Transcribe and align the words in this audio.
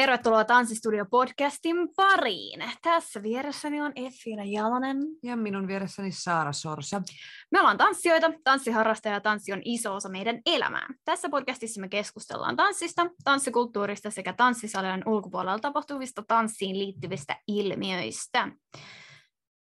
tervetuloa 0.00 0.44
Tanssistudio-podcastin 0.44 1.88
pariin. 1.96 2.64
Tässä 2.82 3.22
vieressäni 3.22 3.80
on 3.80 3.92
Effira 3.96 4.44
Jalonen. 4.44 4.96
Ja 5.22 5.36
minun 5.36 5.68
vieressäni 5.68 6.12
Saara 6.12 6.52
Sorsa. 6.52 7.02
Me 7.50 7.60
ollaan 7.60 7.78
tanssijoita, 7.78 8.32
tanssiharrastaja 8.44 9.14
ja 9.14 9.20
tanssi 9.20 9.52
on 9.52 9.62
iso 9.64 9.94
osa 9.94 10.08
meidän 10.08 10.40
elämää. 10.46 10.86
Tässä 11.04 11.28
podcastissa 11.28 11.80
me 11.80 11.88
keskustellaan 11.88 12.56
tanssista, 12.56 13.06
tanssikulttuurista 13.24 14.10
sekä 14.10 14.32
tanssisalien 14.32 15.02
ulkopuolella 15.06 15.58
tapahtuvista 15.58 16.22
tanssiin 16.28 16.78
liittyvistä 16.78 17.36
ilmiöistä. 17.46 18.48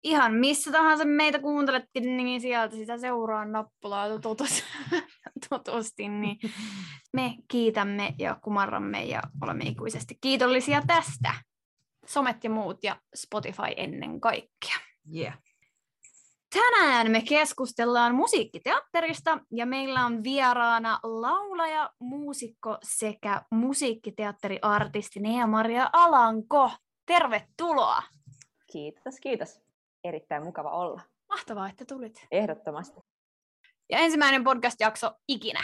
Ihan 0.05 0.33
missä 0.33 0.71
tahansa 0.71 1.05
meitä 1.05 1.39
kuunteletkin, 1.39 2.17
niin 2.17 2.41
sieltä 2.41 2.75
sitä 2.75 2.97
seuraa 2.97 3.45
nappulaa 3.45 4.19
totus, 4.19 4.63
totusti, 5.49 6.09
niin 6.09 6.37
me 7.13 7.35
kiitämme 7.47 8.15
ja 8.19 8.37
kumarramme 8.43 9.03
ja 9.03 9.21
olemme 9.41 9.63
ikuisesti 9.63 10.17
kiitollisia 10.21 10.81
tästä. 10.87 11.33
Somet 12.05 12.43
ja 12.43 12.49
muut 12.49 12.83
ja 12.83 12.99
Spotify 13.15 13.73
ennen 13.77 14.21
kaikkea. 14.21 14.77
Yeah. 15.15 15.37
Tänään 16.53 17.11
me 17.11 17.21
keskustellaan 17.21 18.15
musiikkiteatterista 18.15 19.39
ja 19.51 19.65
meillä 19.65 20.05
on 20.05 20.23
vieraana 20.23 20.99
laulaja, 21.03 21.89
muusikko 21.99 22.77
sekä 22.83 23.41
musiikkiteatteriartisti 23.51 25.19
Nea-Maria 25.19 25.89
Alanko. 25.93 26.71
Tervetuloa! 27.05 28.03
Kiitos, 28.71 29.15
kiitos. 29.21 29.64
Erittäin 30.05 30.43
mukava 30.43 30.69
olla. 30.69 31.01
Mahtavaa, 31.29 31.69
että 31.69 31.85
tulit. 31.85 32.27
Ehdottomasti. 32.31 33.01
Ja 33.89 33.97
ensimmäinen 33.97 34.43
podcast-jakso 34.43 35.11
ikinä 35.27 35.63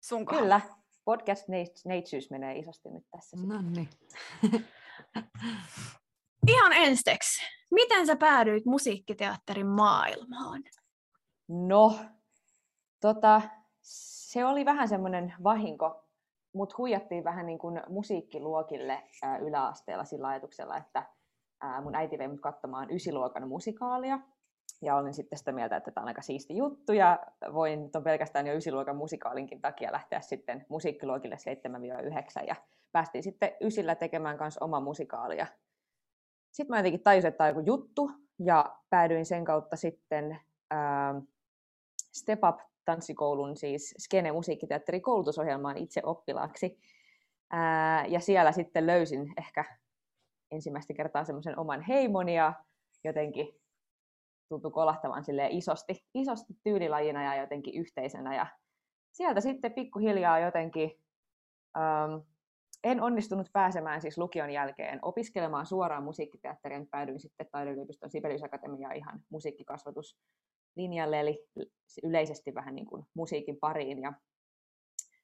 sun 0.00 0.26
kohdalla. 0.26 0.60
Kyllä, 0.60 0.76
podcast 1.04 1.44
neitsyys 1.84 2.30
menee 2.30 2.58
isosti 2.58 2.90
nyt 2.90 3.04
tässä. 3.10 3.36
No 3.46 3.62
niin. 3.62 3.88
Ihan 6.48 6.72
ensiksi, 6.72 7.40
miten 7.70 8.06
sä 8.06 8.16
päädyit 8.16 8.64
musiikkiteatterin 8.64 9.66
maailmaan? 9.66 10.62
No, 11.48 11.98
tota, 13.00 13.42
se 13.82 14.44
oli 14.44 14.64
vähän 14.64 14.88
semmoinen 14.88 15.34
vahinko. 15.44 16.06
Mut 16.54 16.78
huijattiin 16.78 17.24
vähän 17.24 17.46
niin 17.46 17.58
kuin 17.58 17.82
musiikkiluokille 17.88 19.02
ää, 19.22 19.38
yläasteella 19.38 20.04
sillä 20.04 20.28
ajatuksella, 20.28 20.76
että 20.76 21.06
ää, 21.60 21.80
mun 21.80 21.94
äiti 21.94 22.18
vei 22.18 22.28
mut 22.28 22.40
katsomaan 22.40 22.90
ysiluokan 22.90 23.48
musikaalia. 23.48 24.18
Ja 24.82 24.96
olin 24.96 25.14
sitten 25.14 25.38
sitä 25.38 25.52
mieltä, 25.52 25.76
että 25.76 25.90
tämä 25.90 26.02
on 26.02 26.08
aika 26.08 26.22
siisti 26.22 26.56
juttu 26.56 26.92
ja 26.92 27.18
voin 27.52 27.90
ton 27.90 28.04
pelkästään 28.04 28.46
jo 28.46 28.54
ysiluokan 28.54 28.96
musikaalinkin 28.96 29.60
takia 29.60 29.92
lähteä 29.92 30.20
sitten 30.20 30.66
musiikkiluokille 30.68 31.36
7-9 32.42 32.46
ja 32.46 32.56
päästiin 32.92 33.22
sitten 33.22 33.52
ysillä 33.60 33.94
tekemään 33.94 34.38
kanssa 34.38 34.64
oma 34.64 34.80
musikaalia. 34.80 35.46
Sitten 36.52 36.74
mä 36.74 36.78
jotenkin 36.78 37.02
tajusin, 37.02 37.28
että 37.28 37.38
tämä 37.38 37.48
on 37.48 37.56
joku 37.56 37.66
juttu 37.66 38.10
ja 38.38 38.76
päädyin 38.90 39.26
sen 39.26 39.44
kautta 39.44 39.76
sitten 39.76 40.40
ää, 40.70 41.14
Step 42.12 42.44
Up 42.48 42.58
tanssikoulun, 42.84 43.56
siis 43.56 43.94
Skene 43.98 44.32
musiikkiteatterin 44.32 45.02
koulutusohjelmaan 45.02 45.76
itse 45.76 46.00
oppilaaksi. 46.04 46.78
Ää, 47.50 48.06
ja 48.06 48.20
siellä 48.20 48.52
sitten 48.52 48.86
löysin 48.86 49.32
ehkä 49.38 49.64
ensimmäistä 50.50 50.94
kertaa 50.94 51.24
semmoisen 51.24 51.58
oman 51.58 51.80
heimon 51.80 52.28
ja 52.28 52.52
jotenkin 53.04 53.60
tuntui 54.48 54.70
kolahtavan 54.70 55.24
silleen 55.24 55.50
isosti, 55.50 56.04
isosti 56.14 56.54
tyylilajina 56.64 57.24
ja 57.24 57.40
jotenkin 57.40 57.80
yhteisönä. 57.80 58.36
Ja 58.36 58.46
sieltä 59.12 59.40
sitten 59.40 59.72
pikkuhiljaa 59.72 60.38
jotenkin 60.38 61.00
ähm, 61.76 62.20
en 62.84 63.02
onnistunut 63.02 63.46
pääsemään 63.52 64.00
siis 64.00 64.18
lukion 64.18 64.50
jälkeen 64.50 64.98
opiskelemaan 65.02 65.66
suoraan 65.66 66.04
musiikkiteatteriin. 66.04 66.88
Päädyin 66.90 67.20
sitten 67.20 67.46
taideyliopiston 67.52 68.10
Sibelius 68.10 68.40
ihan 68.96 69.20
musiikkikasvatuslinjalle, 69.28 71.20
eli 71.20 71.46
yleisesti 72.02 72.54
vähän 72.54 72.74
niin 72.74 72.86
kuin 72.86 73.06
musiikin 73.14 73.56
pariin. 73.60 74.02
Ja 74.02 74.12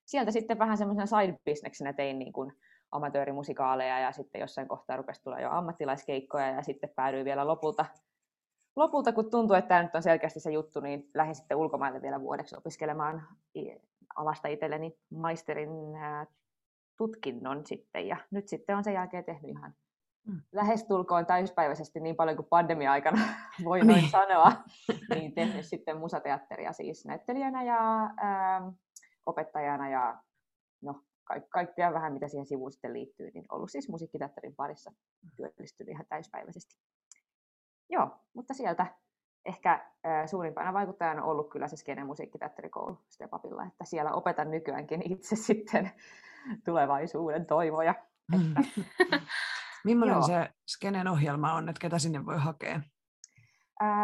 sieltä 0.05 0.31
sitten 0.31 0.59
vähän 0.59 0.77
semmoisena 0.77 1.05
side-bisneksenä 1.05 1.93
tein 1.93 2.19
niin 2.19 2.33
kuin 2.33 2.53
amatöörimusikaaleja 2.91 3.99
ja 3.99 4.11
sitten 4.11 4.41
jossain 4.41 4.67
kohtaa 4.67 4.97
rupesi 4.97 5.23
tulla 5.23 5.39
jo 5.39 5.49
ammattilaiskeikkoja 5.51 6.47
ja 6.51 6.61
sitten 6.63 6.89
päädyin 6.95 7.25
vielä 7.25 7.47
lopulta, 7.47 7.85
lopulta 8.75 9.13
kun 9.13 9.29
tuntui, 9.31 9.57
että 9.57 9.67
tämä 9.67 9.83
nyt 9.83 9.95
on 9.95 10.03
selkeästi 10.03 10.39
se 10.39 10.51
juttu, 10.51 10.79
niin 10.79 11.09
lähdin 11.13 11.35
sitten 11.35 11.57
ulkomaille 11.57 12.01
vielä 12.01 12.21
vuodeksi 12.21 12.55
opiskelemaan 12.57 13.27
alasta 14.15 14.47
itselleni 14.47 14.97
maisterin 15.09 15.69
tutkinnon 16.97 17.65
sitten 17.65 18.07
ja 18.07 18.17
nyt 18.31 18.47
sitten 18.47 18.75
on 18.77 18.83
sen 18.83 18.93
jälkeen 18.93 19.23
tehnyt 19.25 19.51
ihan 19.51 19.73
Mm. 20.27 20.41
lähestulkoon 20.51 21.25
täyspäiväisesti 21.25 21.99
niin 21.99 22.15
paljon 22.15 22.35
kuin 22.37 22.47
pandemia-aikana 22.49 23.21
voi 23.63 23.79
noin 23.79 23.99
Niin. 23.99 24.09
sanoa, 24.09 24.51
niin 25.15 25.33
tehnyt 25.33 25.65
sitten 25.65 25.97
musateatteria 25.97 26.73
siis 26.73 27.05
näyttelijänä 27.05 27.63
ja 27.63 28.09
ää, 28.17 28.71
opettajana 29.25 29.89
ja 29.89 30.17
no, 30.81 31.01
ka- 31.27 31.47
kaikkea 31.49 31.93
vähän 31.93 32.13
mitä 32.13 32.27
siihen 32.27 32.45
sivuun 32.45 32.71
sitten 32.71 32.93
liittyy, 32.93 33.31
niin 33.33 33.45
ollut 33.51 33.71
siis 33.71 33.89
musiikkiteatterin 33.89 34.55
parissa 34.55 34.91
työllistynyt 35.35 35.91
ihan 35.91 36.05
täyspäiväisesti. 36.09 36.75
Joo, 37.89 38.09
mutta 38.33 38.53
sieltä 38.53 38.85
ehkä 39.45 39.91
suurimpana 40.25 40.73
vaikuttajana 40.73 41.23
on 41.23 41.29
ollut 41.29 41.49
kyllä 41.49 41.67
se 41.67 41.75
Skene 41.75 42.03
musiikkiteatterikoulu 42.03 42.97
Step 43.09 43.33
Upilla, 43.33 43.65
että 43.65 43.85
siellä 43.85 44.11
opetan 44.11 44.51
nykyäänkin 44.51 45.11
itse 45.11 45.35
sitten 45.49 45.91
tulevaisuuden 46.65 47.45
toivoja. 47.45 47.95
Mm. 48.31 48.53
Millainen 49.85 50.15
Joo. 50.15 50.27
se 50.27 50.49
Skenen 50.67 51.07
ohjelma 51.07 51.53
on, 51.53 51.69
että 51.69 51.79
ketä 51.79 51.99
sinne 51.99 52.25
voi 52.25 52.37
hakea? 52.37 52.81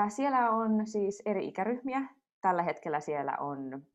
Siellä 0.10 0.50
on 0.52 0.88
siis 0.88 1.22
eri 1.26 1.48
ikäryhmiä. 1.48 2.02
Tällä 2.42 2.64
hetkellä 2.64 3.00
siellä 3.00 3.38
on 3.40 3.86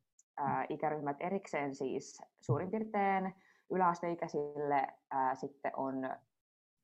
ikäryhmät 0.68 1.16
erikseen 1.20 1.74
siis 1.74 2.22
suurin 2.40 2.70
piirtein 2.70 3.34
yläasteikäisille, 3.70 4.86
ää, 5.10 5.34
sitten 5.34 5.72
on 5.76 5.94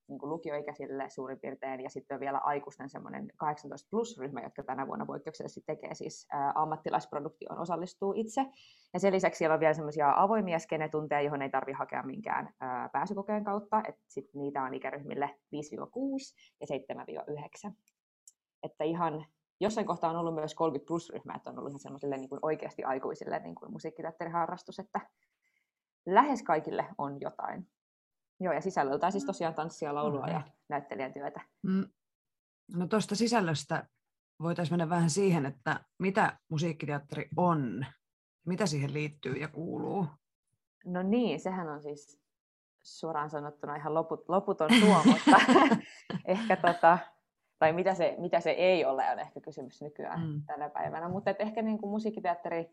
niin 0.09 0.19
kuin 0.19 0.31
lukioikäisille 0.31 1.10
suurin 1.10 1.41
piirtein, 1.41 1.81
ja 1.81 1.91
sitten 1.91 2.14
on 2.14 2.20
vielä 2.20 2.38
aikuisten 2.38 2.88
semmoinen 2.88 3.32
18 3.37 3.88
plus-ryhmä, 3.91 4.41
jotka 4.41 4.62
tänä 4.62 4.87
vuonna 4.87 5.06
poikkeuksellisesti 5.06 5.62
tekee 5.66 5.94
siis 5.94 6.26
ää, 6.32 6.53
ammattilaisproduktioon 6.54 7.59
osallistuu 7.59 8.14
itse. 8.16 8.47
Ja 8.94 9.00
sen 9.00 9.12
lisäksi 9.12 9.38
siellä 9.38 9.54
on 9.54 9.60
vielä 9.60 9.75
semmoisia 9.75 10.12
avoimia 10.16 10.59
skenetunteja, 10.59 11.20
johon 11.20 11.43
ei 11.43 11.50
tarvitse 11.50 11.78
hakea 11.78 12.03
minkään 12.03 12.54
ää, 12.60 12.88
pääsykokeen 12.93 13.44
kautta, 13.44 13.82
että 13.88 14.03
sit 14.09 14.34
niitä 14.34 14.62
on 14.62 14.75
ikäryhmille 14.75 15.31
5-6 15.31 15.59
ja 16.60 16.66
7-9. 17.70 17.72
Että 18.62 18.84
ihan 18.84 19.26
jossain 19.60 19.87
kohtaa 19.87 20.10
on 20.10 20.16
ollut 20.16 20.34
myös 20.34 20.54
30 20.54 20.88
plus-ryhmä, 20.88 21.34
että 21.34 21.50
on 21.50 21.59
ollut 21.59 21.72
ihan 21.84 22.20
niin 22.20 22.28
kuin 22.28 22.38
oikeasti 22.42 22.84
aikuisille 22.84 23.38
niin 23.38 23.54
kuin 23.54 23.72
musiikkiteatteriharrastus, 23.72 24.78
että 24.78 25.00
lähes 26.06 26.43
kaikille 26.43 26.87
on 26.99 27.20
jotain. 27.20 27.69
Joo, 28.40 28.52
ja 28.52 28.61
sisällöltään 28.61 29.12
siis 29.12 29.25
tosiaan 29.25 29.55
tanssia, 29.55 29.94
laulua 29.94 30.26
ja 30.26 30.43
näyttelijän 30.69 31.12
työtä. 31.12 31.40
Mm. 31.62 31.88
No 32.76 32.87
tuosta 32.87 33.14
sisällöstä 33.14 33.88
voitaisiin 34.43 34.73
mennä 34.73 34.88
vähän 34.88 35.11
siihen, 35.11 35.46
että 35.46 35.84
mitä 35.99 36.38
musiikkiteatteri 36.49 37.28
on, 37.37 37.87
mitä 38.46 38.67
siihen 38.67 38.93
liittyy 38.93 39.32
ja 39.32 39.49
kuuluu. 39.49 40.06
No 40.84 41.02
niin, 41.02 41.40
sehän 41.40 41.69
on 41.69 41.82
siis 41.82 42.20
suoraan 42.82 43.31
sanottuna 43.31 43.76
ihan 43.76 43.94
loput, 43.94 44.28
loputon 44.28 44.70
suo, 44.81 45.02
mutta 45.05 45.37
ehkä 46.25 46.56
tota, 46.56 46.99
tai 47.58 47.72
mitä 47.72 47.94
se, 47.94 48.14
mitä 48.18 48.40
se 48.40 48.50
ei 48.50 48.84
ole, 48.84 49.10
on 49.12 49.18
ehkä 49.18 49.40
kysymys 49.40 49.82
nykyään 49.82 50.20
Mm. 50.20 50.42
tänä 50.46 50.68
päivänä. 50.70 51.08
Mutta 51.08 51.30
et 51.30 51.40
ehkä 51.40 51.62
niin 51.62 51.78
kuin 51.78 51.90
musiikkiteatteri 51.90 52.70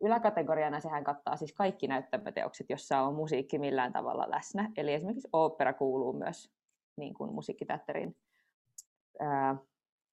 yläkategoriana 0.00 0.80
sehän 0.80 1.04
kattaa 1.04 1.36
siis 1.36 1.52
kaikki 1.52 1.86
näyttämöteokset, 1.88 2.70
jossa 2.70 3.00
on 3.00 3.14
musiikki 3.14 3.58
millään 3.58 3.92
tavalla 3.92 4.30
läsnä. 4.30 4.70
Eli 4.76 4.92
esimerkiksi 4.92 5.28
opera 5.32 5.72
kuuluu 5.72 6.12
myös 6.12 6.52
niin 6.96 7.14
kuin 7.14 7.32
musiikkiteatterin 7.34 8.16
ää, 9.20 9.56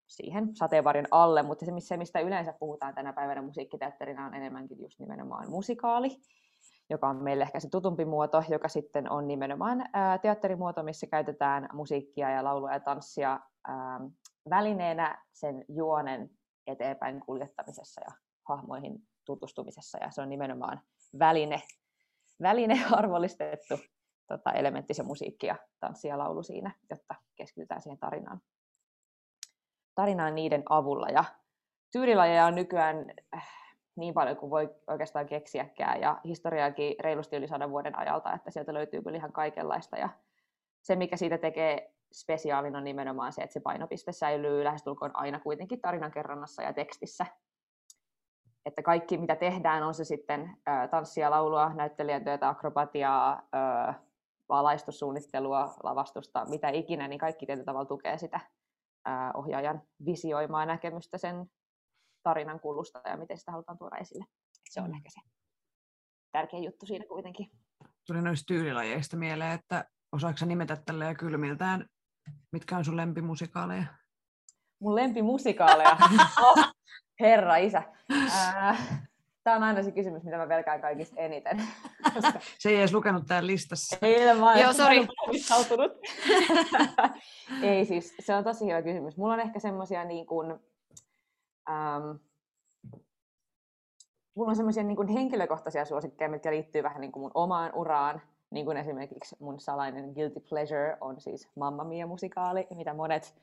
siihen 0.07 0.55
sateenvarjon 0.55 1.07
alle, 1.11 1.43
mutta 1.43 1.65
se, 1.65 1.71
missä- 1.71 1.97
mistä 1.97 2.19
yleensä 2.19 2.53
puhutaan 2.59 2.93
tänä 2.95 3.13
päivänä 3.13 3.41
musiikkiteatterina 3.41 4.25
on 4.25 4.33
enemmänkin 4.33 4.79
just 4.81 4.99
nimenomaan 4.99 5.49
musikaali. 5.49 6.09
joka 6.89 7.07
on 7.09 7.23
meille 7.23 7.43
ehkä 7.43 7.59
se 7.59 7.69
tutumpi 7.69 8.05
muoto, 8.05 8.43
joka 8.49 8.67
sitten 8.67 9.11
on 9.11 9.27
nimenomaan 9.27 9.85
ää, 9.93 10.17
teatterimuoto, 10.17 10.83
missä 10.83 11.07
käytetään 11.07 11.69
musiikkia 11.73 12.29
ja 12.29 12.43
laulua 12.43 12.73
ja 12.73 12.79
tanssia 12.79 13.39
ää, 13.67 13.99
välineenä 14.49 15.25
sen 15.33 15.65
juonen 15.67 16.29
eteenpäin 16.67 17.19
kuljettamisessa 17.19 18.01
ja 18.01 18.11
hahmoihin 18.49 19.07
tutustumisessa. 19.25 19.97
Ja 20.01 20.11
se 20.11 20.21
on 20.21 20.29
nimenomaan 20.29 20.81
väline, 21.19 21.61
väline 22.41 22.75
arvollistettu 22.91 23.75
tota, 24.27 24.51
elementti, 24.51 24.93
se 24.93 25.03
musiikki 25.03 25.47
ja 25.47 25.55
tanssi 25.79 26.07
ja 26.07 26.17
laulu 26.17 26.43
siinä, 26.43 26.71
jotta 26.89 27.15
keskitytään 27.35 27.81
siihen 27.81 27.99
tarinaan, 27.99 28.41
tarinaan 29.95 30.35
niiden 30.35 30.63
avulla. 30.69 31.07
Ja 31.07 31.23
tyylilajeja 31.91 32.45
on 32.45 32.55
nykyään 32.55 33.05
äh, 33.35 33.47
niin 33.95 34.13
paljon 34.13 34.37
kuin 34.37 34.49
voi 34.49 34.75
oikeastaan 34.87 35.25
keksiäkään, 35.25 36.01
ja 36.01 36.21
historiaakin 36.25 36.95
reilusti 36.99 37.35
yli 37.35 37.47
sadan 37.47 37.71
vuoden 37.71 37.99
ajalta, 37.99 38.33
että 38.33 38.51
sieltä 38.51 38.73
löytyy 38.73 39.01
kyllä 39.01 39.17
ihan 39.17 39.31
kaikenlaista. 39.33 39.97
Ja 39.97 40.09
se, 40.81 40.95
mikä 40.95 41.17
siitä 41.17 41.37
tekee 41.37 41.93
spesiaalin, 42.13 42.75
on 42.75 42.83
nimenomaan 42.83 43.33
se, 43.33 43.41
että 43.41 43.53
se 43.53 43.59
painopiste 43.59 44.11
säilyy 44.11 44.63
lähestulkoon 44.63 45.15
aina 45.15 45.39
kuitenkin 45.39 45.81
tarinankerronnassa 45.81 46.63
ja 46.63 46.73
tekstissä. 46.73 47.25
Että 48.65 48.81
kaikki, 48.81 49.17
mitä 49.17 49.35
tehdään, 49.35 49.83
on 49.83 49.93
se 49.93 50.03
sitten 50.03 50.57
tanssia, 50.91 51.31
laulua, 51.31 51.73
näyttelijän 51.73 52.23
työtä, 52.23 52.49
akrobatiaa, 52.49 53.49
valaistussuunnittelua, 54.49 55.73
lavastusta, 55.83 56.45
mitä 56.45 56.69
ikinä, 56.69 57.07
niin 57.07 57.19
kaikki 57.19 57.45
tietyllä 57.45 57.65
tavalla 57.65 57.85
tukee 57.85 58.17
sitä 58.17 58.39
ohjaajan 59.33 59.81
visioimaa 60.05 60.65
näkemystä 60.65 61.17
sen 61.17 61.45
tarinan 62.23 62.59
kulusta 62.59 63.01
ja 63.05 63.17
miten 63.17 63.37
sitä 63.37 63.51
halutaan 63.51 63.77
tuoda 63.77 63.97
esille. 63.97 64.25
Se 64.69 64.81
on 64.81 64.87
mm. 64.87 64.95
ehkä 64.95 65.09
se 65.09 65.19
tärkein 66.31 66.63
juttu 66.63 66.85
siinä 66.85 67.05
kuitenkin. 67.05 67.51
Tuli 68.07 68.21
noista 68.21 68.45
tyylilajeista 68.47 69.17
mieleen, 69.17 69.51
että 69.51 69.85
osaatko 70.11 70.45
nimetä 70.45 70.77
tällä 70.85 71.15
kylmiltään, 71.15 71.85
mitkä 72.51 72.78
on 72.78 72.86
sun 72.86 72.98
lempimusikaaleja? 72.98 73.83
Mun 74.80 74.95
lempimusikaaleja? 74.95 75.98
oh, 76.45 76.57
herra 77.19 77.56
isä. 77.56 77.83
Äh, 78.12 79.12
Tämä 79.44 79.56
on 79.56 79.63
aina 79.63 79.83
se 79.83 79.92
kysymys, 79.92 80.24
mitä 80.24 80.38
mä 80.38 80.48
pelkään 80.48 80.81
kaikista 80.81 81.16
eniten. 81.22 81.63
Se 82.60 82.69
ei 82.69 82.78
edes 82.78 82.94
lukenut 82.94 83.28
täällä 83.28 83.48
listassa. 83.48 83.98
Ei, 84.01 84.36
mä 84.36 84.60
Joo, 84.60 84.74
sori. 84.74 85.07
ei 87.63 87.86
siis, 87.86 88.16
se 88.19 88.36
on 88.36 88.44
tosi 88.44 88.66
hyvä 88.66 88.81
kysymys. 88.81 89.18
Mulla 89.18 89.33
on 89.33 89.39
ehkä 89.39 89.60
semmoisia 89.60 90.04
niin 90.04 90.25
kuin, 90.25 90.51
ähm, 91.69 92.10
mulla 94.36 94.50
on 94.50 94.56
semmoisia 94.56 94.83
niin 94.83 95.07
henkilökohtaisia 95.07 95.86
suosikkeja, 95.86 96.30
mitkä 96.30 96.51
liittyy 96.51 96.83
vähän 96.83 97.01
niin 97.01 97.12
kuin 97.12 97.22
mun 97.22 97.31
omaan 97.33 97.72
uraan. 97.75 98.22
Niin 98.51 98.65
kuin 98.65 98.77
esimerkiksi 98.77 99.36
mun 99.39 99.59
salainen 99.59 100.13
Guilty 100.13 100.39
Pleasure 100.39 100.98
on 101.01 101.21
siis 101.21 101.50
Mamma 101.56 101.83
Mia-musikaali, 101.83 102.68
mitä 102.75 102.94
monet 102.94 103.36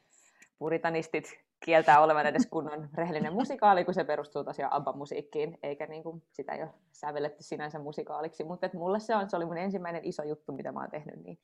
puritanistit 0.58 1.40
kieltää 1.64 2.00
olevan 2.00 2.26
edes 2.26 2.46
kunnon 2.46 2.88
rehellinen 2.98 3.32
musikaali, 3.32 3.84
kun 3.84 3.94
se 3.94 4.04
perustuu 4.04 4.44
tosiaan 4.44 4.72
ABBA-musiikkiin, 4.72 5.58
eikä 5.62 5.86
niin 5.86 6.02
kuin, 6.02 6.22
sitä 6.32 6.52
ole 6.52 6.74
sävelletty 6.92 7.42
sinänsä 7.42 7.78
musikaaliksi. 7.78 8.44
Mutta 8.44 8.66
et 8.66 8.74
mulle 8.74 9.00
se, 9.00 9.16
on, 9.16 9.30
se 9.30 9.36
oli 9.36 9.44
mun 9.44 9.58
ensimmäinen 9.58 10.04
iso 10.04 10.22
juttu, 10.22 10.52
mitä 10.52 10.72
mä 10.72 10.80
oon 10.80 10.90
tehnyt, 10.90 11.22
niin 11.24 11.38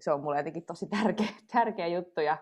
se 0.00 0.12
on 0.12 0.20
mulle 0.20 0.36
jotenkin 0.36 0.66
tosi 0.66 0.86
tärkeä, 0.86 1.28
tärkeä 1.52 1.86
juttu. 1.86 2.20
Ja 2.20 2.36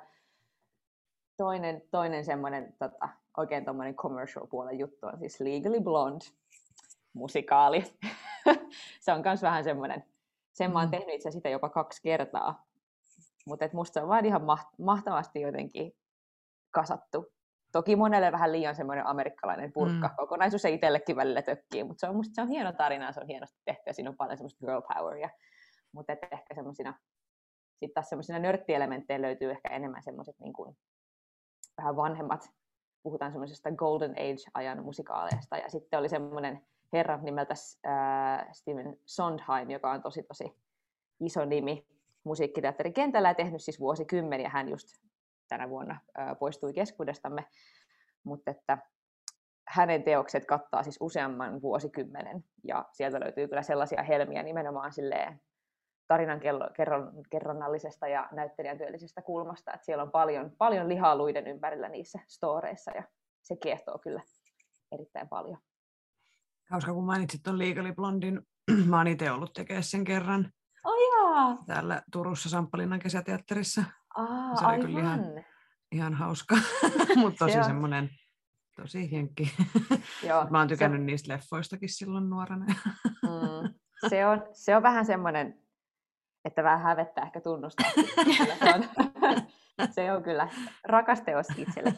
toinen, 1.36 1.82
toinen 1.90 2.24
semmoinen 2.24 2.74
tota, 2.78 3.08
oikein 3.36 3.64
tuommoinen 3.64 3.94
commercial 3.94 4.46
puolen 4.46 4.78
juttu 4.78 5.06
on 5.06 5.18
siis 5.18 5.40
Legally 5.40 5.80
Blonde 5.80 6.24
musikaali. 7.12 7.84
se 9.00 9.12
on 9.12 9.22
myös 9.24 9.42
vähän 9.42 9.64
semmoinen, 9.64 10.04
sen 10.60 10.72
mä 10.72 10.78
oon 10.78 10.88
mm. 10.88 10.90
tehnyt 10.90 11.14
itse 11.14 11.30
sitä 11.30 11.48
jopa 11.48 11.68
kaksi 11.68 12.02
kertaa. 12.02 12.64
Mutta 13.46 13.68
musta 13.72 13.94
se 13.94 14.02
on 14.02 14.08
vaan 14.08 14.26
ihan 14.26 14.42
mahtavasti 14.78 15.40
jotenkin 15.40 15.92
kasattu. 16.70 17.26
Toki 17.72 17.96
monelle 17.96 18.32
vähän 18.32 18.52
liian 18.52 18.74
semmoinen 18.74 19.06
amerikkalainen 19.06 19.72
purkka. 19.72 20.08
Mm. 20.08 20.14
Kokonaisuus 20.16 20.64
ei 20.64 20.74
itsellekin 20.74 21.16
välillä 21.16 21.42
tökkii, 21.42 21.84
mutta 21.84 22.00
se 22.00 22.08
on 22.08 22.16
musta 22.16 22.34
se 22.34 22.42
on 22.42 22.48
hieno 22.48 22.72
tarina, 22.72 23.12
se 23.12 23.20
on 23.20 23.26
hienosti 23.26 23.60
tehty 23.64 23.82
ja 23.86 23.94
siinä 23.94 24.10
on 24.10 24.16
paljon 24.16 24.36
semmoista 24.36 24.66
girl 24.66 24.80
poweria. 24.80 25.30
Mutta 25.92 26.12
ehkä 26.12 26.54
semmoisina, 26.54 26.94
sitten 27.70 27.94
taas 27.94 28.08
semmoisina 28.08 28.38
nörttielementtejä 28.38 29.22
löytyy 29.22 29.50
ehkä 29.50 29.68
enemmän 29.68 30.02
semmoiset 30.02 30.38
niin 30.38 30.52
kuin, 30.52 30.76
vähän 31.76 31.96
vanhemmat, 31.96 32.50
puhutaan 33.02 33.32
semmoisesta 33.32 33.70
Golden 33.70 34.10
Age-ajan 34.12 34.84
musikaaleista. 34.84 35.56
Ja 35.56 35.68
sitten 35.68 35.98
oli 35.98 36.08
semmoinen 36.08 36.66
herra 36.92 37.16
nimeltä 37.16 37.54
äh, 37.86 38.48
Steven 38.52 38.96
Sondheim, 39.04 39.70
joka 39.70 39.90
on 39.90 40.02
tosi 40.02 40.22
tosi 40.22 40.54
iso 41.20 41.44
nimi 41.44 41.86
musiikkiteatterin 42.24 42.92
kentällä 42.92 43.28
ja 43.28 43.34
tehnyt 43.34 43.62
siis 43.62 43.80
vuosikymmeniä. 43.80 44.48
Hän 44.48 44.68
just 44.68 44.86
tänä 45.48 45.68
vuonna 45.68 46.00
poistui 46.38 46.72
keskuudestamme, 46.72 47.46
mutta 48.24 48.50
että 48.50 48.78
hänen 49.68 50.02
teokset 50.02 50.46
kattaa 50.46 50.82
siis 50.82 50.96
useamman 51.00 51.62
vuosikymmenen, 51.62 52.44
ja 52.64 52.84
sieltä 52.92 53.20
löytyy 53.20 53.48
kyllä 53.48 53.62
sellaisia 53.62 54.02
helmiä 54.02 54.42
nimenomaan 54.42 54.92
silleen 54.92 55.40
tarinan 56.08 56.40
kerron, 56.76 57.12
kerronnallisesta 57.30 58.08
ja 58.08 58.28
näyttelijän 58.32 58.78
työllisestä 58.78 59.22
kulmasta, 59.22 59.74
että 59.74 59.84
siellä 59.84 60.02
on 60.02 60.10
paljon, 60.10 60.52
paljon 60.58 60.88
lihaa 60.88 61.16
luiden 61.16 61.46
ympärillä 61.46 61.88
niissä 61.88 62.18
storeissa, 62.28 62.90
ja 62.94 63.02
se 63.42 63.56
kiehtoo 63.56 63.98
kyllä 63.98 64.22
erittäin 64.92 65.28
paljon. 65.28 65.58
Hauska, 66.70 66.92
kun 66.92 67.04
mainitsit 67.04 67.42
tuon 67.42 67.58
Legally 67.58 67.92
Blondin, 67.92 68.40
mä 68.88 68.96
oon 68.96 69.06
itse 69.06 69.30
ollut 69.30 69.52
tekemään 69.52 69.82
sen 69.82 70.04
kerran. 70.04 70.52
Oh, 70.84 70.94
jaa. 71.12 71.56
Täällä 71.66 72.02
Turussa 72.12 72.48
Samppalinnan 72.48 72.98
kesäteatterissa. 72.98 73.84
Aa, 74.16 74.56
se 74.56 74.64
oli 74.64 74.72
aivan. 74.72 74.86
kyllä 74.86 75.00
ihan, 75.00 75.20
ihan 75.92 76.14
hauska, 76.14 76.56
mutta 77.16 77.44
tosi 77.44 77.58
se 77.58 77.62
semmoinen 77.62 78.10
tosi. 78.76 79.10
Joo, 80.28 80.46
Mä 80.50 80.58
oon 80.58 80.68
tykännyt 80.68 81.00
se... 81.00 81.04
niistä 81.04 81.32
leffoistakin 81.32 81.88
silloin 81.88 82.30
nuorena. 82.30 82.64
mm, 83.22 83.74
se, 84.08 84.26
on, 84.26 84.42
se 84.52 84.76
on 84.76 84.82
vähän 84.82 85.06
semmoinen, 85.06 85.58
että 86.44 86.62
vähän 86.62 86.82
hävettää 86.82 87.24
ehkä 87.24 87.40
tunnustaa. 87.40 87.90
se, 88.36 88.74
on, 88.74 88.84
se 89.94 90.12
on 90.12 90.22
kyllä 90.22 90.48
rakas 90.84 91.20
teos 91.20 91.46
itselle. 91.56 91.94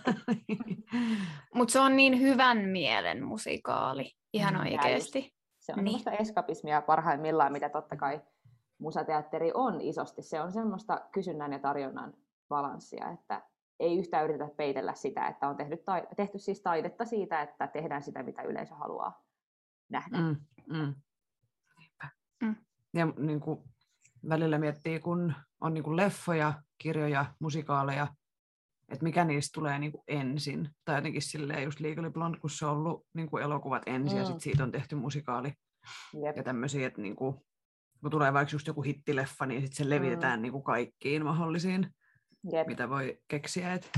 Mutta 1.55 1.73
se 1.73 1.81
on 1.81 1.97
niin 1.97 2.21
hyvän 2.21 2.59
mielen 2.59 3.25
musikaali, 3.25 4.13
ihan 4.33 4.57
oikeasti. 4.57 5.35
Se 5.59 5.73
on 5.77 5.85
niin. 5.85 6.01
eskapismia 6.21 6.83
parhaimmillaan, 6.83 7.53
mitä 7.53 7.69
totta 7.69 7.97
kai 7.97 8.21
musateatteri 8.79 9.51
on 9.55 9.81
isosti. 9.81 10.23
Se 10.23 10.41
on 10.41 10.53
semmoista 10.53 11.01
kysynnän 11.13 11.53
ja 11.53 11.59
tarjonnan 11.59 12.15
balanssia, 12.49 13.11
että 13.11 13.43
ei 13.81 13.99
yhtään 13.99 14.25
yritetä 14.25 14.55
peitellä 14.57 14.95
sitä, 14.95 15.27
että 15.27 15.49
on 15.49 15.57
tehty, 15.57 15.77
ta- 15.77 16.07
tehty 16.17 16.39
siis 16.39 16.63
taidetta 16.63 17.05
siitä, 17.05 17.43
että 17.43 17.67
tehdään 17.67 18.03
sitä, 18.03 18.23
mitä 18.23 18.43
yleisö 18.43 18.75
haluaa 18.75 19.25
nähdä. 19.89 20.17
Mm, 20.19 20.37
mm. 20.67 20.95
Mm. 22.43 22.57
Ja 22.95 23.07
niin 23.07 23.41
kuin 23.41 23.63
välillä 24.29 24.59
miettii, 24.59 25.01
kun 25.01 25.35
on 25.61 25.75
niin 25.75 25.85
kuin 25.85 25.97
leffoja, 25.97 26.53
kirjoja, 26.79 27.27
musikaaleja, 27.39 28.07
että 28.93 29.05
mikä 29.05 29.25
niistä 29.25 29.55
tulee 29.55 29.79
niin 29.79 29.93
kuin 29.93 30.03
ensin. 30.09 30.69
Tai 30.85 30.97
jotenkin 30.97 31.23
silleen 31.23 31.65
just 31.65 31.81
Legally 31.81 32.11
Blonde, 32.11 32.39
kun 32.39 32.51
se 32.51 32.67
on 32.67 32.73
ollut 32.73 33.07
niin 33.15 33.31
kuin 33.31 33.43
elokuvat 33.43 33.83
ensin 33.87 34.13
mm. 34.13 34.19
ja 34.19 34.25
sitten 34.25 34.41
siitä 34.41 34.63
on 34.63 34.73
tehty 34.73 34.95
musikaali. 34.95 35.53
Jep. 36.25 36.37
Ja 36.37 36.43
tämmöisiä, 36.43 36.87
että 36.87 37.01
niin 37.03 37.17
kuin, 37.17 37.37
kun 38.01 38.11
tulee 38.11 38.33
vaikka 38.33 38.55
just 38.55 38.67
joku 38.67 38.83
hittileffa, 38.83 39.47
niin 39.47 39.61
sitten 39.61 39.77
se 39.77 39.91
levitetään 39.91 40.39
mm. 40.39 40.43
niin 40.43 40.53
kuin 40.53 40.65
kaikkiin 40.65 41.25
mahdollisiin, 41.25 41.95
Jep. 42.53 42.67
mitä 42.67 42.89
voi 42.89 43.19
keksiä. 43.29 43.75
Et... 43.75 43.91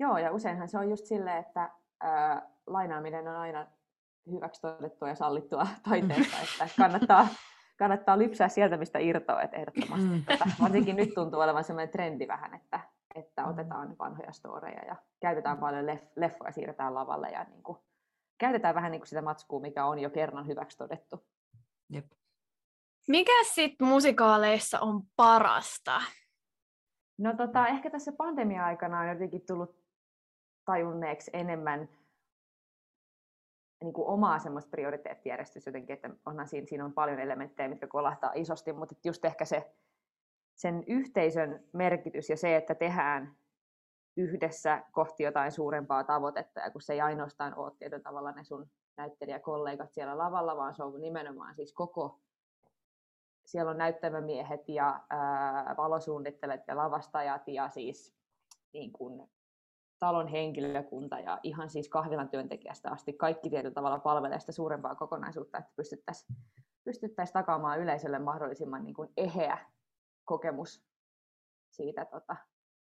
Joo, 0.00 0.18
ja 0.18 0.32
useinhan 0.32 0.68
se 0.68 0.78
on 0.78 0.90
just 0.90 1.06
silleen, 1.06 1.38
että 1.38 1.70
ää, 2.00 2.50
lainaaminen 2.66 3.28
on 3.28 3.36
aina 3.36 3.66
hyväksi 4.30 4.60
todettua 4.60 5.08
ja 5.08 5.14
sallittua 5.14 5.66
taiteessa, 5.88 6.36
että 6.38 6.68
kannattaa, 6.76 7.28
kannattaa 7.78 8.18
lypsää 8.18 8.48
sieltä, 8.48 8.76
mistä 8.76 8.98
irtoaa, 8.98 9.42
että 9.42 9.56
ehdottomasti. 9.56 10.08
Mm. 10.08 10.24
Tota, 10.24 10.44
varsinkin 10.62 10.96
nyt 10.96 11.14
tuntuu 11.14 11.40
olevan 11.40 11.64
sellainen 11.64 11.92
trendi 11.92 12.28
vähän, 12.28 12.54
että, 12.54 12.80
että 13.14 13.42
mm. 13.42 13.50
otetaan 13.50 13.98
vanhoja 13.98 14.32
storeja 14.32 14.84
ja 14.86 14.96
käytetään 15.20 15.58
paljon 15.58 15.86
leff- 15.86 16.12
leffoja, 16.16 16.52
siirretään 16.52 16.94
lavalle 16.94 17.28
ja 17.28 17.44
niin 17.44 17.62
kuin, 17.62 17.78
käytetään 18.38 18.74
vähän 18.74 18.92
niin 18.92 19.00
kuin 19.00 19.08
sitä 19.08 19.22
matskua, 19.22 19.60
mikä 19.60 19.84
on 19.84 19.98
jo 19.98 20.10
kerran 20.10 20.46
hyväksi 20.46 20.78
todettu. 20.78 21.26
Jep. 21.90 22.06
Mikä 23.08 23.44
sitten 23.44 23.88
musikaaleissa 23.88 24.80
on 24.80 25.02
parasta? 25.16 26.02
No 27.18 27.34
tota, 27.36 27.66
ehkä 27.66 27.90
tässä 27.90 28.12
pandemia-aikana 28.12 29.00
on 29.00 29.08
jotenkin 29.08 29.46
tullut 29.46 29.76
tajunneeksi 30.64 31.30
enemmän 31.34 31.88
niin 33.82 33.92
kuin 33.92 34.08
omaa 34.08 34.38
semmoista 34.38 34.70
prioriteettijärjestystä 34.70 35.68
jotenkin, 35.68 35.94
että 35.94 36.10
onhan 36.26 36.48
siinä, 36.48 36.66
siinä 36.66 36.84
on 36.84 36.92
paljon 36.92 37.20
elementtejä, 37.20 37.68
mitkä 37.68 37.86
kolahtaa 37.86 38.32
isosti, 38.34 38.72
mutta 38.72 38.94
just 39.04 39.24
ehkä 39.24 39.44
se 39.44 39.72
sen 40.54 40.84
yhteisön 40.86 41.64
merkitys 41.72 42.30
ja 42.30 42.36
se, 42.36 42.56
että 42.56 42.74
tehdään 42.74 43.36
yhdessä 44.16 44.82
kohti 44.92 45.22
jotain 45.22 45.52
suurempaa 45.52 46.04
tavoitetta, 46.04 46.60
ja 46.60 46.70
kun 46.70 46.82
se 46.82 46.92
ei 46.92 47.00
ainoastaan 47.00 47.54
ole 47.54 47.72
tietyllä 47.78 48.02
tavalla 48.02 48.32
ne 48.32 48.44
sun 48.44 48.70
näyttelijäkollegat 48.96 49.92
siellä 49.92 50.18
lavalla, 50.18 50.56
vaan 50.56 50.74
se 50.74 50.82
on 50.82 51.00
nimenomaan 51.00 51.54
siis 51.54 51.72
koko, 51.72 52.20
siellä 53.44 53.70
on 53.70 53.78
näyttämämiehet 53.78 54.68
ja 54.68 55.00
ää, 55.10 55.74
valosuunnittelijat 55.76 56.62
ja 56.68 56.76
lavastajat 56.76 57.48
ja 57.48 57.68
siis 57.68 58.14
niin 58.72 58.92
kuin, 58.92 59.30
talon 60.00 60.26
henkilökunta 60.26 61.18
ja 61.18 61.40
ihan 61.42 61.70
siis 61.70 61.88
kahvilan 61.88 62.28
työntekijästä 62.28 62.90
asti 62.90 63.12
kaikki 63.12 63.50
tietyllä 63.50 63.74
tavalla 63.74 63.98
palvelee 63.98 64.40
sitä 64.40 64.52
suurempaa 64.52 64.94
kokonaisuutta, 64.94 65.58
että 65.58 65.72
pystyttäisiin 65.76 66.36
pystyttäisi 66.84 67.32
takaamaan 67.32 67.80
yleisölle 67.80 68.18
mahdollisimman 68.18 68.84
niin 68.84 68.94
kuin 68.94 69.08
eheä 69.16 69.58
kokemus 70.24 70.84
siitä 71.70 72.04
tota, 72.04 72.36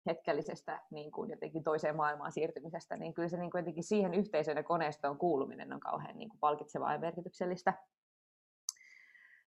hetkellisestä 0.07 0.81
niin 0.91 1.13
kuin 1.13 1.31
jotenkin 1.31 1.65
toiseen 1.65 1.97
maailmaan 1.97 2.33
siirtymisestä, 2.33 2.97
niin 2.97 3.15
kyllä 3.15 3.29
se 3.29 3.37
niin 3.37 3.51
kuin 3.51 3.61
jotenkin 3.61 3.85
siihen 3.85 4.15
yhteisöön 4.15 4.57
ja 4.57 4.63
koneistoon 4.63 5.19
kuuluminen 5.19 5.73
on 5.73 5.81
kauhean 5.81 6.19
niin 6.19 6.29
kuin 6.29 6.41
palkitsevaa 6.41 6.93
ja 6.93 6.99
merkityksellistä. 6.99 7.75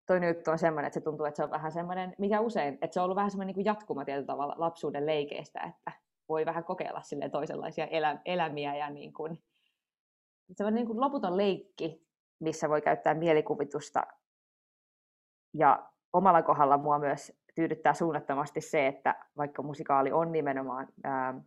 Toinen 0.06 0.36
juttu 0.36 0.52
on 0.52 0.60
semmoinen, 0.60 0.88
että 0.88 1.00
se 1.00 1.04
tuntuu, 1.04 1.26
että 1.26 1.38
se 1.38 1.44
on 1.44 1.52
vähän 1.52 1.72
semmoinen, 1.72 2.16
mikä 2.18 2.42
usein, 2.42 2.78
että 2.82 2.94
se 2.94 3.00
on 3.00 3.04
ollut 3.04 3.16
vähän 3.16 3.32
semmoinen 3.32 3.48
niin 3.48 3.64
kuin 3.64 3.66
jatkuma 3.66 4.06
tietyllä 4.06 4.28
tavalla 4.28 4.56
lapsuuden 4.58 5.06
leikeistä, 5.06 5.60
että 5.60 5.92
voi 6.30 6.46
vähän 6.46 6.64
kokeilla 6.64 7.02
sille 7.02 7.30
toisenlaisia 7.30 7.88
elä, 7.88 8.22
elämiä 8.26 8.76
ja 8.76 8.90
niin 8.90 9.14
kuin, 9.14 9.44
semmoinen 10.52 10.76
niin 10.76 10.88
kuin 10.88 11.02
loputon 11.02 11.38
leikki, 11.38 12.08
missä 12.40 12.70
voi 12.70 12.82
käyttää 12.82 13.14
mielikuvitusta. 13.14 14.04
Ja 15.54 15.90
omalla 16.14 16.42
kohdalla 16.42 16.78
mua 16.78 17.00
myös 17.00 17.44
tyydyttää 17.56 17.94
suunnattomasti 17.94 18.62
se, 18.62 18.88
että 18.88 19.26
vaikka 19.38 19.64
musikaali 19.64 20.12
on 20.12 20.32
nimenomaan 20.32 20.88
ää, 21.04 21.42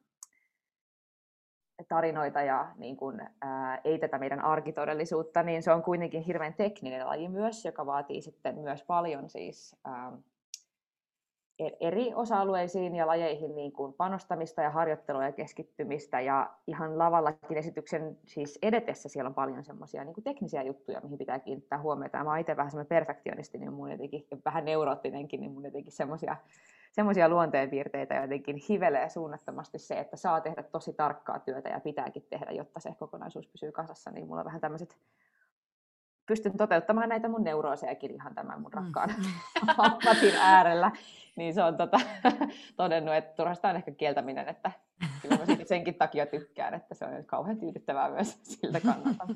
tarinoita 1.88 2.42
ja 2.42 2.72
niin 2.76 2.96
kuin, 2.96 3.20
ää, 3.40 3.80
ei 3.84 3.98
tätä 3.98 4.18
meidän 4.18 4.40
arkitodellisuutta, 4.40 5.42
niin 5.42 5.62
se 5.62 5.72
on 5.72 5.82
kuitenkin 5.82 6.22
hirveän 6.22 6.54
tekninen 6.54 7.06
laji 7.06 7.28
myös, 7.28 7.64
joka 7.64 7.86
vaatii 7.86 8.22
sitten 8.22 8.58
myös 8.58 8.84
paljon 8.84 9.30
siis 9.30 9.76
ää, 9.84 10.12
eri 11.80 12.14
osa-alueisiin 12.14 12.94
ja 12.94 13.06
lajeihin 13.06 13.54
niin 13.54 13.72
kuin 13.72 13.92
panostamista 13.92 14.62
ja 14.62 14.70
harjoittelua 14.70 15.24
ja 15.24 15.32
keskittymistä. 15.32 16.20
Ja 16.20 16.50
ihan 16.66 16.98
lavallakin 16.98 17.58
esityksen 17.58 18.18
siis 18.26 18.58
edetessä 18.62 19.08
siellä 19.08 19.28
on 19.28 19.34
paljon 19.34 19.64
semmoisia 19.64 20.04
niin 20.04 20.24
teknisiä 20.24 20.62
juttuja, 20.62 21.00
mihin 21.00 21.18
pitää 21.18 21.38
kiinnittää 21.38 21.80
huomiota. 21.80 22.18
Ja 22.18 22.24
mä 22.24 22.30
oon 22.30 22.38
itse 22.38 22.56
vähän 22.56 22.70
semmoinen 22.70 22.88
perfektionisti, 22.88 23.58
niin 23.58 23.72
mun 23.72 23.90
jotenkin, 23.90 24.26
vähän 24.44 24.64
neuroottinenkin, 24.64 25.40
niin 25.40 25.52
mun 25.52 25.64
jotenkin 25.64 25.92
semmoisia 25.92 26.36
semmoisia 26.92 27.28
luonteenpiirteitä 27.28 28.14
jotenkin 28.14 28.56
hivelee 28.68 29.08
suunnattomasti 29.08 29.78
se, 29.78 29.98
että 29.98 30.16
saa 30.16 30.40
tehdä 30.40 30.62
tosi 30.62 30.92
tarkkaa 30.92 31.38
työtä 31.38 31.68
ja 31.68 31.80
pitääkin 31.80 32.26
tehdä, 32.30 32.50
jotta 32.50 32.80
se 32.80 32.94
kokonaisuus 32.98 33.46
pysyy 33.46 33.72
kasassa, 33.72 34.10
niin 34.10 34.26
mulla 34.26 34.40
on 34.40 34.44
vähän 34.44 34.60
tämmöiset 34.60 34.96
pystyn 36.26 36.56
toteuttamaan 36.56 37.08
näitä 37.08 37.28
mun 37.28 37.44
neuroosejakin 37.44 38.14
ihan 38.14 38.34
tämän 38.34 38.62
mun 38.62 38.72
rakkaan 38.72 39.10
mm. 39.10 39.24
ammatin 39.78 40.34
äärellä, 40.40 40.92
niin 41.36 41.54
se 41.54 41.62
on 41.62 41.76
tota, 41.76 42.00
todennut, 42.76 43.14
että 43.14 43.34
turhasta 43.36 43.68
on 43.68 43.76
ehkä 43.76 43.90
kieltäminen, 43.90 44.48
että 44.48 44.72
kyllä 45.22 45.36
mä 45.36 45.44
senkin 45.64 45.94
takia 45.94 46.26
tykkään, 46.26 46.74
että 46.74 46.94
se 46.94 47.04
on 47.04 47.24
kauhean 47.24 47.58
tyydyttävää 47.58 48.10
myös 48.10 48.40
siltä 48.60 48.80
kannalta. 48.80 49.26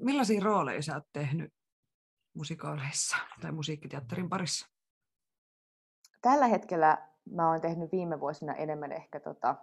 Millaisia 0.00 0.40
rooleja 0.44 0.82
sä 0.82 0.94
oot 0.94 1.12
tehnyt 1.12 1.52
musikaaleissa 2.34 3.16
tai 3.40 3.52
musiikkiteatterin 3.52 4.28
parissa? 4.28 4.68
Tällä 6.22 6.46
hetkellä 6.46 7.08
mä 7.30 7.50
oon 7.50 7.60
tehnyt 7.60 7.92
viime 7.92 8.20
vuosina 8.20 8.54
enemmän 8.54 8.92
ehkä 8.92 9.20
tota, 9.20 9.56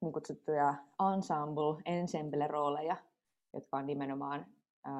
niin 0.00 0.12
kutsuttuja 0.12 0.74
ensemble, 1.14 1.82
ensemble-rooleja, 1.84 2.96
jotka 3.52 3.76
on 3.76 3.86
nimenomaan, 3.86 4.46
ää, 4.84 4.92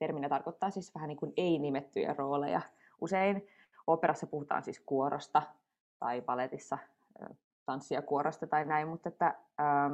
terminä 0.00 0.28
tarkoittaa 0.28 0.70
siis 0.70 0.94
vähän 0.94 1.08
niin 1.08 1.18
kuin 1.18 1.32
ei-nimettyjä 1.36 2.14
rooleja. 2.18 2.60
Usein 3.00 3.46
operassa 3.86 4.26
puhutaan 4.26 4.62
siis 4.62 4.80
kuorosta 4.80 5.42
tai 5.98 6.22
paletissa 6.22 6.78
tanssia 7.66 8.02
kuorosta 8.02 8.46
tai 8.46 8.64
näin, 8.64 8.88
mutta 8.88 9.08
että, 9.08 9.34
ää, 9.58 9.90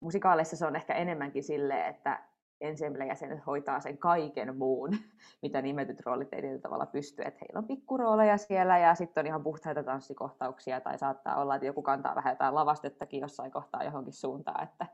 musikaaleissa 0.00 0.56
se 0.56 0.66
on 0.66 0.76
ehkä 0.76 0.94
enemmänkin 0.94 1.44
silleen, 1.44 1.86
että 1.86 2.22
ensemble-jäsenet 2.60 3.46
hoitaa 3.46 3.80
sen 3.80 3.98
kaiken 3.98 4.56
muun, 4.56 4.90
mitä 5.42 5.62
nimetyt 5.62 6.00
roolit 6.00 6.32
ei 6.32 6.58
tavalla 6.58 6.86
pysty. 6.86 7.22
Että 7.22 7.40
heillä 7.40 7.58
on 7.58 7.66
pikkurooleja 7.66 8.36
siellä 8.38 8.78
ja 8.78 8.94
sitten 8.94 9.22
on 9.22 9.26
ihan 9.26 9.42
puhtaita 9.42 9.82
tanssikohtauksia 9.82 10.80
tai 10.80 10.98
saattaa 10.98 11.40
olla, 11.40 11.54
että 11.54 11.66
joku 11.66 11.82
kantaa 11.82 12.14
vähän 12.14 12.32
jotain 12.32 12.54
lavastettakin 12.54 13.20
jossain 13.20 13.50
kohtaa 13.52 13.84
johonkin 13.84 14.12
suuntaan. 14.12 14.64
Että, 14.64 14.86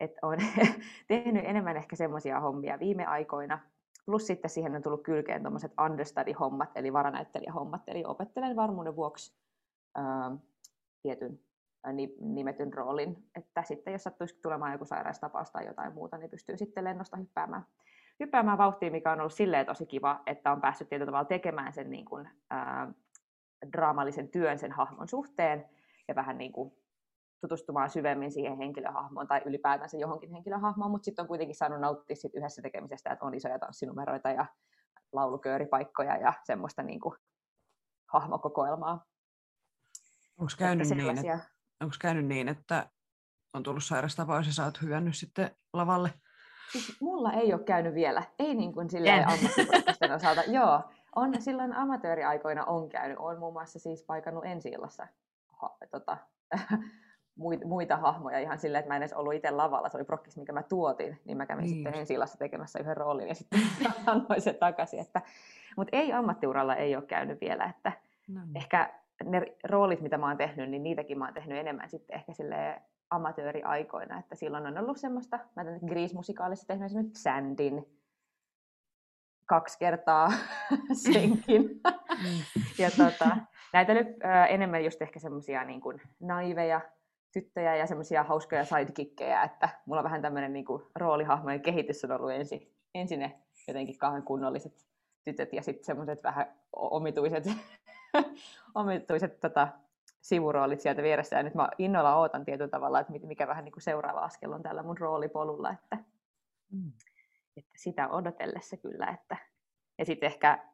että 0.00 0.20
on 0.22 0.38
tehnyt 1.08 1.44
enemmän 1.44 1.76
ehkä 1.76 1.96
semmoisia 1.96 2.40
hommia 2.40 2.78
viime 2.78 3.06
aikoina. 3.06 3.58
Plus 4.06 4.26
sitten 4.26 4.50
siihen 4.50 4.76
on 4.76 4.82
tullut 4.82 5.02
kylkeen 5.02 5.42
tuommoiset 5.42 5.72
understudy-hommat, 5.84 6.70
eli 6.74 6.92
varanäyttelijähommat, 6.92 7.82
eli 7.86 8.04
opettelen 8.06 8.56
varmuuden 8.56 8.96
vuoksi 8.96 9.38
ää, 9.94 10.30
tietyn 11.02 11.40
nimetyn 12.20 12.72
roolin, 12.72 13.28
että 13.34 13.62
sitten 13.62 13.92
jos 13.92 14.02
sattuisi 14.02 14.38
tulemaan 14.42 14.72
joku 14.72 14.84
sairaustapaus 14.84 15.50
tai 15.50 15.66
jotain 15.66 15.94
muuta, 15.94 16.18
niin 16.18 16.30
pystyy 16.30 16.56
sitten 16.56 16.84
lennosta 16.84 17.16
hyppäämään, 17.16 17.66
hyppäämään 18.20 18.58
vauhtiin, 18.58 18.92
mikä 18.92 19.12
on 19.12 19.20
ollut 19.20 19.32
silleen 19.32 19.66
tosi 19.66 19.86
kiva, 19.86 20.22
että 20.26 20.52
on 20.52 20.60
päässyt 20.60 20.88
tietyllä 20.88 21.06
tavalla 21.06 21.24
tekemään 21.24 21.72
sen 21.72 21.90
niin 21.90 22.04
kuin, 22.04 22.28
ää, 22.50 22.92
draamallisen 23.72 24.28
työn 24.28 24.58
sen 24.58 24.72
hahmon 24.72 25.08
suhteen 25.08 25.68
ja 26.08 26.14
vähän 26.14 26.38
niin 26.38 26.52
kuin 26.52 26.72
tutustumaan 27.40 27.90
syvemmin 27.90 28.32
siihen 28.32 28.56
henkilöhahmoon 28.56 29.28
tai 29.28 29.42
ylipäätänsä 29.44 29.96
johonkin 29.96 30.30
henkilöhahmoon, 30.30 30.90
mutta 30.90 31.04
sitten 31.04 31.22
on 31.22 31.28
kuitenkin 31.28 31.56
saanut 31.56 31.80
nauttia 31.80 32.16
sit 32.16 32.34
yhdessä 32.34 32.62
tekemisestä, 32.62 33.12
että 33.12 33.24
on 33.24 33.34
isoja 33.34 33.58
tanssinumeroita 33.58 34.30
ja 34.30 34.46
laulukööripaikkoja 35.12 36.16
ja 36.16 36.32
semmoista 36.44 36.82
niin 36.82 37.00
kuin 37.00 37.14
hahmokokoelmaa. 38.12 39.04
Onko 40.38 40.52
käynyt 40.58 40.88
niin, 40.88 41.18
että 41.18 41.38
onko 41.80 41.96
käynyt 42.00 42.26
niin, 42.26 42.48
että 42.48 42.90
on 43.54 43.62
tullut 43.62 43.84
sairastapaus 43.84 44.46
ja 44.46 44.52
sä 44.52 44.64
oot 44.64 44.82
hyönnyt 44.82 45.16
sitten 45.16 45.50
lavalle? 45.72 46.10
Siis 46.72 47.00
mulla 47.00 47.32
ei 47.32 47.52
ole 47.52 47.64
käynyt 47.64 47.94
vielä, 47.94 48.22
ei 48.38 48.54
niin 48.54 48.72
kuin 48.72 48.90
silleen 48.90 49.28
ammattiprofession 49.28 50.12
osalta. 50.16 50.42
Joo, 50.46 50.82
on 51.16 51.42
silloin 51.42 51.72
amatööriaikoina 51.72 52.64
on 52.64 52.88
käynyt. 52.88 53.18
Olen 53.18 53.38
muun 53.38 53.52
muassa 53.52 53.78
siis 53.78 54.02
paikannut 54.02 54.44
ensi 54.44 54.70
ha, 55.46 55.76
tota, 55.90 56.16
muita, 57.64 57.96
hahmoja 57.96 58.38
ihan 58.38 58.58
silleen, 58.58 58.80
että 58.80 58.88
mä 58.88 58.96
en 58.96 59.02
edes 59.02 59.12
ollut 59.12 59.34
itse 59.34 59.50
lavalla. 59.50 59.88
Se 59.88 59.96
oli 59.96 60.04
prokkis, 60.04 60.36
mikä 60.36 60.52
mä 60.52 60.62
tuotin, 60.62 61.20
niin 61.24 61.36
mä 61.36 61.46
kävin 61.46 61.64
niin. 61.64 61.74
sitten 61.74 61.94
ensi 61.94 62.14
tekemässä 62.38 62.78
yhden 62.78 62.96
roolin 62.96 63.28
ja 63.28 63.34
sitten 63.34 63.60
annoin 64.06 64.40
se 64.40 64.52
takaisin. 64.52 65.00
Että, 65.00 65.22
mutta 65.76 65.96
ei 65.96 66.12
ammattiuralla 66.12 66.76
ei 66.76 66.96
ole 66.96 67.06
käynyt 67.06 67.40
vielä, 67.40 67.64
että 67.64 67.92
no. 68.28 68.40
ehkä 68.54 68.94
ne 69.24 69.42
roolit, 69.64 70.00
mitä 70.00 70.18
mä 70.18 70.28
oon 70.28 70.36
tehnyt, 70.36 70.70
niin 70.70 70.82
niitäkin 70.82 71.18
mä 71.18 71.24
oon 71.24 71.34
tehnyt 71.34 71.58
enemmän 71.58 71.90
sitten 71.90 72.16
ehkä 72.16 72.32
sille 72.32 72.82
amatööriaikoina, 73.10 74.18
että 74.18 74.34
silloin 74.34 74.66
on 74.66 74.78
ollut 74.78 74.98
semmoista, 74.98 75.38
mä 75.56 75.62
oon 75.62 75.80
Grease-musikaalissa 75.86 76.66
tehnyt 76.66 76.86
esimerkiksi 76.86 77.22
Sandin 77.22 77.98
kaksi 79.46 79.78
kertaa 79.78 80.32
senkin. 81.12 81.62
Mm. 82.22 82.62
ja 82.78 82.90
tota, 82.90 83.36
näitä 83.72 83.94
nyt 83.94 84.06
ö, 84.08 84.44
enemmän 84.48 84.84
just 84.84 85.02
ehkä 85.02 85.18
semmoisia 85.18 85.64
niin 85.64 85.80
kuin 85.80 86.00
naiveja 86.20 86.80
tyttöjä 87.32 87.76
ja 87.76 87.86
semmoisia 87.86 88.22
hauskoja 88.22 88.64
sidekickejä, 88.64 89.42
että 89.42 89.68
mulla 89.86 90.00
on 90.00 90.04
vähän 90.04 90.22
tämmöinen 90.22 90.52
niin 90.52 90.64
kuin 90.64 90.82
roolihahmojen 90.94 91.62
kehitys 91.62 92.04
on 92.04 92.12
ollut 92.12 92.30
ensin, 92.30 92.74
ensin 92.94 93.18
ne 93.18 93.42
jotenkin 93.68 93.98
kauhean 93.98 94.22
kunnolliset 94.22 94.86
tytöt 95.24 95.52
ja 95.52 95.62
sitten 95.62 95.84
semmoiset 95.84 96.22
vähän 96.22 96.54
omituiset 96.72 97.44
omituiset 98.74 99.40
tota, 99.40 99.68
sivuroolit 100.20 100.80
sieltä 100.80 101.02
vieressä. 101.02 101.36
Ja 101.36 101.42
nyt 101.42 101.54
mä 101.54 101.68
innolla 101.78 102.16
ootan 102.16 102.44
tietyllä 102.44 102.70
tavalla, 102.70 103.00
että 103.00 103.12
mikä 103.26 103.48
vähän 103.48 103.64
niin 103.64 103.72
kuin 103.72 103.82
seuraava 103.82 104.20
askel 104.20 104.52
on 104.52 104.62
tällä 104.62 104.82
mun 104.82 104.98
roolipolulla. 104.98 105.70
Että, 105.70 105.98
mm. 106.72 106.92
että 107.56 107.72
sitä 107.76 108.08
odotellessa 108.08 108.76
kyllä. 108.76 109.06
Että, 109.06 109.36
ja 109.98 110.04
sitten 110.04 110.26
ehkä 110.26 110.64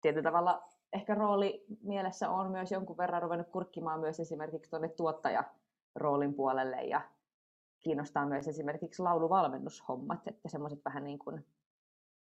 tietyllä 0.00 0.22
tavalla 0.22 0.71
ehkä 0.92 1.14
rooli 1.14 1.64
mielessä 1.82 2.30
on 2.30 2.50
myös 2.50 2.72
jonkun 2.72 2.96
verran 2.96 3.22
ruvennut 3.22 3.48
kurkkimaan 3.48 4.00
myös 4.00 4.20
esimerkiksi 4.20 4.70
tuonne 4.70 4.88
tuottajaroolin 4.88 6.34
puolelle 6.34 6.76
ja 6.76 7.00
kiinnostaa 7.80 8.26
myös 8.26 8.48
esimerkiksi 8.48 9.02
lauluvalmennushommat, 9.02 10.28
että 10.28 10.48
semmoiset 10.48 10.80
vähän 10.84 11.04
niin 11.04 11.18
kuin 11.18 11.46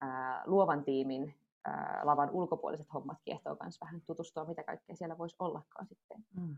ää, 0.00 0.42
luovan 0.46 0.84
tiimin 0.84 1.34
ää, 1.64 2.00
lavan 2.02 2.30
ulkopuoliset 2.30 2.86
hommat 2.94 3.18
kiehtoo 3.24 3.56
myös 3.62 3.80
vähän 3.80 4.02
tutustua, 4.06 4.44
mitä 4.44 4.62
kaikkea 4.62 4.96
siellä 4.96 5.18
voisi 5.18 5.36
ollakaan 5.38 5.86
sitten. 5.86 6.24
Mm. 6.36 6.56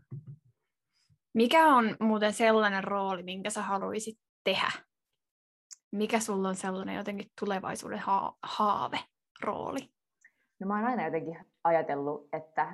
Mikä 1.33 1.67
on 1.67 1.97
muuten 1.99 2.33
sellainen 2.33 2.83
rooli, 2.83 3.23
minkä 3.23 3.49
sä 3.49 3.61
haluaisit 3.61 4.19
tehdä? 4.43 4.71
Mikä 5.91 6.19
sulla 6.19 6.49
on 6.49 6.55
sellainen 6.55 6.95
jotenkin 6.95 7.31
tulevaisuuden 7.39 7.99
ha- 7.99 8.37
haave, 8.43 8.99
rooli? 9.41 9.93
No 10.63 10.67
mä 10.67 10.75
oon 10.75 10.85
aina 10.85 11.05
jotenkin 11.05 11.37
ajatellut, 11.63 12.29
että 12.33 12.73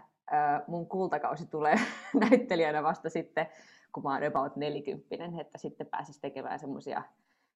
mun 0.67 0.87
kultakausi 0.87 1.45
tulee 1.45 1.75
näyttelijänä 2.29 2.83
vasta 2.83 3.09
sitten, 3.09 3.47
kun 3.91 4.03
mä 4.03 4.13
oon 4.13 4.23
about 4.23 4.55
nelikymppinen, 4.55 5.39
että 5.39 5.57
sitten 5.57 5.87
pääsisi 5.87 6.21
tekemään 6.21 6.59
semmoisia 6.59 7.03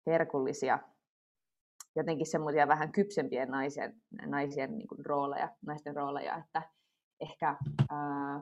herkullisia, 0.08 0.80
jotenkin 1.96 2.28
semmoisia 2.28 2.68
vähän 2.68 2.92
kypsempien 2.92 3.50
naisien, 3.50 4.02
naisien 4.26 4.78
niin 4.78 4.88
kuin 4.88 5.06
rooleja, 5.06 5.50
naisten 5.66 5.96
rooleja, 5.96 6.38
että 6.38 6.62
ehkä 7.20 7.56
ää, 7.90 8.42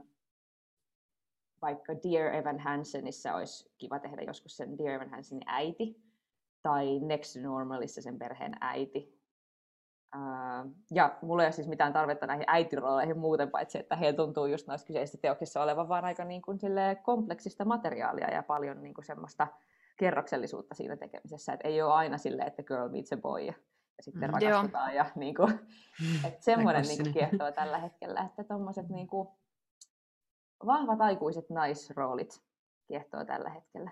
vaikka 1.62 1.94
Dear 1.94 2.36
Evan 2.36 2.60
Hansenissa 2.60 3.36
olisi 3.36 3.72
kiva 3.78 4.00
tehdä 4.00 4.22
joskus 4.22 4.58
sen 4.58 4.78
Dear 4.78 4.94
Evan 4.94 5.10
Hansenin 5.10 5.44
äiti, 5.46 6.02
tai 6.62 7.00
Next 7.00 7.36
Normalissa 7.36 8.02
sen 8.02 8.20
perheen 8.20 8.54
äiti. 8.62 9.21
Ja 10.92 11.18
mulla 11.22 11.44
ei 11.44 11.48
ole 11.48 11.52
siis 11.52 11.68
mitään 11.68 11.94
tarvetta 11.94 12.28
näihin 12.28 12.46
äitirooleihin 12.48 13.18
muuten, 13.18 13.52
paitsi 13.52 13.80
että 13.80 13.96
he 13.96 14.14
tuntuu 14.14 14.46
just 14.46 14.68
noissa 14.68 14.88
kyseisissä 14.88 15.18
teoksissa 15.22 15.64
olevan 15.64 15.90
vaan 15.90 16.06
aika 16.06 16.26
niin 16.26 16.42
kuin 16.42 16.60
kompleksista 17.04 17.66
materiaalia 17.66 18.32
ja 18.34 18.44
paljon 18.44 18.84
niin 18.84 18.94
kuin 18.94 19.06
semmoista 19.06 19.48
kerroksellisuutta 19.98 20.76
siinä 20.76 20.98
tekemisessä. 20.98 21.54
Et 21.54 21.60
ei 21.64 21.82
ole 21.82 21.94
aina 21.94 22.18
silleen, 22.18 22.48
että 22.48 22.64
girl 22.64 22.90
meets 22.90 23.14
a 23.14 23.18
boy 23.18 23.42
ja, 23.42 23.54
sitten 24.00 24.30
mm, 24.30 24.34
rakastutaan. 24.34 24.96
Ja, 24.96 25.06
niin 25.16 25.36
kuin, 25.36 25.60
että 26.28 26.44
semmoinen 26.44 26.84
niin 26.84 27.04
kuin 27.04 27.14
kiehtoo 27.14 27.52
tällä 27.52 27.78
hetkellä, 27.78 28.22
että 28.22 28.44
tuommoiset 28.44 28.90
niin 28.90 29.08
kuin, 29.08 29.28
vahvat 30.66 31.02
aikuiset 31.02 31.50
naisroolit 31.50 32.42
kiehtoo 32.88 33.26
tällä 33.26 33.50
hetkellä. 33.50 33.92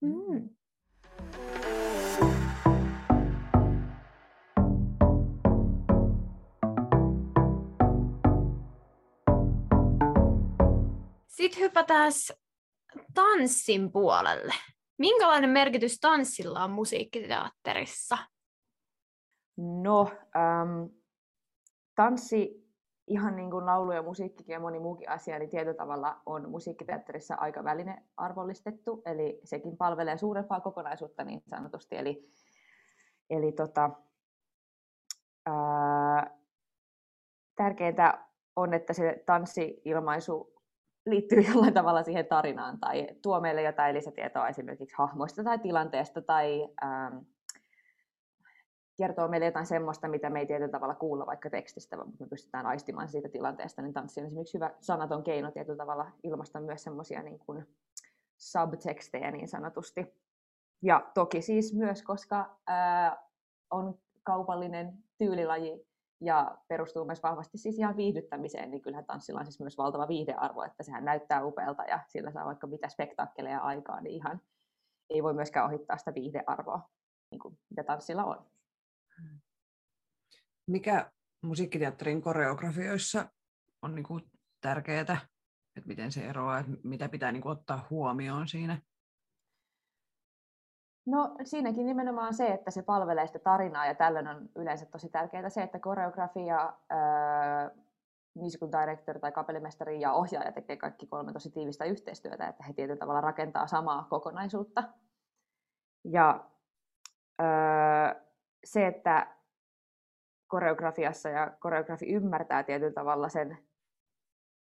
Mm. 0.00 0.48
Sitten 11.36 11.62
hypätään 11.62 12.12
tanssin 13.14 13.92
puolelle. 13.92 14.54
Minkälainen 14.98 15.50
merkitys 15.50 16.00
tanssilla 16.00 16.64
on 16.64 16.70
musiikkiteatterissa? 16.70 18.18
No, 19.56 20.10
ähm, 20.36 20.84
tanssi, 21.94 22.66
ihan 23.06 23.36
niin 23.36 23.50
kuin 23.50 23.66
laulu 23.66 23.92
ja 23.92 24.02
musiikkikin 24.02 24.52
ja 24.52 24.60
moni 24.60 24.78
muukin 24.78 25.08
asia, 25.08 25.38
niin 25.38 25.50
tietyllä 25.50 25.76
tavalla 25.76 26.22
on 26.26 26.50
musiikkiteatterissa 26.50 27.34
aika 27.34 27.64
välinearvollistettu, 27.64 29.02
eli 29.06 29.40
sekin 29.44 29.76
palvelee 29.76 30.18
suurempaa 30.18 30.60
kokonaisuutta 30.60 31.24
niin 31.24 31.42
sanotusti. 31.48 31.96
Eli, 31.96 32.28
eli 33.30 33.52
tota, 33.52 33.90
ää, 35.46 36.30
tärkeintä 37.56 38.26
on, 38.56 38.74
että 38.74 38.92
se 38.92 39.22
tanssi-ilmaisu 39.26 40.55
liittyy 41.06 41.40
jollain 41.48 41.74
tavalla 41.74 42.02
siihen 42.02 42.26
tarinaan 42.26 42.78
tai 42.80 43.08
tuo 43.22 43.40
meille 43.40 43.62
jotain 43.62 43.94
lisätietoa 43.94 44.48
esimerkiksi 44.48 44.96
hahmoista 44.98 45.44
tai 45.44 45.58
tilanteesta 45.58 46.22
tai 46.22 46.68
ähm, 46.84 47.16
kertoo 48.96 49.28
meille 49.28 49.46
jotain 49.46 49.66
semmoista, 49.66 50.08
mitä 50.08 50.30
me 50.30 50.40
ei 50.40 50.46
tietyllä 50.46 50.70
tavalla 50.70 50.94
kuulla 50.94 51.26
vaikka 51.26 51.50
tekstistä, 51.50 51.96
mutta 51.96 52.24
me 52.24 52.28
pystytään 52.28 52.66
aistimaan 52.66 53.08
siitä 53.08 53.28
tilanteesta, 53.28 53.82
niin 53.82 53.92
tanssi 53.92 54.20
on 54.20 54.26
esimerkiksi 54.26 54.54
hyvä 54.54 54.70
sanaton 54.80 55.22
keino 55.22 55.50
tietyllä 55.50 55.76
tavalla 55.76 56.10
ilmaista 56.22 56.60
myös 56.60 56.82
semmoisia 56.82 57.22
niin 57.22 57.38
kuin 57.38 57.66
subtekstejä 58.38 59.30
niin 59.30 59.48
sanotusti. 59.48 60.06
Ja 60.82 61.10
toki 61.14 61.42
siis 61.42 61.74
myös, 61.74 62.02
koska 62.02 62.56
ää, 62.66 63.22
on 63.70 63.98
kaupallinen 64.22 64.92
tyylilaji, 65.18 65.85
ja 66.20 66.58
perustuu 66.68 67.04
myös 67.04 67.22
vahvasti 67.22 67.58
siis 67.58 67.78
ihan 67.78 67.96
viihdyttämiseen, 67.96 68.70
niin 68.70 68.82
kyllähän 68.82 69.06
tanssilla 69.06 69.40
on 69.40 69.46
siis 69.46 69.60
myös 69.60 69.78
valtava 69.78 70.08
viihdearvo, 70.08 70.62
että 70.62 70.82
sehän 70.82 71.04
näyttää 71.04 71.44
upealta 71.44 71.82
ja 71.82 72.00
sillä 72.08 72.30
saa 72.30 72.46
vaikka 72.46 72.66
mitä 72.66 72.88
spektaakkeleja 72.88 73.60
aikaan, 73.60 74.04
niin 74.04 74.14
ihan 74.14 74.40
ei 75.10 75.22
voi 75.22 75.34
myöskään 75.34 75.66
ohittaa 75.66 75.98
sitä 75.98 76.14
viihdearvoa, 76.14 76.90
niin 77.30 77.38
kuin 77.38 77.58
mitä 77.70 77.84
tanssilla 77.84 78.24
on. 78.24 78.46
Mikä 80.66 81.10
musiikkiteatterin 81.42 82.22
koreografioissa 82.22 83.30
on 83.82 83.94
niin 83.94 84.30
tärkeää, 84.60 85.00
että 85.00 85.18
miten 85.84 86.12
se 86.12 86.26
eroaa, 86.26 86.58
että 86.58 86.72
mitä 86.84 87.08
pitää 87.08 87.32
niin 87.32 87.46
ottaa 87.46 87.86
huomioon 87.90 88.48
siinä? 88.48 88.80
No 91.06 91.36
siinäkin 91.44 91.86
nimenomaan 91.86 92.34
se, 92.34 92.46
että 92.46 92.70
se 92.70 92.82
palvelee 92.82 93.26
sitä 93.26 93.38
tarinaa 93.38 93.86
ja 93.86 93.94
tällöin 93.94 94.28
on 94.28 94.48
yleensä 94.56 94.86
tosi 94.86 95.08
tärkeää 95.08 95.48
se, 95.48 95.62
että 95.62 95.78
koreografia, 95.78 96.72
ää, 96.90 97.70
musical 98.34 98.68
director 98.80 99.18
tai 99.18 99.32
kapellimestari 99.32 100.00
ja 100.00 100.12
ohjaaja 100.12 100.52
tekee 100.52 100.76
kaikki 100.76 101.06
kolme 101.06 101.32
tosi 101.32 101.50
tiivistä 101.50 101.84
yhteistyötä, 101.84 102.48
että 102.48 102.64
he 102.64 102.72
tietyllä 102.72 102.98
tavalla 102.98 103.20
rakentaa 103.20 103.66
samaa 103.66 104.06
kokonaisuutta. 104.10 104.82
Ja 106.04 106.44
ää, 107.38 108.20
se, 108.64 108.86
että 108.86 109.36
koreografiassa 110.46 111.28
ja 111.28 111.50
koreografi 111.60 112.06
ymmärtää 112.06 112.62
tietyllä 112.62 112.92
tavalla 112.92 113.28
sen, 113.28 113.58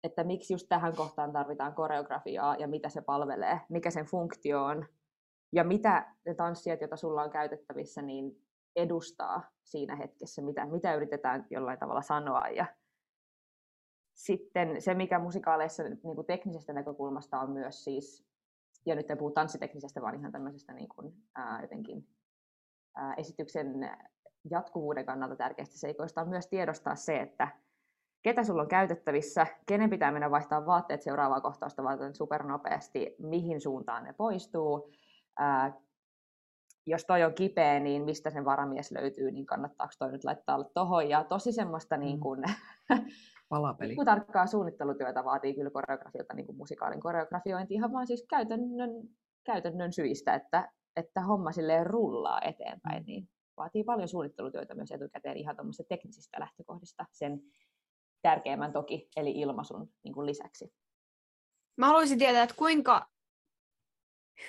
että 0.04 0.24
miksi 0.24 0.54
just 0.54 0.66
tähän 0.68 0.96
kohtaan 0.96 1.32
tarvitaan 1.32 1.74
koreografiaa 1.74 2.56
ja 2.56 2.68
mitä 2.68 2.88
se 2.88 3.00
palvelee, 3.00 3.60
mikä 3.68 3.90
sen 3.90 4.04
funktio 4.04 4.64
on, 4.64 4.86
ja 5.56 5.64
mitä 5.64 6.14
ne 6.26 6.34
tanssijat, 6.34 6.80
joita 6.80 6.96
sulla 6.96 7.22
on 7.22 7.30
käytettävissä, 7.30 8.02
niin 8.02 8.42
edustaa 8.76 9.42
siinä 9.64 9.96
hetkessä, 9.96 10.42
mitä, 10.42 10.66
mitä 10.66 10.94
yritetään 10.94 11.46
jollain 11.50 11.78
tavalla 11.78 12.02
sanoa. 12.02 12.48
Ja 12.48 12.66
sitten 14.14 14.82
se, 14.82 14.94
mikä 14.94 15.18
musikaaleissa 15.18 15.82
niin 15.82 15.98
kuin 16.00 16.26
teknisestä 16.26 16.72
näkökulmasta 16.72 17.40
on 17.40 17.50
myös 17.50 17.84
siis, 17.84 18.26
ja 18.86 18.94
nyt 18.94 19.10
en 19.10 19.18
puhu 19.18 19.30
tanssiteknisestä, 19.30 20.02
vaan 20.02 20.14
ihan 20.14 20.32
tämmöisestä 20.32 20.72
niin 20.72 20.88
kuin, 20.88 21.12
ää, 21.34 21.62
jotenkin 21.62 22.08
ää, 22.96 23.14
esityksen 23.14 23.90
jatkuvuuden 24.50 25.06
kannalta 25.06 25.36
tärkeästä 25.36 25.78
seikoista 25.78 26.20
on 26.20 26.28
myös 26.28 26.46
tiedostaa 26.46 26.94
se, 26.94 27.20
että 27.20 27.48
ketä 28.22 28.44
sulla 28.44 28.62
on 28.62 28.68
käytettävissä, 28.68 29.46
kenen 29.66 29.90
pitää 29.90 30.12
mennä 30.12 30.30
vaihtaa 30.30 30.66
vaatteet 30.66 31.02
seuraavaa 31.02 31.40
kohtausta 31.40 31.84
varten 31.84 32.14
supernopeasti, 32.14 33.16
mihin 33.18 33.60
suuntaan 33.60 34.04
ne 34.04 34.12
poistuu, 34.12 34.90
ää, 35.38 35.72
jos 36.86 37.04
toi 37.04 37.24
on 37.24 37.34
kipeä, 37.34 37.80
niin 37.80 38.02
mistä 38.02 38.30
sen 38.30 38.44
varamies 38.44 38.92
löytyy, 38.92 39.30
niin 39.30 39.46
kannattaako 39.46 39.92
toi 39.98 40.12
nyt 40.12 40.24
laittaa 40.24 40.64
tuohon. 40.64 41.08
Ja 41.08 41.24
tosi 41.24 41.52
semmoista 41.52 41.96
mm. 41.96 42.00
niin 42.00 42.20
kuin, 42.20 42.44
Palapeli. 43.48 43.94
Niin 43.94 44.04
tarkkaa 44.04 44.46
suunnittelutyötä 44.46 45.24
vaatii 45.24 45.54
kyllä 45.54 45.70
koreografilta 45.70 46.34
niin 46.34 46.46
kuin 46.46 46.56
musikaalin 46.56 47.00
koreografiointi 47.00 47.74
ihan 47.74 47.92
vaan 47.92 48.06
siis 48.06 48.26
käytännön, 48.30 48.90
käytännön 49.44 49.92
syistä, 49.92 50.34
että, 50.34 50.72
että 50.96 51.20
homma 51.20 51.52
silleen 51.52 51.86
rullaa 51.86 52.40
eteenpäin, 52.40 53.02
mm. 53.02 53.06
niin 53.06 53.28
vaatii 53.56 53.84
paljon 53.84 54.08
suunnittelutyötä 54.08 54.74
myös 54.74 54.90
etukäteen 54.90 55.36
ihan 55.36 55.56
tuommoisista 55.56 55.88
teknisistä 55.88 56.40
lähtökohdista 56.40 57.04
sen 57.12 57.40
tärkeimmän 58.22 58.72
toki, 58.72 59.08
eli 59.16 59.30
ilmaisun 59.30 59.88
niin 60.04 60.14
kuin 60.14 60.26
lisäksi. 60.26 60.72
Mä 61.76 61.86
haluaisin 61.86 62.18
tietää, 62.18 62.42
että 62.42 62.56
kuinka 62.58 63.08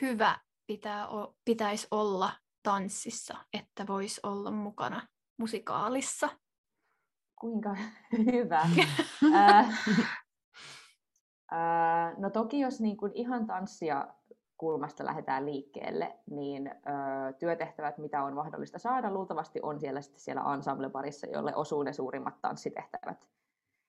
hyvä 0.01 0.39
pitää, 0.67 1.07
pitäisi 1.45 1.87
olla 1.91 2.31
tanssissa, 2.63 3.37
että 3.53 3.87
voisi 3.87 4.21
olla 4.23 4.51
mukana 4.51 5.07
musikaalissa? 5.37 6.29
Kuinka 7.41 7.75
hyvä. 8.31 8.61
äh, 9.35 9.69
äh, 11.53 12.17
no 12.21 12.29
toki 12.29 12.59
jos 12.59 12.81
niin 12.81 12.97
kuin 12.97 13.11
ihan 13.15 13.47
tanssia 13.47 14.07
kulmasta 14.57 15.05
lähdetään 15.05 15.45
liikkeelle, 15.45 16.17
niin 16.29 16.67
ö, 16.67 17.33
työtehtävät, 17.39 17.97
mitä 17.97 18.23
on 18.23 18.33
mahdollista 18.33 18.79
saada, 18.79 19.11
luultavasti 19.11 19.59
on 19.63 19.79
siellä, 19.79 20.01
sitten 20.01 20.21
siellä 20.21 20.41
ensemble-parissa, 20.53 21.27
jolle 21.27 21.55
osuu 21.55 21.83
ne 21.83 21.93
suurimmat 21.93 22.41
tanssitehtävät. 22.41 23.27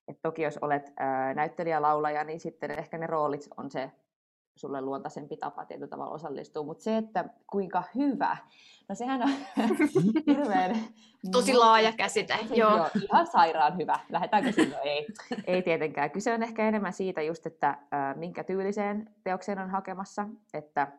Et 0.09 0.19
toki 0.23 0.43
jos 0.43 0.59
olet 0.59 0.88
ö, 0.88 1.35
näyttelijä, 1.35 1.83
laulaja, 1.83 2.25
niin 2.25 2.41
sitten 2.41 2.71
ehkä 2.71 2.99
ne 2.99 3.07
roolit 3.07 3.49
on 3.57 3.71
se 3.71 3.93
sulle 4.59 4.81
luontaisempi 4.81 5.37
tapa 5.37 5.64
tietyllä 5.64 5.88
tavalla 5.88 6.14
osallistua, 6.14 6.62
mutta 6.62 6.85
se, 6.85 6.97
että 6.97 7.25
kuinka 7.51 7.83
hyvä, 7.94 8.37
no 8.88 8.94
sehän 8.94 9.23
on 9.23 9.29
hirveän... 10.27 10.77
Tosi 11.33 11.55
laaja 11.55 11.92
käsite, 11.92 12.38
tosi, 12.42 12.61
joo. 12.61 12.77
joo. 12.77 12.88
Ihan 13.03 13.27
sairaan 13.27 13.77
hyvä, 13.77 13.99
lähdetäänkö 14.09 14.53
silloin? 14.53 14.81
Ei, 14.85 15.07
ei 15.47 15.62
tietenkään. 15.62 16.11
Kyse 16.11 16.35
on 16.35 16.42
ehkä 16.42 16.68
enemmän 16.68 16.92
siitä 16.92 17.23
just, 17.23 17.47
että 17.47 17.68
äh, 17.68 18.16
minkä 18.16 18.44
tyyliseen 18.44 19.14
teokseen 19.25 19.59
on 19.59 19.71
hakemassa, 19.71 20.29
että 20.55 20.92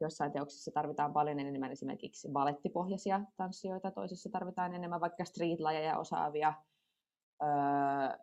jossain 0.00 0.32
teoksissa 0.32 0.70
tarvitaan 0.70 1.12
paljon 1.12 1.40
enemmän 1.40 1.72
esimerkiksi 1.72 2.28
balettipohjaisia 2.32 3.20
tanssijoita, 3.36 3.90
toisissa 3.90 4.30
tarvitaan 4.30 4.74
enemmän 4.74 5.00
vaikka 5.00 5.24
streetlajeja 5.24 5.98
osaavia. 5.98 6.54
Öö, 7.42 8.18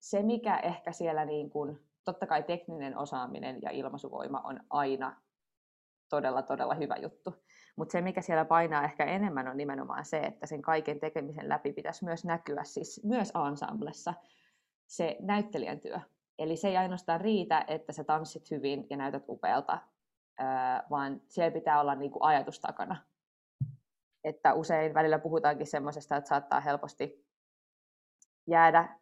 se, 0.00 0.22
mikä 0.22 0.56
ehkä 0.56 0.92
siellä 0.92 1.24
niin 1.24 1.50
kuin 1.50 1.80
totta 2.06 2.26
kai 2.26 2.42
tekninen 2.42 2.98
osaaminen 2.98 3.58
ja 3.62 3.70
ilmaisuvoima 3.70 4.40
on 4.40 4.60
aina 4.70 5.16
todella, 6.08 6.42
todella 6.42 6.74
hyvä 6.74 6.96
juttu. 6.96 7.34
Mutta 7.76 7.92
se, 7.92 8.00
mikä 8.00 8.20
siellä 8.20 8.44
painaa 8.44 8.84
ehkä 8.84 9.04
enemmän, 9.04 9.48
on 9.48 9.56
nimenomaan 9.56 10.04
se, 10.04 10.18
että 10.18 10.46
sen 10.46 10.62
kaiken 10.62 11.00
tekemisen 11.00 11.48
läpi 11.48 11.72
pitäisi 11.72 12.04
myös 12.04 12.24
näkyä, 12.24 12.64
siis 12.64 13.04
myös 13.04 13.32
ensemblessa, 13.50 14.14
se 14.86 15.16
näyttelijän 15.20 15.80
työ. 15.80 16.00
Eli 16.38 16.56
se 16.56 16.68
ei 16.68 16.76
ainoastaan 16.76 17.20
riitä, 17.20 17.64
että 17.68 17.92
sä 17.92 18.04
tanssit 18.04 18.50
hyvin 18.50 18.86
ja 18.90 18.96
näytät 18.96 19.24
upealta, 19.28 19.78
vaan 20.90 21.20
siellä 21.28 21.54
pitää 21.54 21.80
olla 21.80 21.94
niin 21.94 22.10
kuin 22.10 22.22
ajatus 22.22 22.60
takana. 22.60 22.96
Että 24.24 24.54
usein 24.54 24.94
välillä 24.94 25.18
puhutaankin 25.18 25.66
semmoisesta, 25.66 26.16
että 26.16 26.28
saattaa 26.28 26.60
helposti 26.60 27.26
jäädä. 28.46 28.98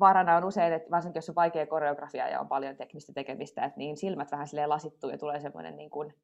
Vaarana 0.00 0.36
on 0.36 0.44
usein, 0.44 0.72
että 0.72 0.90
varsinkin 0.90 1.18
jos 1.18 1.28
on 1.28 1.34
vaikea 1.34 1.66
koreografia 1.66 2.28
ja 2.28 2.40
on 2.40 2.48
paljon 2.48 2.76
teknistä 2.76 3.12
tekemistä, 3.12 3.64
että 3.64 3.78
niin 3.78 3.96
silmät 3.96 4.32
vähän 4.32 4.46
lasittuu 4.66 5.10
ja 5.10 5.18
tulee 5.18 5.40
semmoinen 5.40 5.76
niin 5.76 5.90
kuin, 5.90 6.14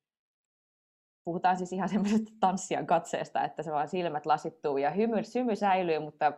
puhutaan 1.24 1.56
siis 1.56 1.72
ihan 1.72 1.88
semmoisesta 1.94 2.30
tanssijan 2.40 2.86
katseesta, 2.86 3.44
että 3.44 3.62
se 3.62 3.72
vaan 3.72 3.88
silmät 3.88 4.26
lasittuu 4.26 4.76
ja 4.76 4.90
hymy, 4.90 5.24
symy 5.24 5.56
säilyy, 5.56 5.98
mutta 5.98 6.32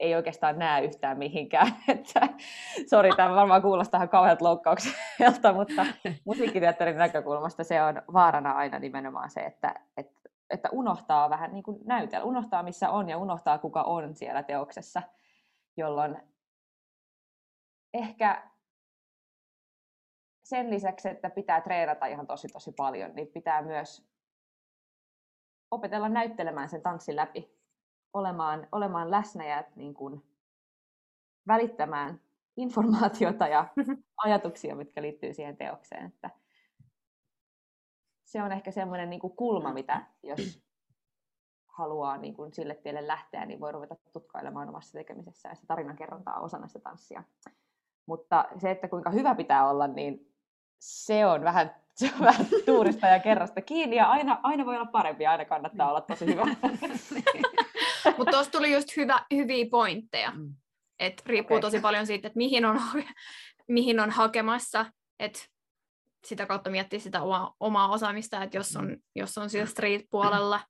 ei 0.00 0.14
oikeastaan 0.14 0.58
näe 0.58 0.84
yhtään 0.84 1.18
mihinkään. 1.18 1.66
Että, 1.88 2.28
sori, 2.86 3.10
tämä 3.16 3.34
varmaan 3.34 3.62
kuulostaa 3.62 3.98
ihan 3.98 4.08
kauhealta 4.08 4.44
loukkaukselta, 4.44 5.52
mutta 5.52 5.86
musiikkiteatterin 6.24 6.98
näkökulmasta 6.98 7.64
se 7.64 7.82
on 7.82 8.02
vaarana 8.12 8.52
aina 8.52 8.78
nimenomaan 8.78 9.30
se, 9.30 9.40
että, 9.40 9.74
että, 9.96 10.20
että 10.50 10.68
unohtaa 10.72 11.30
vähän 11.30 11.52
niin 11.52 11.62
kuin 11.62 11.78
näytellä, 11.84 12.24
unohtaa 12.24 12.62
missä 12.62 12.90
on 12.90 13.08
ja 13.08 13.18
unohtaa 13.18 13.58
kuka 13.58 13.82
on 13.82 14.14
siellä 14.14 14.42
teoksessa, 14.42 15.02
jolloin 15.76 16.16
ehkä 17.94 18.50
sen 20.42 20.70
lisäksi, 20.70 21.08
että 21.08 21.30
pitää 21.30 21.60
treenata 21.60 22.06
ihan 22.06 22.26
tosi 22.26 22.48
tosi 22.48 22.72
paljon, 22.72 23.14
niin 23.14 23.28
pitää 23.28 23.62
myös 23.62 24.08
opetella 25.70 26.08
näyttelemään 26.08 26.68
sen 26.68 26.82
tanssin 26.82 27.16
läpi 27.16 27.58
olemaan, 28.12 28.68
olemaan 28.72 29.10
läsnä 29.10 29.46
ja 29.46 29.64
niin 29.76 29.94
kuin 29.94 30.22
välittämään 31.46 32.20
informaatiota 32.56 33.48
ja 33.48 33.68
ajatuksia, 34.16 34.76
mitkä 34.76 35.02
liittyy 35.02 35.34
siihen 35.34 35.56
teokseen. 35.56 36.06
Että 36.06 36.30
se 38.24 38.42
on 38.42 38.52
ehkä 38.52 38.70
semmoinen 38.70 39.10
niin 39.10 39.20
kuin 39.20 39.36
kulma, 39.36 39.72
mitä 39.72 40.06
jos 40.22 40.62
haluaa 41.66 42.16
niin 42.16 42.34
kuin 42.34 42.52
sille 42.52 42.74
tielle 42.74 43.06
lähteä, 43.06 43.46
niin 43.46 43.60
voi 43.60 43.72
ruveta 43.72 43.96
tutkailemaan 44.12 44.68
omassa 44.68 44.98
tekemisessä 44.98 45.48
ja 45.48 45.54
se 45.54 45.66
tarinankerronta 45.66 46.34
on 46.34 46.44
osana 46.44 46.68
sitä 46.68 46.80
tanssia. 46.80 47.22
Mutta 48.08 48.44
se, 48.58 48.70
että 48.70 48.88
kuinka 48.88 49.10
hyvä 49.10 49.34
pitää 49.34 49.70
olla, 49.70 49.86
niin 49.86 50.32
se 50.80 51.26
on 51.26 51.44
vähän, 51.44 51.74
se 51.98 52.10
on 52.14 52.20
vähän 52.20 52.46
tuurista 52.66 53.06
ja 53.06 53.18
kerrasta 53.18 53.62
kiinni 53.62 53.96
ja 53.96 54.10
aina, 54.10 54.40
aina 54.42 54.66
voi 54.66 54.76
olla 54.76 54.86
parempi 54.86 55.26
aina 55.26 55.44
kannattaa 55.44 55.90
olla 55.90 56.00
tosi 56.00 56.26
hyvä. 56.26 56.44
Mutta 58.18 58.32
tuossa 58.32 58.52
tuli 58.52 58.72
just 58.72 58.96
hyvä, 58.96 59.26
hyviä 59.34 59.66
pointteja. 59.70 60.30
Mm. 60.30 60.54
Et 60.98 61.22
riippuu 61.26 61.56
okay. 61.56 61.70
tosi 61.70 61.80
paljon 61.80 62.06
siitä, 62.06 62.26
että 62.26 62.36
mihin 62.36 62.64
on, 62.64 62.80
mihin 63.68 64.00
on 64.00 64.10
hakemassa. 64.10 64.86
Et 65.18 65.48
sitä 66.24 66.46
kautta 66.46 66.70
miettiä 66.70 66.98
sitä 66.98 67.22
omaa, 67.22 67.54
omaa 67.60 67.88
osaamista, 67.88 68.42
että 68.42 68.56
jos 68.56 68.76
on, 68.76 68.96
jos 69.14 69.38
on 69.38 69.50
siellä 69.50 69.66
street-puolella, 69.66 70.60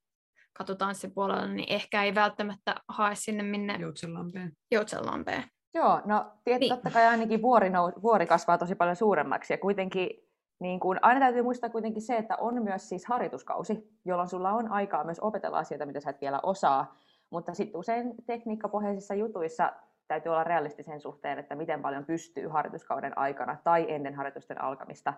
katutanssipuolella, 0.52 1.46
niin 1.46 1.72
ehkä 1.72 2.04
ei 2.04 2.14
välttämättä 2.14 2.74
hae 2.88 3.14
sinne 3.14 3.42
minne... 3.42 3.76
Joutsenlampeen. 3.80 4.52
Joutsenlampeen. 4.70 5.44
Joo, 5.74 6.00
no 6.04 6.26
tiet, 6.44 6.60
niin. 6.60 6.74
totta 6.74 6.90
kai 6.90 7.06
ainakin 7.06 7.42
vuori, 7.42 7.70
nou, 7.70 7.92
vuori 8.02 8.26
kasvaa 8.26 8.58
tosi 8.58 8.74
paljon 8.74 8.96
suuremmaksi 8.96 9.52
ja 9.52 9.58
kuitenkin 9.58 10.28
niin 10.60 10.80
kun, 10.80 10.98
aina 11.02 11.20
täytyy 11.20 11.42
muistaa 11.42 11.70
kuitenkin 11.70 12.02
se, 12.02 12.16
että 12.16 12.36
on 12.36 12.62
myös 12.62 12.88
siis 12.88 13.06
harjoituskausi, 13.06 13.98
jolloin 14.04 14.28
sulla 14.28 14.52
on 14.52 14.72
aikaa 14.72 15.04
myös 15.04 15.20
opetella 15.20 15.58
asioita, 15.58 15.86
mitä 15.86 16.00
sä 16.00 16.10
et 16.10 16.20
vielä 16.20 16.40
osaa. 16.42 16.96
Mutta 17.30 17.54
sitten 17.54 17.80
usein 17.80 18.14
tekniikkapohjaisissa 18.26 19.14
jutuissa 19.14 19.72
täytyy 20.08 20.30
olla 20.30 20.44
realistisen 20.44 21.00
suhteen, 21.00 21.38
että 21.38 21.54
miten 21.54 21.82
paljon 21.82 22.04
pystyy 22.04 22.48
harjoituskauden 22.48 23.18
aikana 23.18 23.56
tai 23.64 23.86
ennen 23.88 24.14
harjoitusten 24.14 24.62
alkamista 24.62 25.14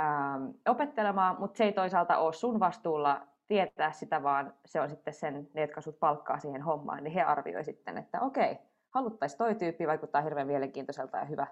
ähm, 0.00 0.44
opettelemaan, 0.68 1.36
mutta 1.40 1.58
se 1.58 1.64
ei 1.64 1.72
toisaalta 1.72 2.18
ole 2.18 2.32
sun 2.32 2.60
vastuulla 2.60 3.26
tietää 3.48 3.92
sitä, 3.92 4.22
vaan 4.22 4.54
se 4.64 4.80
on 4.80 4.90
sitten 4.90 5.14
sen, 5.14 5.48
ne, 5.54 5.60
jotka 5.60 5.80
sut 5.80 6.00
palkkaa 6.00 6.38
siihen 6.38 6.62
hommaan, 6.62 7.04
niin 7.04 7.14
he 7.14 7.22
arvioi 7.22 7.64
sitten, 7.64 7.98
että 7.98 8.20
okei, 8.20 8.58
haluttaisiin 8.90 9.38
toi 9.38 9.54
tyyppi, 9.54 9.86
vaikuttaa 9.86 10.22
hirveän 10.22 10.46
mielenkiintoiselta 10.46 11.18
ja 11.18 11.24
hyvä, 11.24 11.46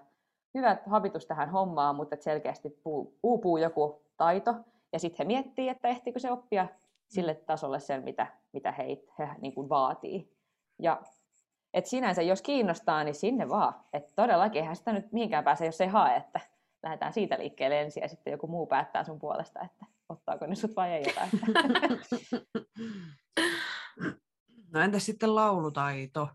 hyvä 0.53 0.77
habitus 0.85 1.25
tähän 1.25 1.49
hommaan, 1.49 1.95
mutta 1.95 2.15
selkeästi 2.19 2.69
puu, 2.69 3.19
uupuu 3.23 3.57
joku 3.57 4.03
taito, 4.17 4.55
ja 4.93 4.99
sitten 4.99 5.17
he 5.17 5.27
miettii, 5.27 5.69
että 5.69 5.87
ehtiikö 5.87 6.19
se 6.19 6.31
oppia 6.31 6.67
sille 7.07 7.35
tasolle 7.35 7.79
sen, 7.79 8.03
mitä, 8.03 8.27
mitä 8.53 8.71
he, 8.71 8.83
he 9.19 9.29
niin 9.41 9.53
kuin 9.53 9.69
vaatii. 9.69 10.37
Ja 10.79 11.01
et 11.73 11.85
sinänsä, 11.85 12.21
jos 12.21 12.41
kiinnostaa, 12.41 13.03
niin 13.03 13.15
sinne 13.15 13.49
vaan. 13.49 13.73
Et 13.93 14.13
todellakin, 14.15 14.61
eihän 14.61 14.75
sitä 14.75 14.93
nyt 14.93 15.11
mihinkään 15.11 15.43
pääse, 15.43 15.65
jos 15.65 15.81
ei 15.81 15.87
hae, 15.87 16.15
että 16.15 16.39
lähdetään 16.83 17.13
siitä 17.13 17.39
liikkeelle 17.39 17.81
ensin 17.81 18.01
ja 18.01 18.07
sitten 18.07 18.31
joku 18.31 18.47
muu 18.47 18.67
päättää 18.67 19.03
sun 19.03 19.19
puolesta, 19.19 19.59
että 19.61 19.85
ottaako 20.09 20.45
ne 20.45 20.55
sut 20.55 20.75
vai 20.75 20.91
ei 20.91 21.03
jotain. 21.07 21.29
No 24.73 24.79
entäs 24.79 25.05
sitten 25.05 25.35
laulutaito? 25.35 26.29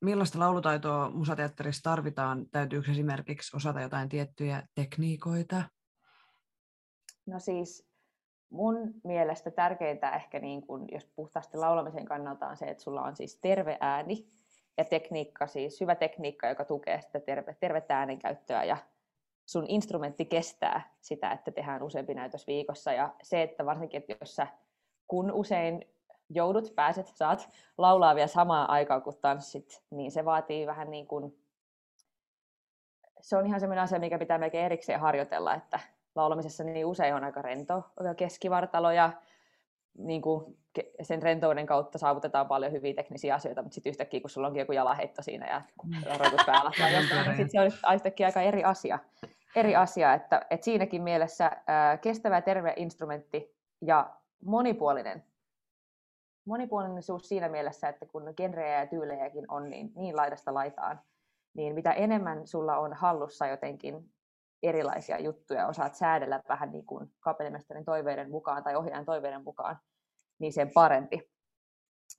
Millaista 0.00 0.38
laulutaitoa 0.38 1.10
musateatterissa 1.10 1.82
tarvitaan? 1.82 2.46
Täytyykö 2.50 2.90
esimerkiksi 2.90 3.56
osata 3.56 3.80
jotain 3.80 4.08
tiettyjä 4.08 4.62
tekniikoita? 4.74 5.62
No 7.26 7.38
siis 7.38 7.88
mun 8.50 8.94
mielestä 9.04 9.50
tärkeintä 9.50 10.10
ehkä, 10.10 10.38
niin 10.38 10.66
kun, 10.66 10.86
jos 10.92 11.04
puhtaasti 11.16 11.56
laulamisen 11.56 12.04
kannalta 12.04 12.48
on 12.48 12.56
se, 12.56 12.66
että 12.66 12.82
sulla 12.82 13.02
on 13.02 13.16
siis 13.16 13.38
terve 13.40 13.78
ääni 13.80 14.26
ja 14.78 14.84
tekniikka, 14.84 15.46
siis 15.46 15.80
hyvä 15.80 15.94
tekniikka, 15.94 16.48
joka 16.48 16.64
tukee 16.64 17.00
sitä 17.00 17.20
terve, 17.20 17.56
tervettä 17.60 17.98
äänenkäyttöä 17.98 18.64
ja 18.64 18.76
sun 19.46 19.64
instrumentti 19.68 20.24
kestää 20.24 20.94
sitä, 21.00 21.30
että 21.30 21.50
tehdään 21.50 21.82
useampi 21.82 22.14
näytös 22.14 22.46
viikossa. 22.46 22.92
Ja 22.92 23.14
se, 23.22 23.42
että 23.42 23.66
varsinkin, 23.66 23.98
että 23.98 24.14
jos 24.20 24.36
sä, 24.36 24.46
kun 25.06 25.32
usein 25.32 25.93
joudut, 26.30 26.74
pääset, 26.74 27.06
saat 27.06 27.48
laulaa 27.78 28.14
vielä 28.14 28.26
samaan 28.26 28.70
aikaan 28.70 29.02
kuin 29.02 29.16
tanssit, 29.20 29.82
niin 29.90 30.10
se 30.10 30.24
vaatii 30.24 30.66
vähän 30.66 30.90
niin 30.90 31.06
kuin, 31.06 31.38
se 33.20 33.36
on 33.36 33.46
ihan 33.46 33.60
sellainen 33.60 33.84
asia, 33.84 33.98
mikä 33.98 34.18
pitää 34.18 34.38
melkein 34.38 34.64
erikseen 34.64 35.00
harjoitella, 35.00 35.54
että 35.54 35.80
laulamisessa 36.14 36.64
niin 36.64 36.86
usein 36.86 37.14
on 37.14 37.24
aika 37.24 37.42
rento 37.42 37.82
keskivartalo 38.16 38.90
ja 38.90 39.12
niin 39.98 40.22
kuin 40.22 40.58
sen 41.02 41.22
rentouden 41.22 41.66
kautta 41.66 41.98
saavutetaan 41.98 42.48
paljon 42.48 42.72
hyviä 42.72 42.94
teknisiä 42.94 43.34
asioita, 43.34 43.62
mutta 43.62 43.74
sitten 43.74 43.90
yhtäkkiä, 43.90 44.20
kun 44.20 44.30
sulla 44.30 44.46
onkin 44.46 44.60
joku 44.60 44.72
jalaheitto 44.72 45.22
siinä 45.22 45.50
ja 45.50 45.62
mm. 45.84 46.18
roitus 46.18 46.46
päällä 46.46 46.70
niin 47.26 47.36
sitten 47.36 47.50
se 47.50 47.60
on 47.60 47.94
yhtäkkiä 47.94 48.26
aika 48.26 48.42
eri 48.42 48.64
asia. 48.64 48.98
Eri 49.56 49.76
asia, 49.76 50.14
että, 50.14 50.46
että 50.50 50.64
siinäkin 50.64 51.02
mielessä 51.02 51.50
ää, 51.66 51.96
kestävä 51.96 52.40
terve 52.40 52.72
instrumentti 52.76 53.54
ja 53.80 54.10
monipuolinen. 54.44 55.24
Monipuolisuus 56.44 57.28
siinä 57.28 57.48
mielessä, 57.48 57.88
että 57.88 58.06
kun 58.06 58.32
genrejä 58.36 58.80
ja 58.80 58.86
tyylejäkin 58.86 59.50
on 59.50 59.70
niin, 59.70 59.92
niin 59.96 60.16
laidasta 60.16 60.54
laitaan, 60.54 61.00
niin 61.54 61.74
mitä 61.74 61.92
enemmän 61.92 62.46
sulla 62.46 62.78
on 62.78 62.92
hallussa 62.92 63.46
jotenkin 63.46 64.14
erilaisia 64.62 65.20
juttuja, 65.20 65.66
osaat 65.66 65.94
säädellä 65.94 66.40
vähän 66.48 66.72
niin 66.72 66.86
kuin 66.86 67.10
kapellimestarin 67.20 67.84
toiveiden 67.84 68.30
mukaan 68.30 68.64
tai 68.64 68.76
ohjaajan 68.76 69.04
toiveiden 69.04 69.44
mukaan, 69.44 69.78
niin 70.38 70.52
sen 70.52 70.70
parempi. 70.74 71.30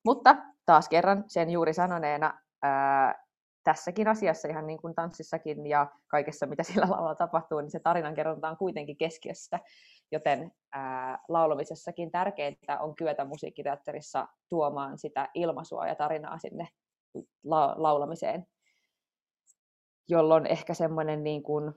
Mutta 0.05 0.35
taas 0.65 0.89
kerran 0.89 1.23
sen 1.27 1.49
juuri 1.49 1.73
sanoneena, 1.73 2.39
ää, 2.61 3.25
tässäkin 3.63 4.07
asiassa, 4.07 4.47
ihan 4.47 4.67
niin 4.67 4.81
kuin 4.81 4.95
tanssissakin 4.95 5.67
ja 5.67 5.87
kaikessa, 6.07 6.45
mitä 6.45 6.63
sillä 6.73 6.87
laulalla 6.89 7.15
tapahtuu, 7.15 7.61
niin 7.61 7.71
se 7.71 7.79
tarinankerronta 7.79 8.49
on 8.49 8.57
kuitenkin 8.57 8.97
keskiössä. 8.97 9.59
Joten 10.11 10.51
ää, 10.71 11.19
laulamisessakin 11.27 12.11
tärkeintä 12.11 12.79
on 12.79 12.95
kyetä 12.95 13.25
musiikkiteatterissa 13.25 14.27
tuomaan 14.49 14.97
sitä 14.97 15.29
ilmaisua 15.33 15.87
ja 15.87 15.95
tarinaa 15.95 16.37
sinne 16.37 16.67
la- 17.43 17.75
laulamiseen, 17.77 18.47
jolloin 20.09 20.45
ehkä 20.45 20.73
semmoinen 20.73 21.23
niin 21.23 21.43
kuin, 21.43 21.73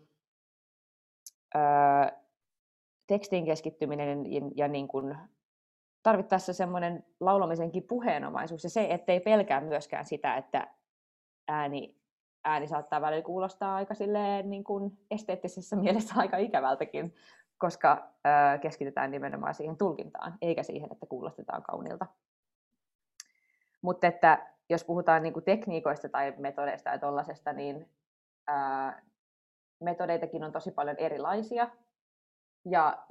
tekstiin 3.06 3.44
keskittyminen 3.44 4.32
ja, 4.32 4.40
ja 4.56 4.68
niin 4.68 4.88
kuin 4.88 5.16
tarvittaessa 6.02 6.52
semmoinen 6.52 7.04
laulamisenkin 7.20 7.82
puheenomaisuus 7.88 8.64
ja 8.64 8.70
se, 8.70 8.86
ettei 8.90 9.20
pelkää 9.20 9.60
myöskään 9.60 10.06
sitä, 10.06 10.36
että 10.36 10.74
ääni, 11.48 11.96
ääni 12.44 12.68
saattaa 12.68 13.00
välillä 13.00 13.22
kuulostaa 13.22 13.76
aika 13.76 13.94
silleen, 13.94 14.50
niin 14.50 14.64
kuin 14.64 14.98
esteettisessä 15.10 15.76
mielessä 15.82 16.14
aika 16.16 16.36
ikävältäkin, 16.36 17.14
koska 17.58 18.12
ö, 18.26 18.58
keskitytään 18.58 19.10
nimenomaan 19.10 19.54
siihen 19.54 19.76
tulkintaan, 19.76 20.38
eikä 20.42 20.62
siihen, 20.62 20.92
että 20.92 21.06
kuulostetaan 21.06 21.62
kaunilta. 21.62 22.06
Mutta 23.82 24.06
että 24.06 24.54
jos 24.70 24.84
puhutaan 24.84 25.22
niin 25.22 25.32
kuin 25.32 25.44
tekniikoista 25.44 26.08
tai 26.08 26.34
metodeista 26.38 26.90
ja 26.90 26.98
tuollaisesta, 26.98 27.52
niin 27.52 27.90
metodeitakin 29.80 30.44
on 30.44 30.52
tosi 30.52 30.70
paljon 30.70 30.96
erilaisia. 30.98 31.70
Ja 32.64 33.06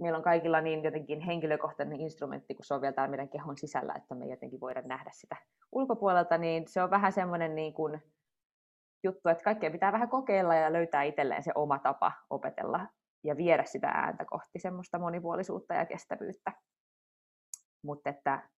meillä 0.00 0.16
on 0.16 0.22
kaikilla 0.22 0.60
niin 0.60 0.82
jotenkin 0.82 1.20
henkilökohtainen 1.20 2.00
instrumentti, 2.00 2.54
kun 2.54 2.64
se 2.64 2.74
on 2.74 2.80
vielä 2.80 2.92
täällä 2.92 3.10
meidän 3.10 3.28
kehon 3.28 3.56
sisällä, 3.56 3.94
että 3.96 4.14
me 4.14 4.26
jotenkin 4.26 4.60
voidaan 4.60 4.88
nähdä 4.88 5.10
sitä 5.12 5.36
ulkopuolelta, 5.72 6.38
niin 6.38 6.68
se 6.68 6.82
on 6.82 6.90
vähän 6.90 7.12
semmoinen 7.12 7.54
niin 7.54 7.74
kuin 7.74 8.02
juttu, 9.04 9.28
että 9.28 9.44
kaikkea 9.44 9.70
pitää 9.70 9.92
vähän 9.92 10.08
kokeilla 10.08 10.54
ja 10.54 10.72
löytää 10.72 11.02
itselleen 11.02 11.42
se 11.42 11.52
oma 11.54 11.78
tapa 11.78 12.12
opetella 12.30 12.86
ja 13.24 13.36
viedä 13.36 13.64
sitä 13.64 13.88
ääntä 13.88 14.24
kohti 14.24 14.58
semmoista 14.58 14.98
monipuolisuutta 14.98 15.74
ja 15.74 15.86
kestävyyttä. 15.86 16.52
Mutta 17.84 18.10
että 18.10 18.48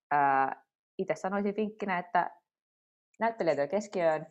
itse 0.99 1.15
sanoisin 1.15 1.57
vinkkinä, 1.57 1.99
että 1.99 2.31
näyttelijätyö 3.21 3.69
keskiöön, 3.69 4.27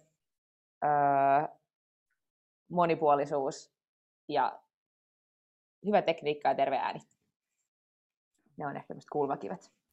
ää, 0.82 1.50
monipuolisuus 2.72 3.74
ja 4.30 4.64
hyvä 5.86 6.02
tekniikka 6.02 6.50
ja 6.50 6.56
terve 6.56 6.78
ääni. 6.78 7.00
Ne 8.58 8.68
on 8.68 8.78
ehkä 8.78 8.94
kulmakivet. 9.12 9.83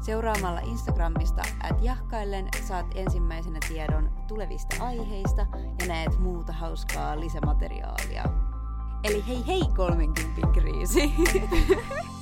Seuraamalla 0.00 0.60
Instagramista 0.60 1.42
at 1.62 1.82
jahkaillen 1.82 2.48
saat 2.68 2.86
ensimmäisenä 2.94 3.58
tiedon 3.68 4.10
tulevista 4.28 4.84
aiheista 4.84 5.46
ja 5.80 5.86
näet 5.86 6.18
muuta 6.18 6.52
hauskaa 6.52 7.20
lisämateriaalia. 7.20 8.24
Eli 9.04 9.26
hei 9.26 9.46
hei 9.46 9.62
30 9.76 10.40
kriisi! 10.54 11.12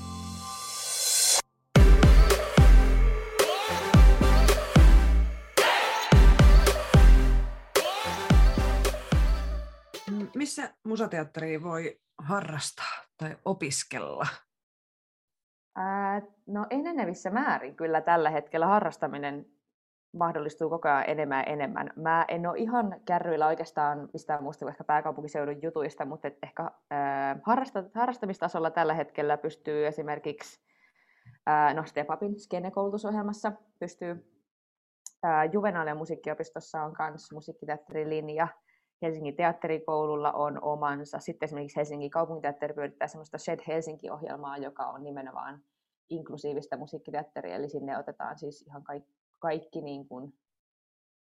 Missä 10.35 10.75
musateatteria 10.85 11.63
voi 11.63 12.01
harrastaa 12.19 13.05
tai 13.17 13.37
opiskella? 13.45 14.27
Ää, 15.77 16.23
no 16.47 16.67
enenevissä 16.71 17.31
määrin 17.31 17.77
kyllä 17.77 18.01
tällä 18.01 18.31
hetkellä 18.31 18.67
harrastaminen 18.67 19.47
mahdollistuu 20.13 20.71
koko 20.71 20.89
ajan 20.89 21.05
enemmän 21.07 21.39
ja 21.39 21.53
enemmän. 21.53 21.91
Mä 21.97 22.25
en 22.29 22.47
ole 22.47 22.59
ihan 22.59 23.01
kärryillä 23.05 23.47
oikeastaan 23.47 24.09
mistään 24.13 24.43
muusta 24.43 24.69
ehkä 24.69 24.85
pääkaupunkiseudun 24.85 25.63
jutuista, 25.63 26.05
mutta 26.05 26.29
et 26.29 26.39
ehkä 26.43 26.71
ää, 26.91 27.37
harrasta, 27.43 27.85
harrastamistasolla 27.95 28.71
tällä 28.71 28.95
hetkellä 28.95 29.37
pystyy 29.37 29.87
esimerkiksi 29.87 30.61
ää, 31.47 31.75
no 31.75 31.85
Stepapin 31.85 32.41
skenekoulutusohjelmassa 32.41 33.53
pystyy 33.79 34.41
ää, 35.23 35.45
Juvenaalia 35.45 35.95
musiikkiopistossa 35.95 36.83
on 36.83 36.95
myös 37.11 37.33
musiikkiteatterilinja, 37.33 38.49
Helsingin 39.05 39.37
teatterikoululla 39.37 40.33
on 40.33 40.63
omansa. 40.63 41.19
Sitten 41.19 41.47
esimerkiksi 41.47 41.77
Helsingin 41.77 42.11
kaupunginteatteri 42.11 42.75
pyörittää 42.75 43.09
sellaista 43.09 43.39
Shed 43.39 43.61
Helsinki-ohjelmaa, 43.67 44.57
joka 44.57 44.87
on 44.87 45.05
nimenomaan 45.05 45.63
inklusiivista 46.11 46.77
musiikkiteatteria, 46.77 47.55
eli 47.57 47.69
sinne 47.69 47.99
otetaan 47.99 48.39
siis 48.39 48.63
ihan 48.63 48.85
kaikki, 48.85 49.15
kaikki 49.39 49.81
niin 49.81 50.09
kuin, 50.09 50.35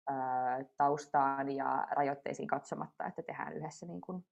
ää, 0.09 0.65
taustaan 0.77 1.51
ja 1.51 1.87
rajoitteisiin 1.91 2.49
katsomatta, 2.49 3.07
että 3.07 3.23
tehdään 3.23 3.53
yhdessä 3.53 3.87
niin 3.87 4.01
kuin, 4.01 4.25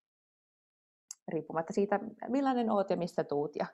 riippumatta 1.27 1.73
siitä, 1.73 1.99
millainen 2.27 2.69
oot 2.69 2.89
ja 2.89 2.97
mistä 2.97 3.23
tuut. 3.23 3.55
Ja, 3.55 3.65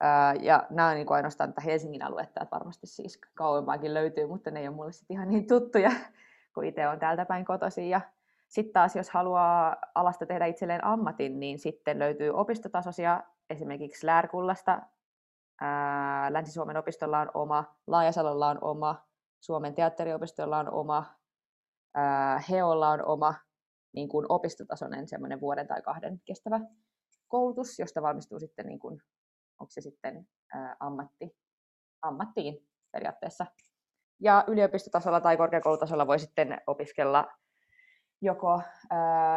ää, 0.00 0.34
ja 0.34 0.66
nämä 0.70 0.88
on 0.88 0.94
niin 0.94 1.06
kuin 1.06 1.16
ainoastaan 1.16 1.50
tätä 1.52 1.60
Helsingin 1.60 2.02
aluetta, 2.02 2.42
että 2.42 2.56
varmasti 2.56 2.86
siis 2.86 3.20
kauempaakin 3.34 3.94
löytyy, 3.94 4.26
mutta 4.26 4.50
ne 4.50 4.60
ei 4.60 4.68
ole 4.68 4.76
mulle 4.76 4.92
sitten 4.92 5.14
ihan 5.14 5.28
niin 5.28 5.46
tuttuja, 5.46 5.90
kun 6.54 6.64
itse 6.64 6.88
on 6.88 6.98
täältä 6.98 7.24
päin 7.24 7.44
kotoisin. 7.44 7.88
Ja, 7.88 8.00
sitten 8.54 8.72
taas, 8.72 8.96
jos 8.96 9.10
haluaa 9.10 9.76
alasta 9.94 10.26
tehdä 10.26 10.46
itselleen 10.46 10.84
ammatin, 10.84 11.40
niin 11.40 11.58
sitten 11.58 11.98
löytyy 11.98 12.30
opistotasoisia, 12.30 13.22
esimerkiksi 13.50 14.06
Lärkullasta, 14.06 14.82
Länsi-Suomen 16.30 16.76
opistolla 16.76 17.20
on 17.20 17.30
oma, 17.34 17.76
Laajasalolla 17.86 18.48
on 18.48 18.58
oma, 18.60 19.06
Suomen 19.40 19.74
teatteriopistolla 19.74 20.58
on 20.58 20.70
oma, 20.70 21.04
Heolla 22.50 22.90
on 22.90 23.04
oma 23.04 23.34
niin 23.92 24.08
kuin 24.08 24.26
opistotasoinen 24.28 25.08
semmoinen 25.08 25.40
vuoden 25.40 25.66
tai 25.66 25.82
kahden 25.82 26.20
kestävä 26.24 26.60
koulutus, 27.28 27.78
josta 27.78 28.02
valmistuu 28.02 28.40
sitten, 28.40 28.66
niin 28.66 28.78
kuin, 28.78 29.02
onko 29.60 29.70
se 29.70 29.80
sitten 29.80 30.28
ammatti, 30.80 31.36
ammattiin 32.02 32.68
periaatteessa. 32.92 33.46
Ja 34.20 34.44
yliopistotasolla 34.46 35.20
tai 35.20 35.36
korkeakoulutasolla 35.36 36.06
voi 36.06 36.18
sitten 36.18 36.60
opiskella 36.66 37.26
joko, 38.24 38.62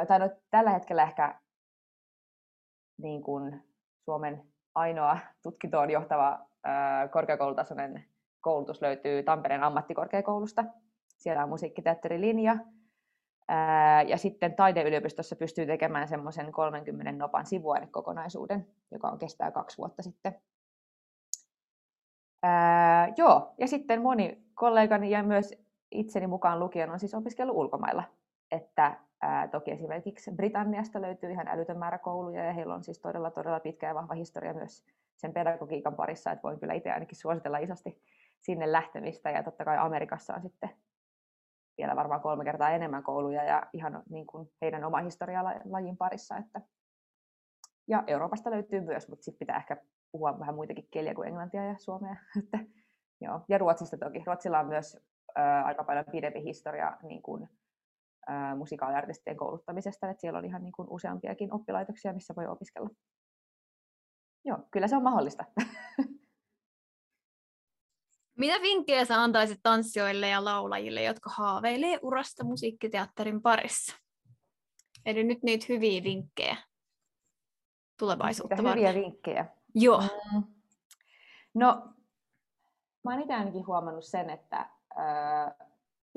tai 0.07 0.19
no, 0.19 0.29
tällä 0.49 0.71
hetkellä 0.71 1.03
ehkä 1.03 1.39
niin 3.01 3.23
kuin 3.23 3.63
Suomen 4.05 4.43
ainoa 4.75 5.17
tutkintoon 5.43 5.89
johtava 5.89 6.39
korkeakoulutasoinen 7.11 8.05
koulutus 8.41 8.81
löytyy 8.81 9.23
Tampereen 9.23 9.63
ammattikorkeakoulusta. 9.63 10.65
Siellä 11.17 11.43
on 11.43 11.49
musiikkiteatterilinja. 11.49 12.57
Ja 14.07 14.17
sitten 14.17 14.55
taideyliopistossa 14.55 15.35
pystyy 15.35 15.65
tekemään 15.65 16.07
semmoisen 16.07 16.51
30 16.51 17.11
nopan 17.11 17.45
sivuainekokonaisuuden, 17.45 18.67
joka 18.91 19.07
on 19.07 19.19
kestää 19.19 19.51
kaksi 19.51 19.77
vuotta 19.77 20.03
sitten. 20.03 20.41
Ää, 22.43 23.13
joo, 23.17 23.53
ja 23.57 23.67
sitten 23.67 24.01
moni 24.01 24.43
kollegani 24.53 25.09
ja 25.09 25.23
myös 25.23 25.53
itseni 25.91 26.27
mukaan 26.27 26.59
lukien 26.59 26.89
on 26.89 26.99
siis 26.99 27.13
opiskellut 27.13 27.55
ulkomailla 27.55 28.03
että 28.51 28.97
ää, 29.21 29.47
toki 29.47 29.71
esimerkiksi 29.71 30.31
Britanniasta 30.31 31.01
löytyy 31.01 31.31
ihan 31.31 31.47
älytön 31.47 31.77
määrä 31.77 31.97
kouluja 31.97 32.45
ja 32.45 32.53
heillä 32.53 32.73
on 32.73 32.83
siis 32.83 32.99
todella, 32.99 33.31
todella 33.31 33.59
pitkä 33.59 33.87
ja 33.87 33.95
vahva 33.95 34.13
historia 34.13 34.53
myös 34.53 34.85
sen 35.15 35.33
pedagogiikan 35.33 35.95
parissa, 35.95 36.31
että 36.31 36.43
voin 36.43 36.59
kyllä 36.59 36.73
itse 36.73 36.91
ainakin 36.91 37.17
suositella 37.17 37.57
isosti 37.57 38.01
sinne 38.39 38.71
lähtemistä 38.71 39.29
ja 39.29 39.43
totta 39.43 39.65
kai 39.65 39.77
Amerikassa 39.77 40.33
on 40.33 40.41
sitten 40.41 40.69
vielä 41.77 41.95
varmaan 41.95 42.21
kolme 42.21 42.43
kertaa 42.43 42.69
enemmän 42.69 43.03
kouluja 43.03 43.43
ja 43.43 43.63
ihan 43.73 44.03
niin 44.09 44.27
kuin 44.27 44.49
heidän 44.61 44.83
oma 44.83 44.97
historialajin 44.97 45.97
parissa. 45.97 46.37
Että... 46.37 46.61
Ja 47.87 48.03
Euroopasta 48.07 48.51
löytyy 48.51 48.81
myös, 48.81 49.09
mutta 49.09 49.23
sitten 49.23 49.39
pitää 49.39 49.57
ehkä 49.57 49.77
puhua 50.11 50.39
vähän 50.39 50.55
muitakin 50.55 50.87
kieliä 50.91 51.15
kuin 51.15 51.27
englantia 51.27 51.65
ja 51.65 51.75
suomea. 51.77 52.15
Että, 52.39 52.59
joo. 53.21 53.41
Ja 53.49 53.57
Ruotsista 53.57 53.97
toki. 53.97 54.23
Ruotsilla 54.25 54.59
on 54.59 54.67
myös 54.67 54.99
ää, 55.35 55.65
aika 55.65 55.83
paljon 55.83 56.05
pidempi 56.11 56.43
historia 56.43 56.97
niin 57.03 57.21
kuin, 57.21 57.49
musikaaliartistien 58.57 59.37
kouluttamisesta, 59.37 60.09
että 60.09 60.21
siellä 60.21 60.39
on 60.39 60.45
ihan 60.45 60.63
niin 60.63 60.71
kuin 60.71 60.87
useampiakin 60.89 61.53
oppilaitoksia, 61.53 62.13
missä 62.13 62.35
voi 62.35 62.47
opiskella. 62.47 62.89
Joo, 64.45 64.57
kyllä 64.71 64.87
se 64.87 64.95
on 64.95 65.03
mahdollista. 65.03 65.45
Mitä 68.37 68.61
vinkkejä 68.61 69.05
sä 69.05 69.21
antaisit 69.21 69.59
tanssijoille 69.63 70.29
ja 70.29 70.45
laulajille, 70.45 71.03
jotka 71.03 71.29
haaveilee 71.29 71.99
urasta 72.01 72.43
musiikkiteatterin 72.43 73.41
parissa? 73.41 73.97
Eli 75.05 75.23
nyt 75.23 75.43
niitä 75.43 75.65
hyviä 75.69 76.03
vinkkejä 76.03 76.57
tulevaisuutta 77.99 78.55
Mitä 78.55 78.69
hyviä 78.69 78.93
vinkkejä? 78.93 79.45
Joo. 79.75 80.01
Mm. 80.01 80.43
No, 81.53 81.93
mä 83.03 83.11
oon 83.11 83.21
itse 83.21 83.33
ainakin 83.33 83.67
huomannut 83.67 84.05
sen, 84.05 84.29
että 84.29 84.69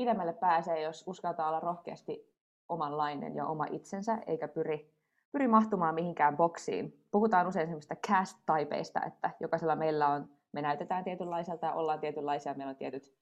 pidemmälle 0.01 0.33
pääsee, 0.33 0.83
jos 0.83 1.05
uskaltaa 1.07 1.49
olla 1.49 1.61
rohkeasti 1.61 2.33
omanlainen 2.69 3.37
ja 3.37 3.47
oma 3.47 3.67
itsensä, 3.71 4.19
eikä 4.27 4.49
pyri, 4.49 4.93
pyri 5.33 5.49
mahtumaan 5.49 5.95
mihinkään 5.95 6.37
boksiin. 6.37 7.05
Puhutaan 7.11 7.47
usein 7.47 7.67
semmoista 7.67 7.97
cast-taipeista, 8.07 9.01
että 9.07 9.31
jokaisella 9.41 9.77
meillä 9.77 10.09
on, 10.09 10.29
me 10.53 10.63
näytetään 10.63 11.05
tietynlaiselta 11.05 11.67
ja 11.67 11.73
ollaan 11.73 12.01
tietynlaisia, 12.01 12.55
meillä 12.55 12.71
on 12.71 12.77
tietyt 12.77 13.15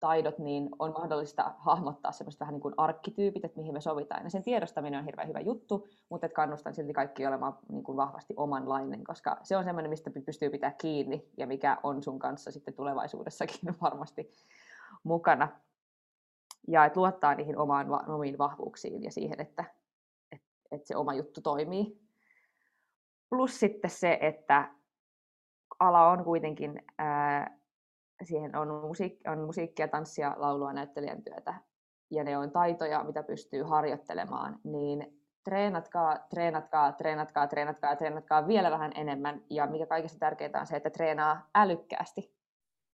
taidot, 0.00 0.38
niin 0.38 0.68
on 0.78 0.92
mahdollista 0.92 1.54
hahmottaa 1.58 2.12
semmoista 2.12 2.40
vähän 2.40 2.52
niin 2.52 2.62
kuin 2.62 2.74
arkkityypit, 2.76 3.44
että 3.44 3.60
mihin 3.60 3.74
me 3.74 3.80
sovitaan. 3.80 4.24
Ja 4.24 4.30
sen 4.30 4.42
tiedostaminen 4.42 4.98
on 4.98 5.04
hirveän 5.04 5.28
hyvä 5.28 5.40
juttu, 5.40 5.86
mutta 6.08 6.26
että 6.26 6.36
kannustan 6.36 6.74
silti 6.74 6.92
kaikki 6.92 7.26
olemaan 7.26 7.58
niin 7.68 7.84
kuin 7.84 7.96
vahvasti 7.96 8.34
omanlainen, 8.36 9.04
koska 9.04 9.36
se 9.42 9.56
on 9.56 9.64
semmoinen, 9.64 9.90
mistä 9.90 10.10
pystyy 10.26 10.50
pitää 10.50 10.74
kiinni 10.80 11.28
ja 11.36 11.46
mikä 11.46 11.78
on 11.82 12.02
sun 12.02 12.18
kanssa 12.18 12.50
sitten 12.50 12.74
tulevaisuudessakin 12.74 13.74
varmasti 13.82 14.30
mukana 15.02 15.48
ja 16.68 16.84
että 16.84 17.00
luottaa 17.00 17.34
niihin 17.34 17.58
omaan, 17.58 18.10
omiin 18.10 18.38
vahvuuksiin 18.38 19.02
ja 19.02 19.10
siihen, 19.10 19.40
että, 19.40 19.64
että, 20.32 20.48
että 20.70 20.86
se 20.86 20.96
oma 20.96 21.14
juttu 21.14 21.40
toimii. 21.40 22.00
Plus 23.30 23.60
sitten 23.60 23.90
se, 23.90 24.18
että 24.20 24.70
ala 25.78 26.08
on 26.08 26.24
kuitenkin, 26.24 26.82
ää, 26.98 27.58
siihen 28.22 28.56
on, 28.56 28.68
musiik- 28.68 29.32
on 29.32 29.46
musiikkia, 29.46 29.88
tanssia, 29.88 30.34
laulua, 30.36 30.72
näyttelijän 30.72 31.22
työtä, 31.22 31.54
ja 32.10 32.24
ne 32.24 32.38
on 32.38 32.50
taitoja, 32.50 33.04
mitä 33.04 33.22
pystyy 33.22 33.62
harjoittelemaan, 33.62 34.60
niin 34.64 35.20
treenatkaa, 35.44 36.18
treenatkaa, 36.30 36.92
treenatkaa, 36.92 37.46
treenatkaa, 37.46 37.96
treenatkaa 37.96 38.46
vielä 38.46 38.70
vähän 38.70 38.92
enemmän. 38.94 39.42
Ja 39.50 39.66
mikä 39.66 39.86
kaikista 39.86 40.18
tärkeintä 40.18 40.60
on 40.60 40.66
se, 40.66 40.76
että 40.76 40.90
treenaa 40.90 41.48
älykkäästi. 41.54 42.34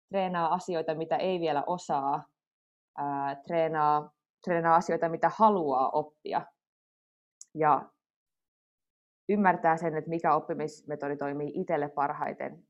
Treenaa 0.08 0.54
asioita, 0.54 0.94
mitä 0.94 1.16
ei 1.16 1.40
vielä 1.40 1.64
osaa. 1.66 2.24
Ää, 2.96 3.34
treenaa, 3.34 4.12
treenaa 4.44 4.74
asioita, 4.74 5.08
mitä 5.08 5.30
haluaa 5.36 5.90
oppia. 5.90 6.46
Ja 7.54 7.90
ymmärtää 9.28 9.76
sen, 9.76 9.96
että 9.96 10.10
mikä 10.10 10.34
oppimismetodi 10.34 11.16
toimii 11.16 11.52
itselle 11.54 11.88
parhaiten. 11.88 12.64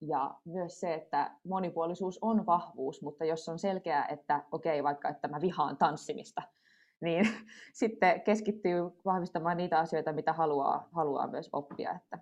Ja 0.00 0.34
myös 0.44 0.80
se, 0.80 0.94
että 0.94 1.30
monipuolisuus 1.44 2.18
on 2.22 2.46
vahvuus, 2.46 3.02
mutta 3.02 3.24
jos 3.24 3.48
on 3.48 3.58
selkeää, 3.58 4.06
että 4.06 4.44
okei, 4.52 4.80
okay, 4.80 4.84
vaikka 4.84 5.08
että 5.08 5.28
mä 5.28 5.40
vihaan 5.40 5.76
tanssimista, 5.76 6.42
niin 7.04 7.28
sitten 7.72 8.20
keskittyy 8.20 8.82
vahvistamaan 9.04 9.56
niitä 9.56 9.78
asioita, 9.78 10.12
mitä 10.12 10.32
haluaa, 10.32 10.88
haluaa 10.92 11.26
myös 11.26 11.50
oppia. 11.52 11.92
Että, 11.92 12.18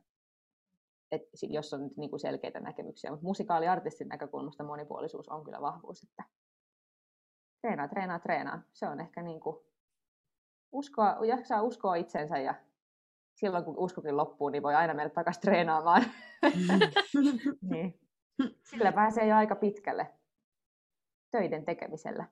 et, 1.11 1.23
jos 1.43 1.75
on 1.75 1.91
niin 1.97 2.11
kuin 2.11 2.21
selkeitä 2.21 2.61
näkemyksiä. 2.61 3.11
Mutta 3.11 3.27
musikaaliartistin 3.27 4.09
näkökulmasta 4.09 4.65
monipuolisuus 4.65 5.29
on 5.29 5.45
kyllä 5.45 5.61
vahvuus. 5.61 6.03
Että 6.03 6.25
treenaa, 7.65 7.89
treenaa, 7.89 8.19
treenaa. 8.19 8.63
Se 8.73 8.87
on 8.87 9.01
ehkä 9.01 9.23
niin 9.23 9.41
kuin 9.41 9.57
uskoa, 10.73 11.17
jaksaa 11.27 11.63
uskoa 11.63 11.95
itsensä 11.95 12.39
ja 12.39 12.55
silloin 13.35 13.65
kun 13.65 13.79
uskokin 13.79 14.17
loppuu, 14.17 14.49
niin 14.49 14.63
voi 14.63 14.75
aina 14.75 14.95
mennä 14.95 15.11
takaisin 15.11 15.41
treenaamaan. 15.41 16.05
niin. 17.71 18.01
Sillä 18.63 18.93
pääsee 18.93 19.27
jo 19.27 19.37
aika 19.37 19.57
pitkälle 19.57 20.11
töiden 21.31 21.65
tekemisellä. 21.65 22.29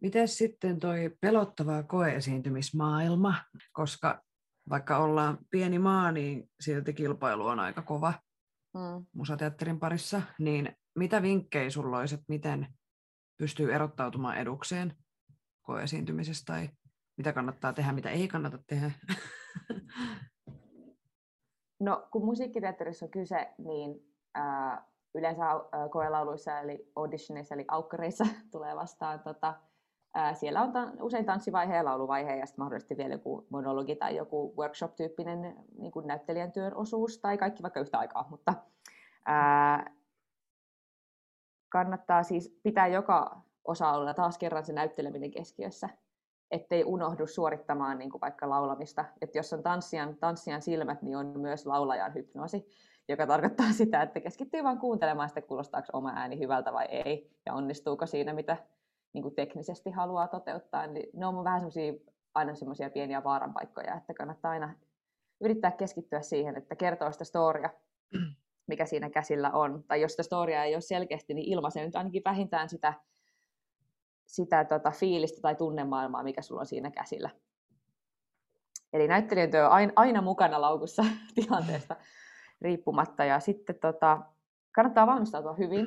Miten 0.00 0.28
sitten 0.28 0.80
toi 0.80 1.16
pelottava 1.20 1.82
koeesiintymismaailma, 1.82 3.34
koska 3.72 4.22
vaikka 4.70 4.98
ollaan 4.98 5.38
pieni 5.50 5.78
maa, 5.78 6.12
niin 6.12 6.50
silti 6.60 6.92
kilpailu 6.92 7.46
on 7.46 7.60
aika 7.60 7.82
kova 7.82 8.12
mm. 8.74 9.06
musateatterin 9.12 9.80
parissa, 9.80 10.22
niin 10.38 10.76
mitä 10.94 11.22
vinkkejä 11.22 11.70
sulla 11.70 11.98
olisi, 11.98 12.14
että 12.14 12.24
miten 12.28 12.66
pystyy 13.38 13.74
erottautumaan 13.74 14.36
edukseen 14.36 14.94
koeesiintymisestä 15.62 16.52
tai 16.52 16.68
mitä 17.16 17.32
kannattaa 17.32 17.72
tehdä, 17.72 17.92
mitä 17.92 18.10
ei 18.10 18.28
kannata 18.28 18.58
tehdä? 18.66 18.90
No, 21.80 22.08
kun 22.10 22.24
musiikkiteatterissa 22.24 23.06
on 23.06 23.10
kyse, 23.10 23.54
niin 23.58 24.14
ää, 24.34 24.86
yleensä 25.14 25.44
ää, 25.46 25.88
koelauluissa 25.90 26.60
eli 26.60 26.92
auditionissa 26.96 27.54
eli 27.54 27.64
aukkareissa 27.68 28.24
tulee 28.52 28.76
vastaan 28.76 29.20
tota, 29.20 29.54
ää, 30.14 30.34
siellä 30.34 30.62
on 30.62 30.72
ta- 30.72 30.92
usein 31.00 31.24
tanssivaihe 31.24 31.76
ja 31.76 31.84
lauluvaihe 31.84 32.36
ja 32.36 32.46
sitten 32.46 32.62
mahdollisesti 32.62 32.96
vielä 32.96 33.14
joku 33.14 33.46
monologi 33.50 33.96
tai 33.96 34.16
joku 34.16 34.54
workshop-tyyppinen 34.58 35.56
niin 35.78 35.92
näyttelijän 36.04 36.52
työn 36.52 36.74
osuus 36.74 37.18
tai 37.18 37.38
kaikki 37.38 37.62
vaikka 37.62 37.80
yhtä 37.80 37.98
aikaa, 37.98 38.26
mutta 38.30 38.54
ää, 39.26 39.90
kannattaa 41.74 42.22
siis 42.22 42.58
pitää 42.62 42.86
joka 42.86 43.40
osa-alueella 43.64 44.14
taas 44.14 44.38
kerran 44.38 44.64
se 44.64 44.72
näytteleminen 44.72 45.30
keskiössä, 45.30 45.88
ettei 46.50 46.84
unohdu 46.84 47.26
suorittamaan 47.26 47.98
niin 47.98 48.10
kuin 48.10 48.20
vaikka 48.20 48.48
laulamista. 48.48 49.04
Et 49.20 49.34
jos 49.34 49.52
on 49.52 49.62
tanssijan, 49.62 50.16
tanssijan 50.16 50.62
silmät, 50.62 51.02
niin 51.02 51.16
on 51.16 51.40
myös 51.40 51.66
laulajan 51.66 52.14
hypnoosi, 52.14 52.66
joka 53.08 53.26
tarkoittaa 53.26 53.72
sitä, 53.80 54.02
että 54.02 54.20
keskittyy 54.20 54.64
vain 54.64 54.78
kuuntelemaan 54.78 55.28
sitä, 55.28 55.42
kuulostaako 55.42 55.88
oma 55.92 56.12
ääni 56.16 56.38
hyvältä 56.38 56.72
vai 56.72 56.84
ei, 56.84 57.30
ja 57.46 57.52
onnistuuko 57.52 58.06
siinä, 58.06 58.32
mitä 58.32 58.56
niin 59.12 59.22
kuin 59.22 59.34
teknisesti 59.34 59.90
haluaa 59.90 60.28
toteuttaa. 60.28 60.86
Niin 60.86 61.10
ne 61.12 61.26
on 61.26 61.44
vähän 61.44 61.60
semmoisia 61.60 61.92
aina 62.34 62.54
semmoisia 62.54 62.90
pieniä 62.90 63.24
vaaranpaikkoja, 63.24 63.94
että 63.94 64.14
kannattaa 64.14 64.50
aina 64.50 64.74
yrittää 65.40 65.70
keskittyä 65.70 66.20
siihen, 66.20 66.56
että 66.56 66.76
kertoo 66.76 67.12
sitä 67.12 67.24
storia, 67.24 67.70
mikä 68.66 68.86
siinä 68.86 69.10
käsillä 69.10 69.50
on. 69.50 69.84
Tai 69.88 70.00
jos 70.00 70.12
sitä 70.12 70.22
storia 70.22 70.64
ei 70.64 70.74
ole 70.74 70.80
selkeästi, 70.80 71.34
niin 71.34 71.52
ilmaisen 71.52 71.84
nyt 71.84 71.96
ainakin 71.96 72.22
vähintään 72.24 72.68
sitä 72.68 72.94
sitä 74.26 74.64
tota, 74.64 74.90
fiilistä 74.90 75.40
tai 75.40 75.54
tunnemaailmaa, 75.54 76.22
mikä 76.22 76.42
sulla 76.42 76.60
on 76.60 76.66
siinä 76.66 76.90
käsillä. 76.90 77.30
Eli 78.92 79.08
näyttelijän 79.08 79.50
työ 79.50 79.68
on 79.68 79.92
aina, 79.96 80.22
mukana 80.22 80.60
laukussa 80.60 81.04
tilanteesta 81.34 81.96
riippumatta. 82.60 83.24
Ja 83.24 83.40
sitten 83.40 83.78
tota, 83.80 84.20
kannattaa 84.72 85.06
valmistautua 85.06 85.54
hyvin. 85.54 85.86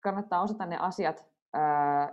Kannattaa 0.00 0.42
osata 0.42 0.66
ne 0.66 0.76
asiat, 0.78 1.26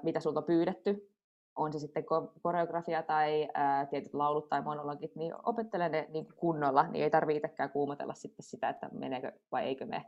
mitä 0.04 0.20
sulta 0.20 0.40
on 0.40 0.46
pyydetty. 0.46 1.15
On 1.56 1.74
se 1.74 1.80
sitten 1.80 2.06
koreografia 2.42 3.04
tai 3.04 3.50
ää, 3.54 3.86
tietyt 3.86 4.14
laulut 4.14 4.50
tai 4.50 4.62
monologit, 4.62 5.16
niin 5.16 5.34
opettele 5.44 5.90
ne 5.90 6.08
niin 6.10 6.28
kunnolla, 6.36 6.88
niin 6.88 7.04
ei 7.04 7.10
tarvitse 7.10 7.38
itsekään 7.38 7.70
kuumotella 7.70 8.14
sitten 8.14 8.44
sitä, 8.44 8.70
että 8.70 8.90
meneekö 8.92 9.32
vai 9.52 9.64
eikö 9.64 9.86
mene. 9.86 10.06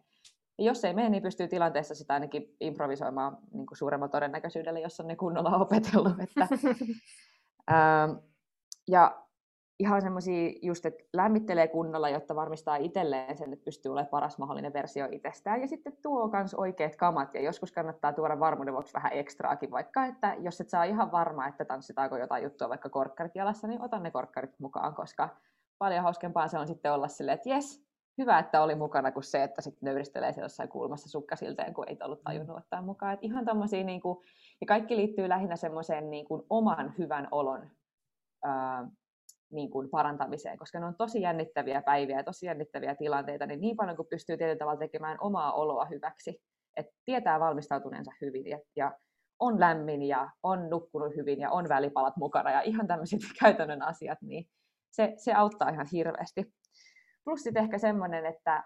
Ja 0.57 0.65
jos 0.65 0.86
ei 0.86 0.93
mene, 0.93 1.10
niin 1.10 1.23
pystyy 1.23 1.47
tilanteessa 1.47 1.95
sitä 1.95 2.13
ainakin 2.13 2.55
improvisoimaan 2.60 3.38
niin 3.53 3.65
kuin 3.65 3.77
suuremmalla 3.77 4.12
todennäköisyydellä, 4.12 4.79
jos 4.79 4.99
on 4.99 5.07
ne 5.07 5.15
kunnolla 5.15 5.57
opetellut. 5.57 6.19
Että, 6.19 6.47
ää, 7.67 8.10
ja 8.88 9.26
ihan 9.79 10.01
semmoisia 10.01 10.51
just, 10.61 10.85
että 10.85 11.03
lämmittelee 11.13 11.67
kunnolla, 11.67 12.09
jotta 12.09 12.35
varmistaa 12.35 12.75
itselleen 12.75 13.37
sen, 13.37 13.53
että 13.53 13.65
pystyy 13.65 13.91
olemaan 13.91 14.09
paras 14.09 14.37
mahdollinen 14.37 14.73
versio 14.73 15.07
itsestään. 15.11 15.61
Ja 15.61 15.67
sitten 15.67 15.97
tuo 16.01 16.27
myös 16.27 16.53
oikeat 16.53 16.95
kamat, 16.95 17.33
ja 17.33 17.41
joskus 17.41 17.71
kannattaa 17.71 18.13
tuoda 18.13 18.39
varmuuden 18.39 18.73
vuoksi 18.73 18.93
vähän 18.93 19.13
ekstraakin, 19.13 19.71
vaikka 19.71 20.05
että 20.05 20.35
jos 20.39 20.61
et 20.61 20.69
saa 20.69 20.83
ihan 20.83 21.11
varma, 21.11 21.47
että 21.47 21.65
tanssitaanko 21.65 22.17
jotain 22.17 22.43
juttua 22.43 22.69
vaikka 22.69 22.89
korkkarit 22.89 23.35
jalassa, 23.35 23.67
niin 23.67 23.81
otan 23.81 24.03
ne 24.03 24.11
korkkarit 24.11 24.59
mukaan, 24.59 24.95
koska 24.95 25.29
paljon 25.77 26.03
hauskempaa 26.03 26.47
se 26.47 26.59
on 26.59 26.67
sitten 26.67 26.93
olla 26.93 27.07
silleen, 27.07 27.35
että 27.35 27.49
jes, 27.49 27.87
hyvä, 28.17 28.39
että 28.39 28.61
oli 28.61 28.75
mukana, 28.75 29.11
kuin 29.11 29.23
se, 29.23 29.43
että 29.43 29.61
sitten 29.61 29.87
nöyristelee 29.87 30.33
siellä 30.33 30.45
jossain 30.45 30.69
kulmassa 30.69 31.09
sukkasilteen, 31.09 31.73
kun 31.73 31.85
ei 31.87 31.97
ollut 32.03 32.23
tajunnut 32.23 32.57
ottaa 32.57 32.81
mukaan. 32.81 33.13
Et 33.13 33.19
ihan 33.23 33.45
tommosia, 33.45 33.83
niin 33.83 34.01
kuin, 34.01 34.17
ja 34.61 34.67
kaikki 34.67 34.95
liittyy 34.95 35.29
lähinnä 35.29 35.55
semmoiseen 35.55 36.09
niin 36.09 36.25
kuin 36.25 36.43
oman 36.49 36.93
hyvän 36.97 37.27
olon 37.31 37.69
ää, 38.43 38.87
niin 39.51 39.69
kuin 39.69 39.89
parantamiseen, 39.89 40.57
koska 40.57 40.79
ne 40.79 40.86
on 40.86 40.95
tosi 40.97 41.21
jännittäviä 41.21 41.81
päiviä 41.81 42.17
ja 42.17 42.23
tosi 42.23 42.45
jännittäviä 42.45 42.95
tilanteita, 42.95 43.45
niin 43.45 43.62
niin 43.62 43.75
paljon 43.75 43.95
kuin 43.95 44.07
pystyy 44.10 44.38
tietyllä 44.38 44.60
tavalla 44.60 44.79
tekemään 44.79 45.17
omaa 45.21 45.53
oloa 45.53 45.86
hyväksi, 45.86 46.41
että 46.77 46.91
tietää 47.05 47.39
valmistautuneensa 47.39 48.12
hyvin 48.21 48.47
ja, 48.47 48.60
ja 48.75 48.91
on 49.39 49.60
lämmin 49.60 50.03
ja 50.03 50.29
on 50.43 50.69
nukkunut 50.69 51.15
hyvin 51.15 51.39
ja 51.39 51.51
on 51.51 51.69
välipalat 51.69 52.17
mukana 52.17 52.51
ja 52.51 52.62
ihan 52.62 52.88
tämmöiset 52.88 53.19
käytännön 53.41 53.81
asiat, 53.81 54.21
niin 54.21 54.45
se, 54.91 55.13
se 55.17 55.33
auttaa 55.33 55.69
ihan 55.69 55.88
hirveästi. 55.91 56.53
Plus 57.23 57.43
sitten 57.43 57.63
ehkä 57.63 57.77
semmoinen, 57.77 58.25
että 58.25 58.63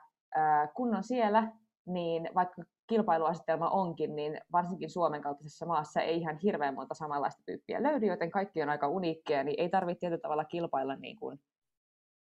kun 0.76 0.96
on 0.96 1.04
siellä, 1.04 1.52
niin 1.86 2.30
vaikka 2.36 2.64
kilpailuasetelma 2.92 3.70
onkin, 3.70 4.16
niin 4.16 4.42
varsinkin 4.52 4.90
Suomen 4.90 5.22
kaltaisessa 5.22 5.66
maassa 5.66 6.02
ei 6.02 6.18
ihan 6.18 6.38
hirveän 6.38 6.74
monta 6.74 6.94
samanlaista 6.94 7.44
tyyppiä 7.46 7.84
löydy, 7.84 8.06
joten 8.06 8.32
kaikki 8.32 8.62
on 8.62 8.70
aika 8.70 8.88
uniikkeja, 8.88 9.44
niin 9.44 9.60
ei 9.60 9.70
tarvitse 9.70 10.00
tietyllä 10.00 10.22
tavalla 10.22 10.46
kilpailla 10.46 10.96
niin 10.96 11.16
kuin, 11.16 11.40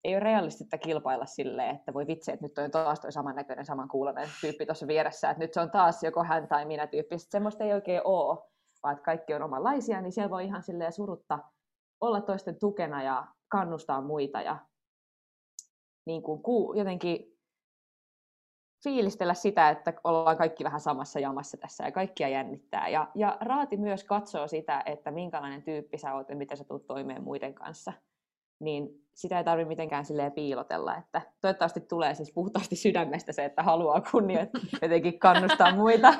ei 0.03 0.13
ole 0.15 0.19
realistista 0.19 0.77
kilpailla 0.77 1.25
silleen, 1.25 1.75
että 1.75 1.93
voi 1.93 2.07
vitsi, 2.07 2.31
että 2.31 2.45
nyt 2.45 2.57
on 2.57 2.71
taas 2.71 2.99
toi 2.99 3.11
samannäköinen, 3.11 3.65
samankuulonen 3.65 4.29
tyyppi 4.41 4.65
tuossa 4.65 4.87
vieressä, 4.87 5.29
että 5.29 5.43
nyt 5.43 5.53
se 5.53 5.61
on 5.61 5.71
taas 5.71 6.03
joko 6.03 6.23
hän 6.23 6.47
tai 6.47 6.65
minä 6.65 6.87
tyyppi. 6.87 7.19
Sitten 7.19 7.31
semmoista 7.31 7.63
ei 7.63 7.73
oikein 7.73 8.01
ole, 8.03 8.37
vaan 8.83 8.93
että 8.93 9.05
kaikki 9.05 9.33
on 9.33 9.43
omanlaisia, 9.43 10.01
niin 10.01 10.11
siellä 10.11 10.29
voi 10.29 10.45
ihan 10.45 10.63
silleen 10.63 10.93
surutta 10.93 11.39
olla 12.01 12.21
toisten 12.21 12.59
tukena 12.59 13.03
ja 13.03 13.27
kannustaa 13.47 14.01
muita 14.01 14.41
ja 14.41 14.57
niin 16.05 16.23
kuin, 16.23 16.77
jotenkin 16.77 17.34
fiilistellä 18.85 19.33
sitä, 19.33 19.69
että 19.69 19.93
ollaan 20.03 20.37
kaikki 20.37 20.63
vähän 20.63 20.79
samassa 20.79 21.19
jamassa 21.19 21.57
tässä 21.57 21.83
ja 21.83 21.91
kaikkia 21.91 22.29
jännittää. 22.29 22.87
Ja, 22.87 23.07
ja 23.15 23.37
Raati 23.41 23.77
myös 23.77 24.03
katsoo 24.03 24.47
sitä, 24.47 24.83
että 24.85 25.11
minkälainen 25.11 25.63
tyyppi 25.63 25.97
sä 25.97 26.13
oot 26.13 26.29
ja 26.29 26.35
miten 26.35 26.57
sä 26.57 26.63
tulet 26.63 26.87
toimeen 26.87 27.23
muiden 27.23 27.53
kanssa. 27.53 27.93
Niin 28.59 29.05
sitä 29.13 29.37
ei 29.37 29.43
tarvitse 29.43 29.67
mitenkään 29.67 30.05
silleen 30.05 30.31
piilotella, 30.31 30.97
että 30.97 31.21
toivottavasti 31.41 31.81
tulee 31.81 32.15
siis 32.15 32.31
puhtaasti 32.31 32.75
sydämestä 32.75 33.31
se, 33.31 33.45
että 33.45 33.63
haluaa 33.63 34.01
kunnia 34.11 34.47
jotenkin 34.81 35.19
kannustaa 35.19 35.75
muita. 35.75 36.13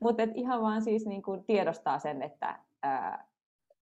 Mutta 0.00 0.22
ihan 0.34 0.62
vaan 0.62 0.82
siis 0.82 1.06
niin 1.06 1.22
kuin 1.22 1.44
tiedostaa 1.44 1.98
sen, 1.98 2.22
että 2.22 2.58
ää, 2.82 3.28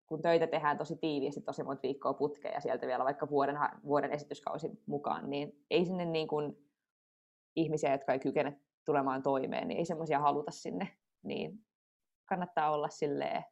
kun 0.07 0.21
töitä 0.21 0.47
tehdään 0.47 0.77
tosi 0.77 0.95
tiiviisti, 0.95 1.41
tosi 1.41 1.63
monta 1.63 1.83
viikkoa 1.83 2.13
putkeen 2.13 2.53
ja 2.53 2.61
sieltä 2.61 2.87
vielä 2.87 3.03
vaikka 3.03 3.29
vuoden, 3.29 3.59
vuoden 3.83 4.11
esityskausi 4.11 4.69
mukaan, 4.85 5.29
niin 5.29 5.65
ei 5.71 5.85
sinne 5.85 6.05
niin 6.05 6.27
kuin 6.27 6.70
ihmisiä, 7.55 7.91
jotka 7.91 8.13
ei 8.13 8.19
kykene 8.19 8.59
tulemaan 8.85 9.23
toimeen, 9.23 9.67
niin 9.67 9.77
ei 9.77 9.85
semmoisia 9.85 10.19
haluta 10.19 10.51
sinne. 10.51 10.97
Niin 11.23 11.65
kannattaa 12.25 12.71
olla 12.71 12.89
silleen 12.89 13.45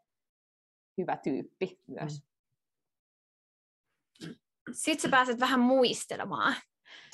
hyvä 0.97 1.17
tyyppi 1.17 1.81
myös. 1.87 2.23
Sitten 4.71 5.01
sä 5.01 5.09
pääset 5.09 5.39
vähän 5.39 5.59
muistelemaan. 5.59 6.55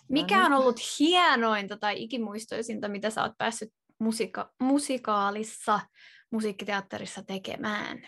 Mikä 0.09 0.45
on 0.45 0.53
ollut 0.53 0.75
hienointa 0.99 1.77
tai 1.77 2.03
ikimuistoisinta, 2.03 2.87
mitä 2.87 3.09
sä 3.09 3.23
oot 3.23 3.37
päässyt 3.37 3.73
musika- 3.99 4.53
musikaalissa, 4.59 5.79
musiikkiteatterissa 6.31 7.23
tekemään? 7.23 8.07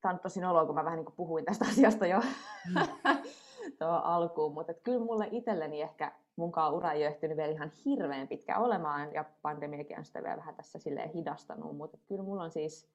Tämä 0.00 0.14
on 0.14 0.20
tosi 0.20 0.40
noloa, 0.40 0.66
kun 0.66 0.74
mä 0.74 0.84
vähän 0.84 0.96
niin 0.96 1.06
kuin 1.06 1.16
puhuin 1.16 1.44
tästä 1.44 1.64
asiasta 1.68 2.06
jo 2.06 2.20
mm. 2.20 2.74
tuohon 3.78 4.04
alkuun, 4.04 4.54
mutta 4.54 4.74
kyllä 4.74 5.04
mulle 5.04 5.28
itselleni 5.30 5.82
ehkä 5.82 6.12
munkaan 6.36 6.74
ura 6.74 6.92
ei 6.92 7.02
ole 7.02 7.06
ehtinyt 7.06 7.36
vielä 7.36 7.52
ihan 7.52 7.72
hirveän 7.84 8.28
pitkä 8.28 8.58
olemaan, 8.58 9.14
ja 9.14 9.24
pandemiakin 9.42 9.98
on 9.98 10.04
sitä 10.04 10.22
vielä 10.22 10.36
vähän 10.36 10.54
tässä 10.54 10.78
silleen 10.78 11.10
hidastanut, 11.10 11.76
mutta 11.76 11.98
kyllä 12.08 12.22
mulla 12.22 12.42
on 12.42 12.50
siis 12.50 12.88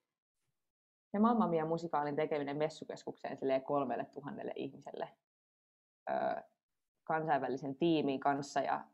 se 1.11 1.19
Mamma 1.19 1.47
Mia 1.47 1.65
musikaalin 1.65 2.15
tekeminen 2.15 2.57
messukeskukseen 2.57 3.37
silleen 3.37 3.61
kolmelle 3.61 4.05
tuhannelle 4.05 4.53
ihmiselle 4.55 5.09
ö, 6.09 6.41
kansainvälisen 7.03 7.75
tiimin 7.75 8.19
kanssa, 8.19 8.59
ja 8.59 8.85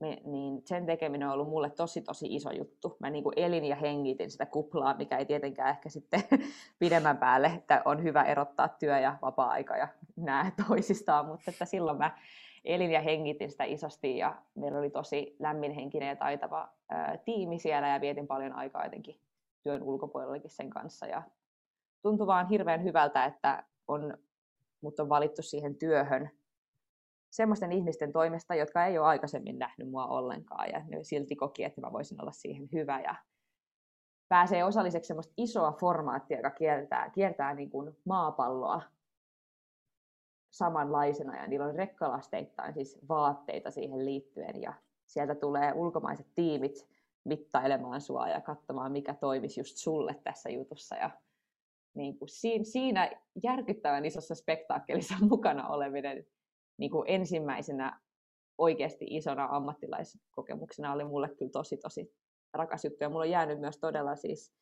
me, 0.00 0.20
niin 0.24 0.62
sen 0.66 0.86
tekeminen 0.86 1.28
on 1.28 1.34
ollut 1.34 1.48
mulle 1.48 1.70
tosi 1.70 2.02
tosi 2.02 2.34
iso 2.34 2.50
juttu. 2.50 2.96
Mä 3.00 3.10
niin 3.10 3.24
kuin 3.24 3.32
elin 3.36 3.64
ja 3.64 3.76
hengitin 3.76 4.30
sitä 4.30 4.46
kuplaa, 4.46 4.96
mikä 4.96 5.18
ei 5.18 5.26
tietenkään 5.26 5.70
ehkä 5.70 5.88
sitten 5.88 6.22
pidemmän 6.78 7.18
päälle, 7.18 7.46
että 7.46 7.82
on 7.84 8.02
hyvä 8.02 8.22
erottaa 8.22 8.68
työ 8.68 8.98
ja 8.98 9.18
vapaa-aika 9.22 9.76
ja 9.76 9.88
nämä 10.16 10.52
toisistaan, 10.68 11.26
mutta 11.26 11.50
että 11.50 11.64
silloin 11.64 11.98
mä 11.98 12.18
elin 12.64 12.90
ja 12.90 13.00
hengitin 13.00 13.50
sitä 13.50 13.64
isosti 13.64 14.18
ja 14.18 14.42
meillä 14.54 14.78
oli 14.78 14.90
tosi 14.90 15.36
lämminhenkinen 15.38 16.08
ja 16.08 16.16
taitava 16.16 16.68
ää, 16.88 17.16
tiimi 17.24 17.58
siellä 17.58 17.88
ja 17.88 18.00
vietin 18.00 18.26
paljon 18.26 18.52
aikaa 18.52 18.84
jotenkin 18.84 19.20
työn 19.62 19.82
ulkopuolellakin 19.82 20.50
sen 20.50 20.70
kanssa. 20.70 21.06
Ja 21.06 21.22
tuntui 22.02 22.26
vaan 22.26 22.48
hirveän 22.48 22.84
hyvältä, 22.84 23.24
että 23.24 23.64
on, 23.88 24.18
mut 24.80 25.00
on 25.00 25.08
valittu 25.08 25.42
siihen 25.42 25.74
työhön 25.74 26.30
semmoisten 27.30 27.72
ihmisten 27.72 28.12
toimesta, 28.12 28.54
jotka 28.54 28.86
ei 28.86 28.98
ole 28.98 29.06
aikaisemmin 29.06 29.58
nähnyt 29.58 29.90
mua 29.90 30.06
ollenkaan. 30.06 30.68
Ja 30.68 30.82
ne 30.88 31.04
silti 31.04 31.36
koki, 31.36 31.64
että 31.64 31.80
mä 31.80 31.92
voisin 31.92 32.20
olla 32.20 32.32
siihen 32.32 32.68
hyvä. 32.72 33.00
Ja 33.00 33.14
pääsee 34.28 34.64
osalliseksi 34.64 35.08
semmoista 35.08 35.34
isoa 35.36 35.72
formaattia, 35.72 36.36
joka 36.36 36.50
kiertää, 36.50 37.10
kiertää 37.10 37.54
niin 37.54 37.70
kuin 37.70 37.96
maapalloa 38.04 38.82
samanlaisena 40.50 41.36
ja 41.36 41.46
niillä 41.46 41.66
on 41.66 41.74
rekkalasteittain 41.74 42.74
siis 42.74 42.98
vaatteita 43.08 43.70
siihen 43.70 44.04
liittyen 44.04 44.62
ja 44.62 44.74
sieltä 45.06 45.34
tulee 45.34 45.72
ulkomaiset 45.72 46.26
tiimit 46.34 46.88
mittailemaan 47.24 48.00
sua 48.00 48.28
ja 48.28 48.40
katsomaan, 48.40 48.92
mikä 48.92 49.14
toimisi 49.14 49.60
just 49.60 49.76
sulle 49.76 50.20
tässä 50.24 50.50
jutussa. 50.50 50.96
Ja 50.96 51.10
niin 51.94 52.18
kuin 52.18 52.28
siinä, 52.28 52.64
siinä 52.64 53.10
järkyttävän 53.42 54.04
isossa 54.04 54.34
spektaakkelissa 54.34 55.14
mukana 55.30 55.68
oleminen 55.68 56.26
niin 56.76 56.90
kuin 56.90 57.04
ensimmäisenä 57.08 58.00
oikeasti 58.58 59.06
isona 59.08 59.48
ammattilaiskokemuksena 59.50 60.92
oli 60.92 61.04
mulle 61.04 61.28
kyllä 61.28 61.50
tosi, 61.50 61.76
tosi 61.76 62.14
rakas 62.52 62.84
juttu. 62.84 63.04
Ja 63.04 63.08
mulla 63.08 63.24
on 63.24 63.30
jäänyt 63.30 63.60
myös 63.60 63.78
todella 63.78 64.16
siis 64.16 64.54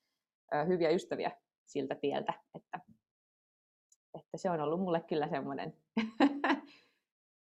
hyviä 0.66 0.90
ystäviä 0.90 1.30
siltä 1.66 1.94
tieltä, 1.94 2.32
että, 2.54 2.80
että 4.18 4.36
se 4.36 4.50
on 4.50 4.60
ollut 4.60 4.80
mulle 4.80 5.00
kyllä 5.00 5.28
semmoinen 5.28 5.76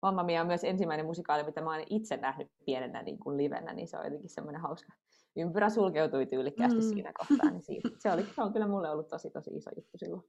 Mamma 0.02 0.24
Mia 0.24 0.42
on 0.42 0.48
myös 0.48 0.64
ensimmäinen 0.64 1.06
musikaali, 1.06 1.44
mitä 1.44 1.62
mä 1.62 1.72
oon 1.72 1.84
itse 1.90 2.18
nähnyt 2.18 2.52
pienenä 2.66 3.04
niin 3.04 3.20
kuin 3.20 3.38
livenä, 3.38 3.74
niin 3.74 3.88
se 3.88 3.98
on 3.98 4.06
jotenkin 4.06 4.30
semmoinen 4.30 4.62
hauska. 4.62 4.94
Ympyrä 5.36 5.70
sulkeutui 5.70 6.26
tyylikkäästi 6.26 6.80
mm. 6.80 6.90
siinä 6.90 7.12
kohtaa, 7.14 7.52
niin 7.52 7.64
siitä, 7.64 7.90
se, 8.00 8.12
oli, 8.12 8.24
se 8.24 8.42
on 8.42 8.54
kyllä 8.54 8.68
mulle 8.68 8.90
ollut 8.90 9.08
tosi 9.08 9.30
tosi 9.30 9.52
iso 9.56 9.70
juttu 9.76 9.98
silloin. 9.98 10.24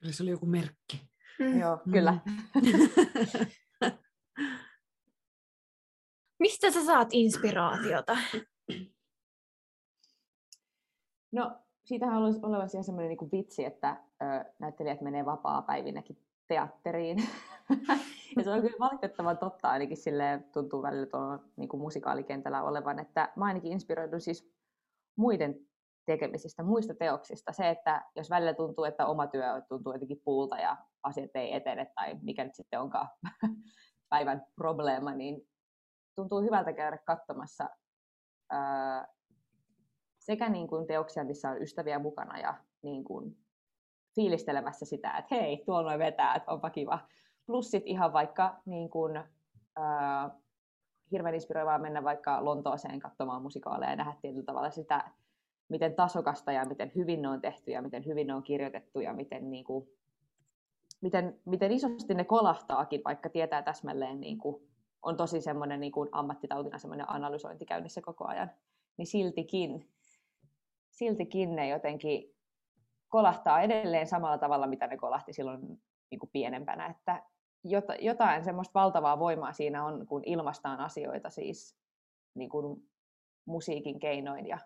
Kyllä 0.00 0.12
se 0.12 0.22
oli 0.22 0.30
joku 0.30 0.46
merkki. 0.46 1.10
Mm. 1.38 1.60
Joo, 1.60 1.78
kyllä. 1.92 2.18
Mm. 2.24 2.32
Mistä 6.38 6.70
sä 6.70 6.84
saat 6.84 7.08
inspiraatiota? 7.12 8.16
No, 11.32 11.65
siitähän 11.86 12.14
haluaisi 12.14 12.40
olla 12.42 12.68
siihen 12.68 12.84
semmoinen 12.84 13.16
niin 13.20 13.30
vitsi, 13.32 13.64
että 13.64 13.96
ö, 14.22 14.44
näyttelijät 14.58 15.00
menee 15.00 15.24
vapaa-päivinäkin 15.24 16.18
teatteriin. 16.48 17.18
ja 18.36 18.44
se 18.44 18.50
on 18.50 18.60
kyllä 18.60 18.76
valitettavan 18.80 19.38
totta, 19.38 19.70
ainakin 19.70 19.96
sille 19.96 20.44
tuntuu 20.52 20.82
välillä 20.82 21.06
tuolla 21.06 21.38
niin 21.56 21.68
kuin 21.68 21.80
musikaalkentällä 21.80 22.62
olevan, 22.62 22.98
että 22.98 23.32
mä 23.36 23.44
ainakin 23.44 23.72
inspiroidun 23.72 24.20
siis 24.20 24.52
muiden 25.16 25.66
tekemisistä, 26.06 26.62
muista 26.62 26.94
teoksista. 26.94 27.52
Se, 27.52 27.70
että 27.70 28.04
jos 28.16 28.30
välillä 28.30 28.54
tuntuu, 28.54 28.84
että 28.84 29.06
oma 29.06 29.26
työ 29.26 29.62
tuntuu 29.68 29.92
jotenkin 29.92 30.22
puulta 30.24 30.56
ja 30.56 30.76
asiat 31.02 31.30
ei 31.34 31.54
etene 31.54 31.92
tai 31.94 32.18
mikä 32.22 32.44
nyt 32.44 32.54
sitten 32.54 32.80
onkaan 32.80 33.08
päivän 34.10 34.46
probleema, 34.56 35.14
niin 35.14 35.48
tuntuu 36.14 36.40
hyvältä 36.40 36.72
käydä 36.72 36.98
katsomassa 36.98 37.68
sekä 40.26 40.48
niin 40.48 40.68
kuin 40.68 40.86
teoksia, 40.86 41.24
missä 41.24 41.50
on 41.50 41.62
ystäviä 41.62 41.98
mukana 41.98 42.38
ja 42.38 42.54
niin 42.82 43.04
kuin 43.04 43.36
fiilistelemässä 44.14 44.84
sitä, 44.84 45.18
että 45.18 45.34
hei, 45.34 45.62
tuolla 45.66 45.88
noin 45.88 45.98
vetää, 45.98 46.34
että 46.34 46.52
onpa 46.52 46.70
kiva. 46.70 46.98
Plus 47.46 47.70
sit 47.70 47.82
ihan 47.86 48.12
vaikka 48.12 48.60
niin 48.64 48.90
kuin, 48.90 49.22
ää, 49.76 50.30
hirveän 51.10 51.34
inspiroivaa 51.34 51.78
mennä 51.78 52.04
vaikka 52.04 52.44
Lontooseen 52.44 53.00
katsomaan 53.00 53.42
musikaaleja 53.42 53.90
ja 53.90 53.96
nähdä 53.96 54.14
tietyllä 54.22 54.44
tavalla 54.44 54.70
sitä, 54.70 55.10
miten 55.68 55.94
tasokasta 55.94 56.52
ja 56.52 56.64
miten 56.64 56.92
hyvin 56.94 57.22
ne 57.22 57.28
on 57.28 57.40
tehty 57.40 57.70
ja 57.70 57.82
miten 57.82 58.06
hyvin 58.06 58.26
ne 58.26 58.34
on 58.34 58.42
kirjoitettu 58.42 59.00
ja 59.00 59.12
miten, 59.12 59.50
niin 59.50 59.64
kuin, 59.64 59.88
miten, 61.00 61.40
miten 61.44 61.72
isosti 61.72 62.14
ne 62.14 62.24
kolahtaakin, 62.24 63.00
vaikka 63.04 63.28
tietää 63.28 63.62
täsmälleen, 63.62 64.20
niin 64.20 64.38
kuin, 64.38 64.68
on 65.02 65.16
tosi 65.16 65.40
semmoinen 65.40 65.80
niin 65.80 65.92
kuin 65.92 66.08
ammattitautina 66.12 66.78
semmoinen 66.78 67.10
analysointi 67.10 67.66
käynnissä 67.66 68.00
koko 68.00 68.24
ajan, 68.26 68.50
niin 68.96 69.06
siltikin, 69.06 69.88
siltikin 70.98 71.56
ne 71.56 71.68
jotenkin 71.68 72.34
kolahtaa 73.08 73.62
edelleen 73.62 74.06
samalla 74.06 74.38
tavalla, 74.38 74.66
mitä 74.66 74.86
ne 74.86 74.96
kolahti 74.96 75.32
silloin 75.32 75.60
niin 76.10 76.18
kuin 76.18 76.30
pienempänä, 76.32 76.86
että 76.86 77.22
jotain 78.00 78.44
semmoista 78.44 78.80
valtavaa 78.80 79.18
voimaa 79.18 79.52
siinä 79.52 79.84
on, 79.84 80.06
kun 80.06 80.22
ilmastaan 80.26 80.80
asioita 80.80 81.30
siis 81.30 81.76
niin 82.34 82.50
kuin 82.50 82.90
musiikin 83.44 83.98
keinoin 83.98 84.46
ja 84.46 84.58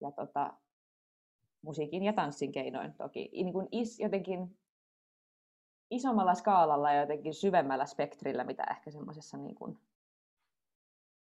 ja 0.00 0.10
tota, 0.10 0.54
musiikin 1.62 2.02
ja 2.02 2.12
tanssin 2.12 2.52
keinoin 2.52 2.94
toki. 2.94 3.30
Niin 3.32 3.52
kuin 3.52 3.68
is, 3.72 4.00
jotenkin 4.00 4.58
isommalla 5.90 6.34
skaalalla 6.34 6.92
ja 6.92 7.00
jotenkin 7.00 7.34
syvemmällä 7.34 7.86
spektrillä, 7.86 8.44
mitä 8.44 8.64
ehkä 8.70 8.90
semmoisessa 8.90 9.36
niin 9.36 9.54
kuin, 9.54 9.78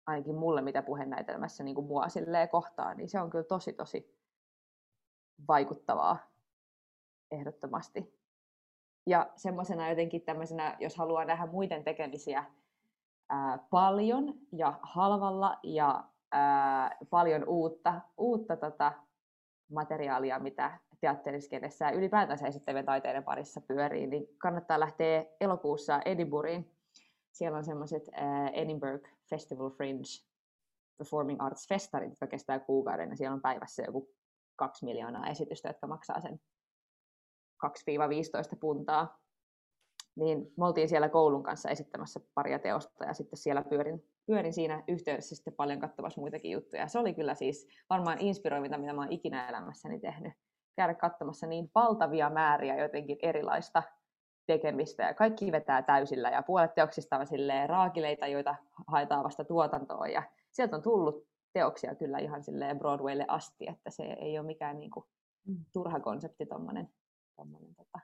ainakin 0.08 0.36
mulle, 0.36 0.62
mitä 0.62 0.82
puhenäytelmässä 0.82 1.64
niin 1.64 1.76
kuin 1.76 1.88
mua 1.88 2.10
silleen 2.10 2.49
kohtaa, 2.49 2.93
niin 2.93 3.10
se 3.10 3.20
on 3.20 3.30
kyllä 3.30 3.43
tosi 3.43 3.74
tosi 3.74 4.16
vaikuttavaa 5.47 6.18
ehdottomasti. 7.32 8.16
Ja 9.08 9.30
semmoisena 9.36 9.89
jotenkin 9.89 10.22
tämmöisenä, 10.22 10.78
jos 10.80 10.95
haluaa 10.95 11.26
nähdä 11.26 11.45
muiden 11.45 11.84
tekemisiä 11.84 12.45
ää, 13.30 13.60
paljon 13.70 14.34
ja 14.51 14.80
halvalla 14.82 15.60
ja 15.64 16.03
ää, 16.32 16.97
paljon 17.10 17.43
uutta, 17.47 18.01
uutta 18.18 18.58
tota, 18.58 18.93
materiaalia, 19.72 20.39
mitä 20.39 20.80
teatteriskenessä 20.99 21.86
ja 21.86 21.91
ylipäätänsä 21.91 22.47
esittävien 22.47 22.86
taiteiden 22.86 23.24
parissa 23.24 23.62
pyörii, 23.62 24.08
niin 24.08 24.28
kannattaa 24.38 24.80
lähteä 24.80 25.26
elokuussa 25.41 26.01
Edinburghiin. 26.06 26.75
Siellä 27.36 27.58
on 27.58 27.66
semmoiset 27.66 28.04
Edinburgh 28.54 29.10
Festival 29.30 29.70
Fringe 29.70 30.10
Performing 30.98 31.42
Arts 31.42 31.68
Festarit, 31.68 32.10
jotka 32.10 32.28
kestää 32.28 32.60
kuukauden, 32.60 33.10
ja 33.10 33.16
siellä 33.16 33.34
on 33.34 33.42
päivässä 33.42 33.84
joku 33.84 34.10
kaksi 34.56 34.86
miljoonaa 34.86 35.28
esitystä, 35.28 35.70
jotka 35.70 35.88
maksaa 35.88 36.22
sen 36.22 36.40
2-15 37.66 37.70
puntaa 38.60 39.20
niin 40.16 40.54
me 40.58 40.66
oltiin 40.66 40.90
siellä 40.90 41.10
koulun 41.10 41.44
kanssa 41.44 41.70
esittämässä 41.70 42.20
paria 42.34 42.60
teosta 42.60 43.06
ja 43.06 43.14
sitten 43.14 43.38
siellä 43.38 43.64
pyörin, 43.64 44.04
pyörin 44.26 44.54
siinä 44.54 44.84
yhteydessä 44.88 45.36
sitten 45.36 45.54
paljon 45.54 45.80
katsomassa 45.80 46.22
muitakin 46.22 46.52
juttuja. 46.52 46.88
Se 46.88 47.00
oli 47.00 47.14
kyllä 47.14 47.36
siis 47.36 47.68
varmaan 47.90 48.20
inspiroivinta, 48.20 48.78
mitä 48.78 48.94
mä 48.94 49.02
oon 49.02 49.12
ikinä 49.12 49.50
elämässäni 49.50 50.00
tehnyt. 50.00 50.34
Käydä 50.76 50.94
katsomassa 50.94 51.48
niin 51.48 51.72
valtavia 51.76 52.30
määriä 52.30 52.84
jotenkin 52.84 53.18
erilaista 53.22 53.84
tekemistä 54.48 55.04
ja 55.04 55.14
kaikki 55.14 55.52
vetää 55.52 55.82
täysillä 55.82 56.30
ja 56.30 56.43
puolet 56.43 56.76
teoksista 56.76 57.18
on 57.18 57.28
silleen 57.28 57.70
raakileita, 57.70 58.28
joita 58.28 58.56
haetaan 58.88 59.24
vasta 59.24 59.46
tuotantoon 59.46 60.12
ja 60.12 60.24
sieltä 60.52 60.76
on 60.76 60.82
tullut 60.82 61.28
teoksia 61.54 61.96
kyllä 61.96 62.20
ihan 62.20 62.43
silleen 62.43 62.80
Broadwaylle 62.80 63.26
asti, 63.28 63.70
että 63.70 63.89
se 63.89 64.04
ei 64.04 64.39
ole 64.39 64.48
mikään 64.48 64.80
niin 64.80 64.91
kuin 64.91 65.06
mm. 65.48 65.66
turha 65.74 66.00
konsepti 66.00 66.46
tuommoinen 66.46 66.89
tota, 67.78 68.00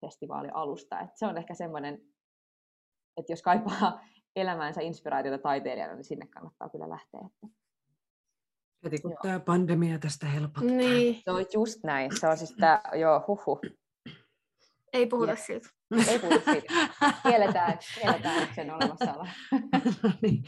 festivaalin 0.00 0.54
alusta. 0.54 1.00
Et 1.00 1.10
se 1.14 1.26
on 1.26 1.38
ehkä 1.38 1.54
semmoinen, 1.54 1.94
että 3.16 3.32
jos 3.32 3.42
kaipaa 3.42 4.00
elämäänsä 4.36 4.80
inspiraatiota 4.80 5.38
taiteilijana, 5.38 5.94
niin 5.94 6.04
sinne 6.04 6.26
kannattaa 6.26 6.68
kyllä 6.68 6.88
lähteä. 6.88 7.20
Että... 7.26 7.56
Heti 8.84 8.98
kun 8.98 9.10
joo. 9.10 9.20
tämä 9.22 9.40
pandemia 9.40 9.98
tästä 9.98 10.26
helpottaa. 10.26 10.76
Niin. 10.76 11.22
Se 11.24 11.30
on 11.30 11.44
just 11.54 11.84
näin. 11.84 12.10
Se 12.20 12.28
on 12.28 12.36
siis 12.36 12.56
tämä, 12.60 12.82
joo, 12.94 13.24
huhu. 13.28 13.60
Ei 14.92 15.06
puhuta 15.06 15.32
yes. 15.32 15.46
siitä. 15.46 15.68
Ei 16.08 16.18
puhuta 16.18 16.52
siitä. 16.52 16.74
Kielletään, 17.22 17.78
kielletään 17.94 18.48
sen 18.54 18.74
olemassaolo. 18.74 19.26
no 20.02 20.10
niin. 20.22 20.44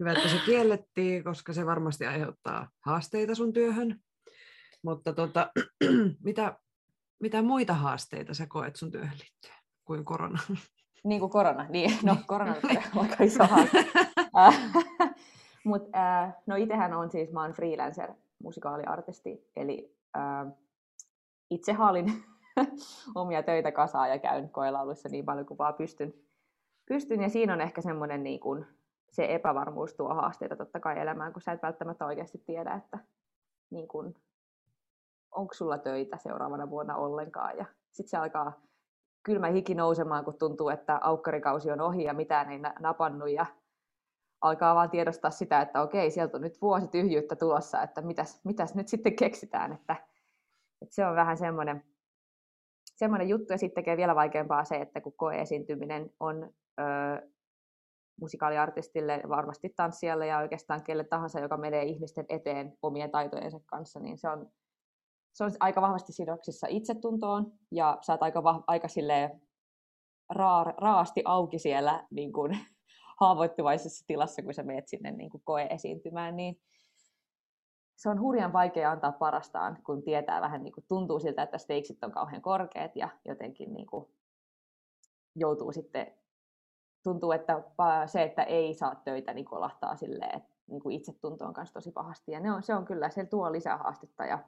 Hyvä, 0.00 0.12
että 0.12 0.28
se 0.28 0.36
kiellettiin, 0.46 1.24
koska 1.24 1.52
se 1.52 1.66
varmasti 1.66 2.06
aiheuttaa 2.06 2.70
haasteita 2.80 3.34
sun 3.34 3.52
työhön. 3.52 4.00
Mutta 4.82 5.12
tota, 5.12 5.50
mitä, 6.24 6.58
mitä 7.20 7.42
muita 7.42 7.74
haasteita 7.74 8.34
sä 8.34 8.46
koet 8.46 8.76
sun 8.76 8.90
työhön 8.90 9.18
liittyen 9.18 9.58
kuin 9.84 10.04
korona? 10.04 10.38
Niin 11.04 11.20
kuin 11.20 11.30
korona, 11.30 11.66
niin. 11.68 11.98
No 12.02 12.16
korona 12.26 12.54
on 12.94 13.02
aika 13.02 13.24
iso 13.24 13.44
haaste. 13.46 13.86
Mut, 15.64 15.82
äh, 15.96 16.34
no 16.46 16.56
itsehän 16.56 16.92
on 16.92 17.10
siis, 17.10 17.32
mä 17.32 17.42
oon 17.42 17.52
freelancer, 17.52 18.12
musikaaliartisti, 18.42 19.50
eli 19.56 19.96
äh, 20.16 20.52
itse 21.50 21.72
haalin 21.72 22.24
omia 23.14 23.42
töitä 23.42 23.72
kasaan 23.72 24.10
ja 24.10 24.18
käyn 24.18 24.50
koelauluissa 24.50 25.08
niin 25.08 25.24
paljon 25.24 25.46
kuin 25.46 25.58
vaan 25.58 25.74
pystyn. 25.74 26.14
pystyn 26.88 27.22
ja 27.22 27.28
siinä 27.28 27.52
on 27.52 27.60
ehkä 27.60 27.80
semmoinen 27.80 28.22
niin 28.22 28.40
kuin, 28.40 28.66
se 29.10 29.34
epävarmuus 29.34 29.94
tuo 29.94 30.14
haasteita 30.14 30.56
totta 30.56 30.80
kai 30.80 31.00
elämään, 31.00 31.32
kun 31.32 31.42
sä 31.42 31.52
et 31.52 31.62
välttämättä 31.62 32.06
oikeasti 32.06 32.38
tiedä, 32.38 32.74
että 32.74 32.98
niin 33.70 33.88
kuin, 33.88 34.16
onko 35.30 35.54
sulla 35.54 35.78
töitä 35.78 36.16
seuraavana 36.16 36.70
vuonna 36.70 36.96
ollenkaan. 36.96 37.56
Ja 37.56 37.64
sitten 37.90 38.10
se 38.10 38.16
alkaa 38.16 38.60
kylmä 39.22 39.46
hiki 39.46 39.74
nousemaan, 39.74 40.24
kun 40.24 40.38
tuntuu, 40.38 40.68
että 40.68 40.98
aukkarikausi 41.02 41.70
on 41.70 41.80
ohi 41.80 42.04
ja 42.04 42.14
mitään 42.14 42.50
ei 42.50 42.58
napannut. 42.80 43.30
Ja 43.30 43.46
alkaa 44.40 44.74
vaan 44.74 44.90
tiedostaa 44.90 45.30
sitä, 45.30 45.60
että 45.60 45.82
okei, 45.82 46.10
sieltä 46.10 46.36
on 46.36 46.40
nyt 46.40 46.62
vuosi 46.62 46.88
tyhjyyttä 46.88 47.36
tulossa, 47.36 47.82
että 47.82 48.02
mitäs, 48.02 48.40
mitäs 48.44 48.74
nyt 48.74 48.88
sitten 48.88 49.16
keksitään. 49.16 49.72
Että, 49.72 49.96
että 50.82 50.94
se 50.94 51.06
on 51.06 51.16
vähän 51.16 51.36
semmoinen, 51.36 51.84
semmoinen 52.96 53.28
juttu, 53.28 53.52
ja 53.52 53.58
sitten 53.58 53.74
tekee 53.74 53.96
vielä 53.96 54.14
vaikeampaa 54.14 54.64
se, 54.64 54.76
että 54.76 55.00
kun 55.00 55.16
koeesiintyminen 55.16 56.10
on 56.20 56.50
ö, 56.80 56.84
musikaaliartistille, 58.20 59.22
varmasti 59.28 59.72
tanssijalle 59.76 60.26
ja 60.26 60.38
oikeastaan 60.38 60.82
kelle 60.82 61.04
tahansa, 61.04 61.40
joka 61.40 61.56
menee 61.56 61.82
ihmisten 61.82 62.26
eteen 62.28 62.78
omien 62.82 63.10
taitojensa 63.10 63.60
kanssa, 63.66 64.00
niin 64.00 64.18
se 64.18 64.28
on, 64.28 64.50
se 65.32 65.44
on 65.44 65.50
aika 65.60 65.82
vahvasti 65.82 66.12
sidoksissa 66.12 66.66
itsetuntoon, 66.70 67.52
ja 67.70 67.98
sä 68.00 68.12
oot 68.12 68.22
aika, 68.22 68.42
vah, 68.42 68.64
aika 68.66 68.88
silleen 68.88 69.40
raa, 70.28 70.64
raasti 70.64 71.22
auki 71.24 71.58
siellä 71.58 72.06
niin 72.10 72.32
kuin, 72.32 72.58
haavoittuvaisessa 73.20 74.04
tilassa, 74.06 74.42
kun 74.42 74.54
sä 74.54 74.62
meet 74.62 74.88
sinne 74.88 75.10
niin 75.10 75.30
kuin 75.30 75.42
koe-esiintymään, 75.44 76.36
niin 76.36 76.60
se 77.96 78.08
on 78.08 78.20
hurjan 78.20 78.52
vaikea 78.52 78.90
antaa 78.90 79.12
parastaan, 79.12 79.78
kun 79.84 80.02
tietää 80.02 80.40
vähän, 80.40 80.62
niin 80.62 80.72
kuin 80.72 80.84
tuntuu 80.88 81.20
siltä, 81.20 81.42
että 81.42 81.58
steiksit 81.58 82.04
on 82.04 82.12
kauhean 82.12 82.42
korkeat 82.42 82.96
ja 82.96 83.08
jotenkin 83.24 83.74
niin 83.74 83.86
kuin 83.86 84.08
joutuu 85.36 85.72
sitten, 85.72 86.06
tuntuu, 87.02 87.32
että 87.32 87.62
se, 88.06 88.22
että 88.22 88.42
ei 88.42 88.74
saa 88.74 88.94
töitä, 88.94 89.34
niin 89.34 89.44
kolahtaa 89.44 89.96
silleen, 89.96 90.36
että 90.36 90.54
niin 90.66 90.82
kuin 90.82 90.96
itsetunto 90.96 91.46
on 91.46 91.54
kanssa 91.54 91.74
tosi 91.74 91.92
pahasti. 91.92 92.32
Ja 92.32 92.40
ne 92.40 92.52
on, 92.52 92.62
se 92.62 92.74
on 92.74 92.84
kyllä, 92.84 93.10
se 93.10 93.24
tuo 93.24 93.52
lisää 93.52 93.76
haastetta 93.76 94.24
ja 94.24 94.38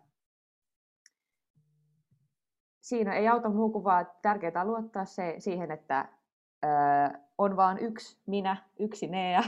siinä 2.81 3.15
ei 3.15 3.29
auta 3.29 3.49
muu 3.49 3.71
kuin 3.71 3.85
vaan 3.85 4.11
tärkeää 4.23 4.65
luottaa 4.65 5.05
se, 5.05 5.35
siihen, 5.39 5.71
että 5.71 6.09
on 7.39 7.57
vaan 7.57 7.79
yksi 7.79 8.19
minä, 8.27 8.57
yksi 8.79 9.07
Nea, 9.07 9.31
ja 9.31 9.43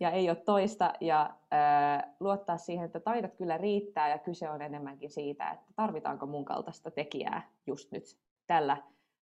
ei 0.00 0.30
ole 0.30 0.36
toista, 0.36 0.92
ja 1.00 1.30
ö, 1.52 2.08
luottaa 2.20 2.58
siihen, 2.58 2.86
että 2.86 3.00
taidot 3.00 3.34
kyllä 3.34 3.58
riittää, 3.58 4.08
ja 4.08 4.18
kyse 4.18 4.50
on 4.50 4.62
enemmänkin 4.62 5.10
siitä, 5.10 5.50
että 5.50 5.66
tarvitaanko 5.76 6.26
mun 6.26 6.44
kaltaista 6.44 6.90
tekijää 6.90 7.50
just 7.66 7.92
nyt 7.92 8.04
tällä, 8.46 8.76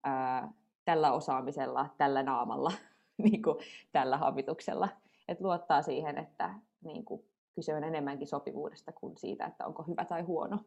ö, 0.07 0.47
tällä 0.85 1.11
osaamisella, 1.11 1.89
tällä 1.97 2.23
naamalla, 2.23 2.71
niin 3.23 3.41
kuin 3.41 3.57
tällä 3.91 4.17
habituksella. 4.17 4.89
Et 5.27 5.41
luottaa 5.41 5.81
siihen, 5.81 6.17
että 6.17 6.53
niin 6.83 7.05
kuin, 7.05 7.25
kyse 7.55 7.75
on 7.75 7.83
enemmänkin 7.83 8.27
sopivuudesta 8.27 8.91
kuin 8.91 9.17
siitä, 9.17 9.45
että 9.45 9.65
onko 9.65 9.83
hyvä 9.83 10.05
tai 10.05 10.21
huono. 10.21 10.59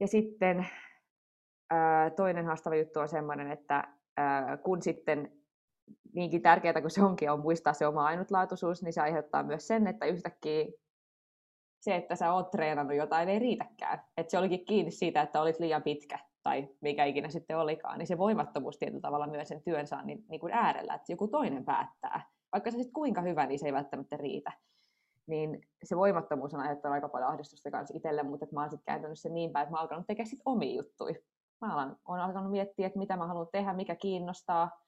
Ja 0.00 0.06
sitten 0.06 0.66
toinen 2.16 2.46
haastava 2.46 2.76
juttu 2.76 3.00
on 3.00 3.08
sellainen, 3.08 3.50
että 3.50 3.84
kun 4.62 4.82
sitten 4.82 5.37
niinkin 6.14 6.42
tärkeää 6.42 6.80
kuin 6.80 6.90
se 6.90 7.02
onkin, 7.02 7.30
on 7.30 7.40
muistaa 7.40 7.72
se 7.72 7.86
oma 7.86 8.06
ainutlaatuisuus, 8.06 8.82
niin 8.82 8.92
se 8.92 9.00
aiheuttaa 9.00 9.42
myös 9.42 9.66
sen, 9.66 9.86
että 9.86 10.06
yhtäkkiä 10.06 10.66
se, 11.80 11.96
että 11.96 12.16
sä 12.16 12.32
oot 12.32 12.50
treenannut 12.50 12.96
jotain, 12.96 13.28
ei 13.28 13.38
riitäkään. 13.38 14.02
Että 14.16 14.30
se 14.30 14.38
olikin 14.38 14.64
kiinni 14.64 14.90
siitä, 14.90 15.22
että 15.22 15.40
olit 15.40 15.58
liian 15.58 15.82
pitkä 15.82 16.18
tai 16.42 16.68
mikä 16.80 17.04
ikinä 17.04 17.28
sitten 17.28 17.58
olikaan, 17.58 17.98
niin 17.98 18.06
se 18.06 18.18
voimattomuus 18.18 18.78
tietyllä 18.78 19.00
tavalla 19.00 19.26
myös 19.26 19.48
sen 19.48 19.62
työn 19.62 19.86
saa 19.86 20.02
niin, 20.02 20.24
niin 20.28 20.40
kuin 20.40 20.52
äärellä, 20.52 20.94
että 20.94 21.12
joku 21.12 21.28
toinen 21.28 21.64
päättää. 21.64 22.30
Vaikka 22.52 22.70
se 22.70 22.76
sitten 22.76 22.92
kuinka 22.92 23.20
hyvä, 23.20 23.46
niin 23.46 23.58
se 23.58 23.66
ei 23.66 23.72
välttämättä 23.72 24.16
riitä. 24.16 24.52
Niin 25.26 25.60
se 25.84 25.96
voimattomuus 25.96 26.54
on 26.54 26.60
aiheuttanut 26.60 26.94
aika 26.94 27.08
paljon 27.08 27.30
ahdistusta 27.30 27.70
kanssa 27.70 27.96
itselle, 27.96 28.22
mutta 28.22 28.46
mä 28.52 28.60
oon 28.60 28.70
sitten 28.70 28.84
kääntänyt 28.84 29.18
sen 29.18 29.34
niin 29.34 29.52
päin, 29.52 29.62
että 29.62 29.70
mä 29.70 29.76
oon 29.76 29.82
alkanut 29.82 30.06
tekemään 30.06 30.30
sit 30.30 30.42
omia 30.44 30.76
juttuja 30.76 31.14
mä 31.60 31.96
olen 32.08 32.22
alkanut 32.22 32.50
miettiä, 32.50 32.86
että 32.86 32.98
mitä 32.98 33.16
mä 33.16 33.26
haluan 33.26 33.48
tehdä, 33.52 33.72
mikä 33.72 33.94
kiinnostaa. 33.94 34.80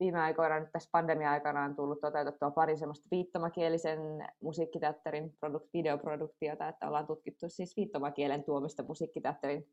Viime 0.00 0.20
aikoina, 0.20 0.60
nyt 0.60 0.72
tässä 0.72 0.88
pandemia-aikana 0.92 1.64
on 1.64 1.76
tullut 1.76 2.00
toteutettua 2.00 2.50
pari 2.50 2.76
semmoista 2.76 3.08
viittomakielisen 3.10 3.98
musiikkiteatterin 4.42 5.32
produkt, 5.40 5.68
videoproduktiota, 5.72 6.68
että 6.68 6.88
ollaan 6.88 7.06
tutkittu 7.06 7.48
siis 7.48 7.76
viittomakielen 7.76 8.44
tuomista 8.44 8.82
musiikkiteatterin 8.82 9.68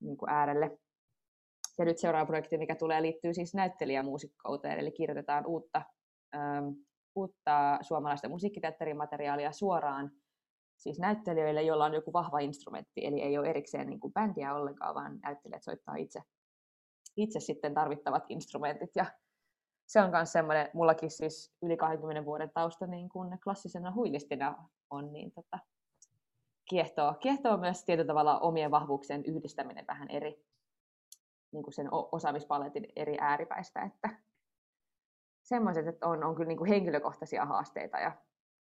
niin 0.00 0.16
kuin 0.16 0.30
äärelle. 0.30 0.78
Ja 1.78 1.84
nyt 1.84 1.98
seuraava 1.98 2.26
projekti, 2.26 2.58
mikä 2.58 2.74
tulee, 2.74 3.02
liittyy 3.02 3.34
siis 3.34 3.54
näyttelijämuusikkouteen, 3.54 4.78
eli 4.78 4.92
kirjoitetaan 4.92 5.46
uutta, 5.46 5.82
ähm, 6.34 6.68
uutta 7.14 7.78
suomalaista 7.82 8.28
musiikkiteatterimateriaalia 8.28 9.52
suoraan 9.52 10.10
siis 10.76 10.98
näyttelijöille, 10.98 11.62
joilla 11.62 11.84
on 11.84 11.94
joku 11.94 12.12
vahva 12.12 12.38
instrumentti, 12.38 13.06
eli 13.06 13.20
ei 13.20 13.38
ole 13.38 13.50
erikseen 13.50 13.86
niin 13.88 14.00
kuin 14.00 14.12
bändiä 14.12 14.54
ollenkaan, 14.54 14.94
vaan 14.94 15.18
näyttelijät 15.22 15.62
soittaa 15.62 15.96
itse, 15.96 16.20
itse 17.16 17.40
sitten 17.40 17.74
tarvittavat 17.74 18.24
instrumentit. 18.28 18.90
Ja 18.96 19.06
se 19.88 20.00
on 20.00 20.10
myös 20.10 20.32
semmoinen, 20.32 20.70
mullakin 20.72 21.10
siis 21.10 21.52
yli 21.62 21.76
20 21.76 22.24
vuoden 22.24 22.50
tausta 22.50 22.86
niin 22.86 23.08
kuin 23.08 23.38
klassisena 23.44 23.92
huilistina 23.92 24.68
on, 24.90 25.12
niin 25.12 25.32
tota, 25.32 25.58
kiehtoo, 26.68 27.14
kiehtoo 27.14 27.56
myös 27.56 27.84
tietyllä 27.84 28.06
tavalla 28.06 28.38
omien 28.38 28.70
vahvuuksien 28.70 29.24
yhdistäminen 29.24 29.86
vähän 29.86 30.10
eri, 30.10 30.44
niin 31.52 31.62
kuin 31.62 31.74
sen 31.74 31.88
osaamispaletin 31.92 32.86
eri 32.96 33.16
ääripäistä, 33.20 33.82
että 33.82 34.10
semmoiset, 35.42 35.86
että 35.86 36.06
on, 36.06 36.24
on 36.24 36.34
kyllä 36.34 36.48
niin 36.48 36.58
kuin 36.58 36.68
henkilökohtaisia 36.68 37.44
haasteita 37.44 37.98
ja 37.98 38.12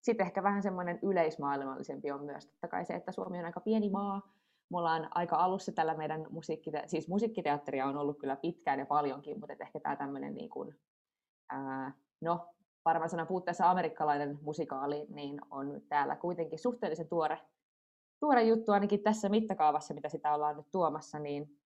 sitten 0.02 0.26
ehkä 0.26 0.44
vähän 0.44 0.64
semmoinen 0.64 1.00
yleismaailmallisempi 1.02 2.12
on 2.12 2.24
myös 2.24 2.48
totta 2.48 2.68
kai 2.68 2.86
se, 2.86 2.94
että 2.94 3.12
Suomi 3.12 3.40
on 3.40 3.46
aika 3.46 3.60
pieni 3.60 3.90
maa. 3.90 4.34
Me 4.70 4.78
ollaan 4.78 5.10
aika 5.12 5.36
alussa 5.36 5.72
tällä 5.72 5.94
meidän 5.94 6.26
musiikkite- 6.30 6.88
siis 6.88 7.08
musiikkiteatteria 7.08 7.86
on 7.86 7.98
ollut 7.98 8.20
kyllä 8.20 8.36
pitkään 8.36 8.80
ja 8.80 8.86
paljonkin, 8.86 9.40
mutta 9.40 9.56
ehkä 9.60 9.80
tämä 9.80 9.96
tämmöinen 9.96 10.34
niin 10.34 10.50
kuin, 10.50 10.80
no 12.22 12.54
varmaan 12.86 13.10
sanan 13.10 13.28
puutteessa 13.28 13.70
amerikkalainen 13.72 14.40
musikaali, 14.42 15.06
niin 15.10 15.42
on 15.52 15.82
täällä 15.90 16.16
kuitenkin 16.16 16.60
suhteellisen 16.60 17.10
tuore, 17.10 17.40
tuore 18.20 18.44
juttu 18.44 18.72
ainakin 18.72 19.04
tässä 19.04 19.30
mittakaavassa, 19.30 19.94
mitä 19.94 20.10
sitä 20.10 20.34
ollaan 20.34 20.58
nyt 20.58 20.72
tuomassa, 20.72 21.20
niin 21.20 21.60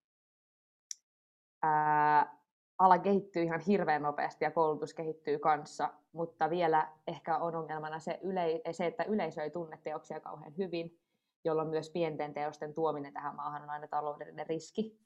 ää, 1.63 2.37
ala 2.77 2.99
kehittyy 2.99 3.43
ihan 3.43 3.59
hirveän 3.59 4.01
nopeasti 4.01 4.45
ja 4.45 4.51
koulutus 4.51 4.93
kehittyy 4.93 5.39
kanssa, 5.39 5.93
mutta 6.11 6.49
vielä 6.49 6.91
ehkä 7.07 7.37
on 7.37 7.55
ongelmana 7.55 7.99
se, 7.99 8.19
yle, 8.23 8.61
se 8.71 8.85
että 8.85 9.03
yleisö 9.03 9.43
ei 9.43 9.51
tunne 9.51 9.79
teoksia 9.83 10.19
kauhean 10.19 10.57
hyvin, 10.57 10.99
jolloin 11.45 11.67
myös 11.67 11.89
pienten 11.89 12.33
teosten 12.33 12.73
tuominen 12.73 13.13
tähän 13.13 13.35
maahan 13.35 13.63
on 13.63 13.69
aina 13.69 13.87
taloudellinen 13.87 14.47
riski. 14.47 14.99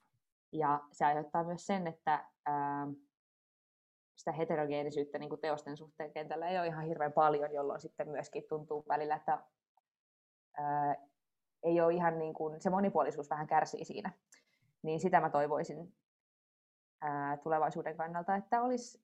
Ja 0.52 0.80
se 0.92 1.04
aiheuttaa 1.04 1.44
myös 1.44 1.66
sen, 1.66 1.86
että 1.86 2.24
ää, 2.46 2.86
sitä 4.16 4.32
heterogeenisyyttä 4.32 5.18
niin 5.18 5.28
kuin 5.28 5.40
teosten 5.40 5.76
suhteen 5.76 6.12
kentällä 6.12 6.48
ei 6.48 6.58
ole 6.58 6.66
ihan 6.66 6.84
hirveän 6.84 7.12
paljon, 7.12 7.52
jolloin 7.52 7.80
sitten 7.80 8.08
myöskin 8.08 8.44
tuntuu 8.48 8.84
välillä, 8.88 9.14
että 9.14 9.38
ää, 10.58 10.96
ei 11.62 11.80
ole 11.80 11.94
ihan 11.94 12.18
niin 12.18 12.34
kuin, 12.34 12.60
se 12.60 12.70
monipuolisuus 12.70 13.30
vähän 13.30 13.46
kärsii 13.46 13.84
siinä. 13.84 14.12
Niin 14.82 15.00
sitä 15.00 15.20
mä 15.20 15.30
toivoisin 15.30 15.94
ää, 17.00 17.36
tulevaisuuden 17.36 17.96
kannalta, 17.96 18.36
että 18.36 18.62
olisi 18.62 19.02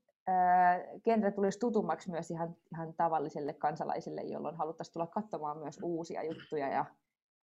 genre 1.04 1.30
tulisi 1.30 1.58
tutummaksi 1.58 2.10
myös 2.10 2.30
ihan, 2.30 2.56
ihan 2.72 2.94
tavalliselle 2.94 3.52
kansalaisille, 3.52 4.22
jolloin 4.22 4.56
haluttaisiin 4.56 4.92
tulla 4.92 5.06
katsomaan 5.06 5.58
myös 5.58 5.78
uusia 5.82 6.22
juttuja 6.22 6.68
ja 6.68 6.84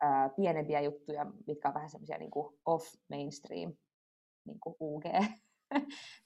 ää, 0.02 0.30
pienempiä 0.30 0.82
juttuja, 0.82 1.26
mitkä 1.48 1.68
on 1.68 1.74
vähän 1.74 1.90
semmoisia 1.90 2.18
niin 2.18 2.32
off-mainstream, 2.66 3.74
niin 4.46 4.60
kuin 4.60 4.76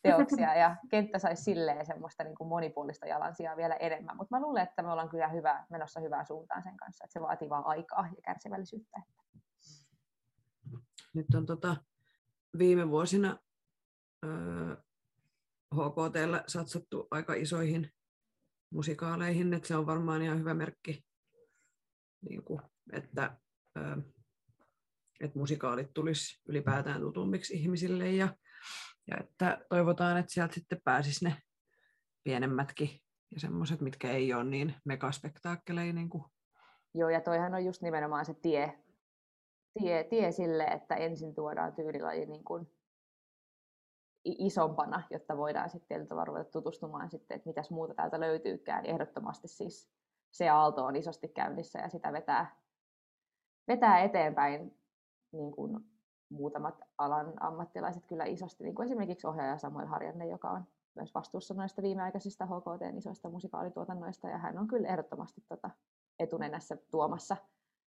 UG-teoksia, 0.08 0.56
ja 0.56 0.76
kenttä 0.90 1.20
saisi 1.20 1.44
silleen 1.44 1.86
semmoista 1.86 2.24
niin 2.24 2.36
kuin 2.36 2.48
monipuolista 2.48 3.08
jalansijaa 3.08 3.58
vielä 3.58 3.76
enemmän. 3.76 4.18
Mutta 4.18 4.36
mä 4.36 4.42
luulen, 4.42 4.64
että 4.64 4.84
me 4.84 4.92
ollaan 4.92 5.10
kyllä 5.10 5.28
hyvä, 5.28 5.66
menossa 5.70 6.00
hyvään 6.00 6.26
suuntaan 6.26 6.64
sen 6.64 6.78
kanssa, 6.78 7.04
että 7.06 7.14
se 7.14 7.22
vaatii 7.22 7.50
vaan 7.50 7.66
aikaa 7.66 8.08
ja 8.08 8.22
kärsivällisyyttä. 8.24 9.02
Nyt 11.14 11.28
on 11.36 11.46
tota, 11.46 11.76
viime 12.58 12.90
vuosina 12.90 13.38
HKTllä 15.76 16.44
satsattu 16.48 17.08
aika 17.12 17.34
isoihin 17.34 17.92
musikaaleihin, 18.70 19.54
että 19.54 19.68
se 19.68 19.76
on 19.76 19.86
varmaan 19.86 20.22
ihan 20.22 20.40
hyvä 20.40 20.54
merkki, 20.54 21.06
niin 22.30 22.44
kuin, 22.44 22.62
että, 22.94 23.38
että 25.20 25.40
musikaalit 25.40 25.94
tulisi 25.94 26.42
ylipäätään 26.46 27.02
tutummiksi 27.02 27.54
ihmisille 27.54 28.12
ja, 28.12 28.36
ja 29.08 29.18
että 29.20 29.66
toivotaan, 29.70 30.18
että 30.18 30.34
sieltä 30.34 30.54
sitten 30.54 30.82
pääsisi 30.84 31.26
ne 31.26 31.36
pienemmätkin 32.24 32.90
ja 33.32 33.40
semmoiset, 33.40 33.82
mitkä 33.82 34.12
ei 34.12 34.34
ole 34.34 34.44
niin 34.44 34.76
megaspektaakkeleja. 34.86 35.94
Niin 35.94 36.10
kuin. 36.10 36.24
Joo, 36.94 37.10
ja 37.10 37.22
toihan 37.22 37.54
on 37.54 37.66
just 37.66 37.82
nimenomaan 37.82 38.26
se 38.26 38.34
tie, 38.34 38.80
tie, 39.80 40.04
tie 40.04 40.32
sille, 40.32 40.64
että 40.64 40.96
ensin 40.96 41.36
tuodaan 41.36 41.76
tyylilaji 41.76 42.26
niin 42.26 42.44
kuin 42.44 42.72
isompana, 44.26 45.04
jotta 45.10 45.38
voidaan 45.38 45.70
sitten 45.70 46.08
ruveta 46.26 46.52
tutustumaan 46.52 47.10
sitten, 47.10 47.36
että 47.36 47.50
mitäs 47.50 47.72
muuta 47.72 47.94
täältä 47.94 48.20
löytyykään. 48.20 48.86
Ehdottomasti 48.86 49.48
siis 49.48 49.92
se 50.32 50.50
aalto 50.50 50.86
on 50.86 50.96
isosti 50.96 51.28
käynnissä 51.28 51.80
ja 51.80 51.90
sitä 51.90 52.14
vetää, 52.14 52.56
vetää 53.68 54.00
eteenpäin 54.00 54.80
niin 55.32 55.52
kuin 55.52 55.97
muutamat 56.30 56.82
alan 56.98 57.34
ammattilaiset 57.40 58.06
kyllä 58.06 58.26
isosti, 58.26 58.64
niin 58.64 58.76
kuin 58.76 58.86
esimerkiksi 58.86 59.28
ohjaaja 59.28 59.58
Samuel 59.58 59.88
Harjanne, 59.88 60.28
joka 60.28 60.50
on 60.50 60.64
myös 60.96 61.14
vastuussa 61.16 61.54
noista 61.54 61.82
viimeaikaisista 61.82 62.46
HKT 62.46 62.98
isoista 62.98 63.30
musikaalituotannoista, 63.30 64.30
ja 64.30 64.38
hän 64.38 64.58
on 64.58 64.68
kyllä 64.68 64.88
ehdottomasti 64.88 65.42
tota 65.50 65.70
etunenässä 66.20 66.78
tuomassa 66.92 67.38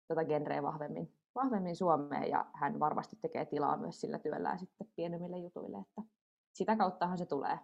tota 0.08 0.24
genreä 0.24 0.62
vahvemmin, 0.62 1.12
vahvemmin 1.34 1.76
Suomeen, 1.76 2.30
ja 2.30 2.46
hän 2.52 2.80
varmasti 2.80 3.16
tekee 3.16 3.44
tilaa 3.44 3.76
myös 3.76 4.00
sillä 4.00 4.18
työllään 4.18 4.58
sitten 4.58 4.88
pienemmille 4.96 5.38
jutuille, 5.38 5.78
että 5.78 6.02
sitä 6.52 6.76
kauttahan 6.76 7.18
se 7.18 7.26
tulee. 7.26 7.58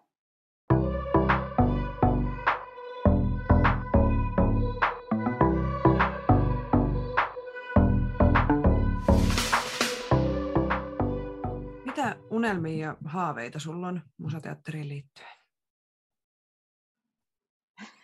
Unelmia 12.40 12.86
ja 12.86 12.96
haaveita 13.04 13.58
sulla 13.58 13.88
on 13.88 14.00
musateatteriin 14.18 14.88
liittyen? 14.88 15.28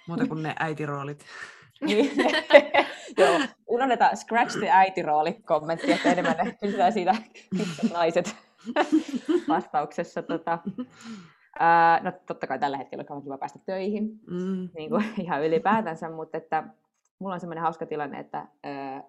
Muuta 0.09 0.26
kuin 0.26 0.43
ne 0.43 0.55
äitiroolit. 0.59 1.24
Niin. 1.80 2.11
Joo, 3.18 3.41
unohdetaan 3.66 4.16
scratch 4.16 4.59
the 4.59 4.70
äitirooli 4.70 5.32
kommentti, 5.32 5.93
että 5.93 6.12
enemmän 6.12 6.37
ne 6.37 6.57
kysytään 6.61 6.93
siitä 6.93 7.14
naiset 7.93 8.37
vastauksessa. 9.49 10.22
Tota, 10.22 10.59
ää, 11.59 12.01
no 12.01 12.12
totta 12.26 12.47
kai 12.47 12.59
tällä 12.59 12.76
hetkellä 12.76 13.05
on 13.11 13.22
kiva 13.22 13.39
päästä 13.39 13.59
töihin, 13.66 14.20
mm. 14.30 14.68
niin 14.76 14.91
kuin 14.91 15.05
ihan 15.24 15.45
ylipäätänsä, 15.45 16.11
mutta 16.11 16.39
että 16.39 16.64
mulla 17.18 17.34
on 17.34 17.41
semmoinen 17.41 17.62
hauska 17.62 17.87
tilanne, 17.87 18.18
että 18.18 18.49
ää, 18.62 19.03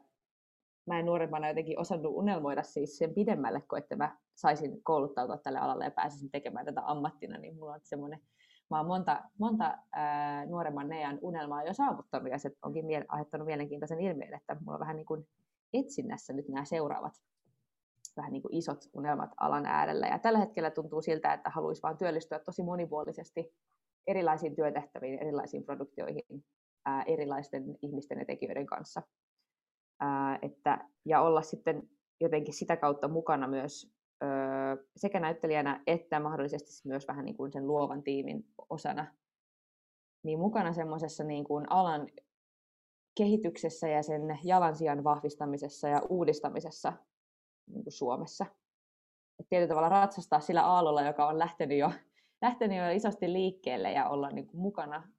mä 0.86 1.00
en 1.00 1.06
nuorempana 1.06 1.48
jotenkin 1.48 1.80
osannut 1.80 2.16
unelmoida 2.16 2.64
siis 2.64 2.98
sen 2.98 3.14
pidemmälle, 3.14 3.62
kun 3.62 3.78
että 3.78 3.96
mä 3.96 4.18
saisin 4.38 4.84
kouluttautua 4.84 5.38
tälle 5.38 5.60
alalle 5.60 5.84
ja 5.84 5.92
pääsisin 5.92 6.32
tekemään 6.32 6.66
tätä 6.66 6.82
ammattina, 6.86 7.38
niin 7.38 7.56
mulla 7.56 7.74
on 7.74 7.80
semmoinen 7.84 8.20
mä 8.70 8.78
oon 8.78 8.88
monta, 8.88 9.24
monta 9.40 9.78
ää, 9.92 10.46
nuoremman 10.46 10.90
Nean 10.90 11.20
unelmaa 11.22 11.64
jo 11.64 11.74
saavuttanut 11.74 12.32
ja 12.32 12.38
se 12.38 12.52
onkin 12.62 12.86
mie- 12.86 13.06
aiheuttanut 13.08 13.46
mielenkiintoisen 13.46 14.02
ilmiön, 14.02 14.34
että 14.34 14.58
mulla 14.60 14.74
on 14.74 14.80
vähän 14.80 14.96
niin 14.96 15.06
kuin 15.06 15.28
etsinnässä 15.74 16.34
nyt 16.34 16.48
nämä 16.48 16.66
seuraavat 16.66 17.14
vähän 18.18 18.32
niin 18.32 18.42
kuin 18.42 18.56
isot 18.56 18.86
unelmat 18.94 19.30
alan 19.40 19.66
äärellä. 19.66 20.08
Ja 20.08 20.20
tällä 20.20 20.40
hetkellä 20.40 20.72
tuntuu 20.72 21.02
siltä, 21.02 21.34
että 21.34 21.50
haluaisi 21.50 21.82
vaan 21.82 21.98
työllistyä 21.98 22.40
tosi 22.40 22.64
monipuolisesti 22.64 23.54
erilaisiin 24.08 24.56
työtehtäviin, 24.56 25.20
erilaisiin 25.20 25.64
produktioihin, 25.64 26.46
ää, 26.86 27.04
erilaisten 27.04 27.64
ihmisten 27.82 28.20
ja 28.20 28.26
tekijöiden 28.26 28.66
kanssa. 28.66 29.02
Ää, 30.00 30.40
että, 30.42 30.90
ja 31.06 31.22
olla 31.22 31.42
sitten 31.42 31.90
jotenkin 32.22 32.54
sitä 32.54 32.78
kautta 32.78 33.08
mukana 33.08 33.48
myös 33.48 33.97
sekä 34.96 35.20
näyttelijänä 35.20 35.84
että 35.88 36.20
mahdollisesti 36.20 36.72
myös 36.86 37.08
vähän 37.08 37.26
niin 37.26 37.38
kuin 37.38 37.52
sen 37.52 37.68
luovan 37.68 38.04
tiimin 38.04 38.46
osana, 38.70 39.08
niin 40.24 40.40
mukana 40.40 40.74
semmoisessa 40.74 41.24
niin 41.24 41.44
kuin 41.44 41.72
alan 41.72 42.08
kehityksessä 43.18 43.88
ja 43.88 44.04
sen 44.04 44.40
jalansijan 44.44 45.04
vahvistamisessa 45.04 45.88
ja 45.88 46.02
uudistamisessa 46.10 46.94
niin 47.68 47.84
kuin 47.84 47.94
Suomessa. 47.94 48.46
Et 49.40 49.50
tietyllä 49.50 49.70
tavalla 49.70 49.90
ratsastaa 49.90 50.40
sillä 50.40 50.66
aallolla, 50.66 51.02
joka 51.02 51.28
on 51.28 51.40
lähtenyt 51.40 51.78
jo, 51.78 51.92
lähtenyt 52.42 52.78
jo 52.78 52.90
isosti 52.92 53.34
liikkeelle 53.34 53.92
ja 53.92 54.10
olla 54.10 54.30
niin 54.30 54.48
kuin 54.48 54.62
mukana, 54.62 55.10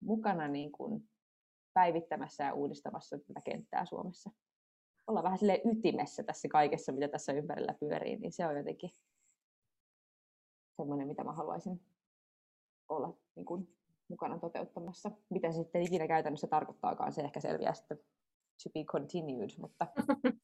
mukana 0.00 0.48
niin 0.48 0.72
kuin 0.72 1.08
päivittämässä 1.72 2.44
ja 2.44 2.54
uudistamassa 2.54 3.18
tätä 3.18 3.40
kenttää 3.44 3.84
Suomessa 3.84 4.30
olla 5.06 5.22
vähän 5.22 5.38
sille 5.38 5.60
ytimessä 5.64 6.22
tässä 6.22 6.48
kaikessa, 6.48 6.92
mitä 6.92 7.08
tässä 7.08 7.32
ympärillä 7.32 7.74
pyörii, 7.80 8.16
niin 8.16 8.32
se 8.32 8.46
on 8.46 8.56
jotenkin 8.56 8.90
semmoinen, 10.76 11.08
mitä 11.08 11.24
mä 11.24 11.32
haluaisin 11.32 11.80
olla 12.88 13.16
niin 13.36 13.46
kuin, 13.46 13.74
mukana 14.08 14.38
toteuttamassa. 14.38 15.10
Mitä 15.30 15.52
se 15.52 15.56
sitten 15.56 15.82
ikinä 15.82 16.08
käytännössä 16.08 16.46
tarkoittaakaan, 16.46 17.12
se 17.12 17.22
ehkä 17.22 17.40
selviää 17.40 17.74
sitten 17.74 17.98
to 18.62 18.70
be 18.74 18.84
continued, 18.84 19.50
mutta 19.58 19.86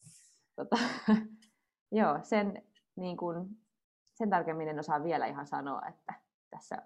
tota, 0.57 0.77
joo, 2.01 2.19
sen, 2.23 2.63
niin 2.97 3.17
kuin, 3.17 3.49
sen 4.15 4.31
tarkemmin 4.31 4.69
en 4.69 4.79
osaa 4.79 5.05
vielä 5.05 5.27
ihan 5.27 5.47
sanoa, 5.47 5.89
että 5.89 6.15
tässä 6.51 6.83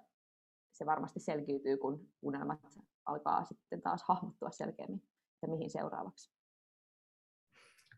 se 0.73 0.87
varmasti 0.87 1.21
selkiytyy, 1.21 1.77
kun 1.77 2.09
unelmat 2.23 2.61
alkaa 3.07 3.45
sitten 3.45 3.83
taas 3.83 4.03
hahmottua 4.03 4.51
selkeämmin, 4.51 5.03
että 5.35 5.47
mihin 5.47 5.71
seuraavaksi. 5.71 6.34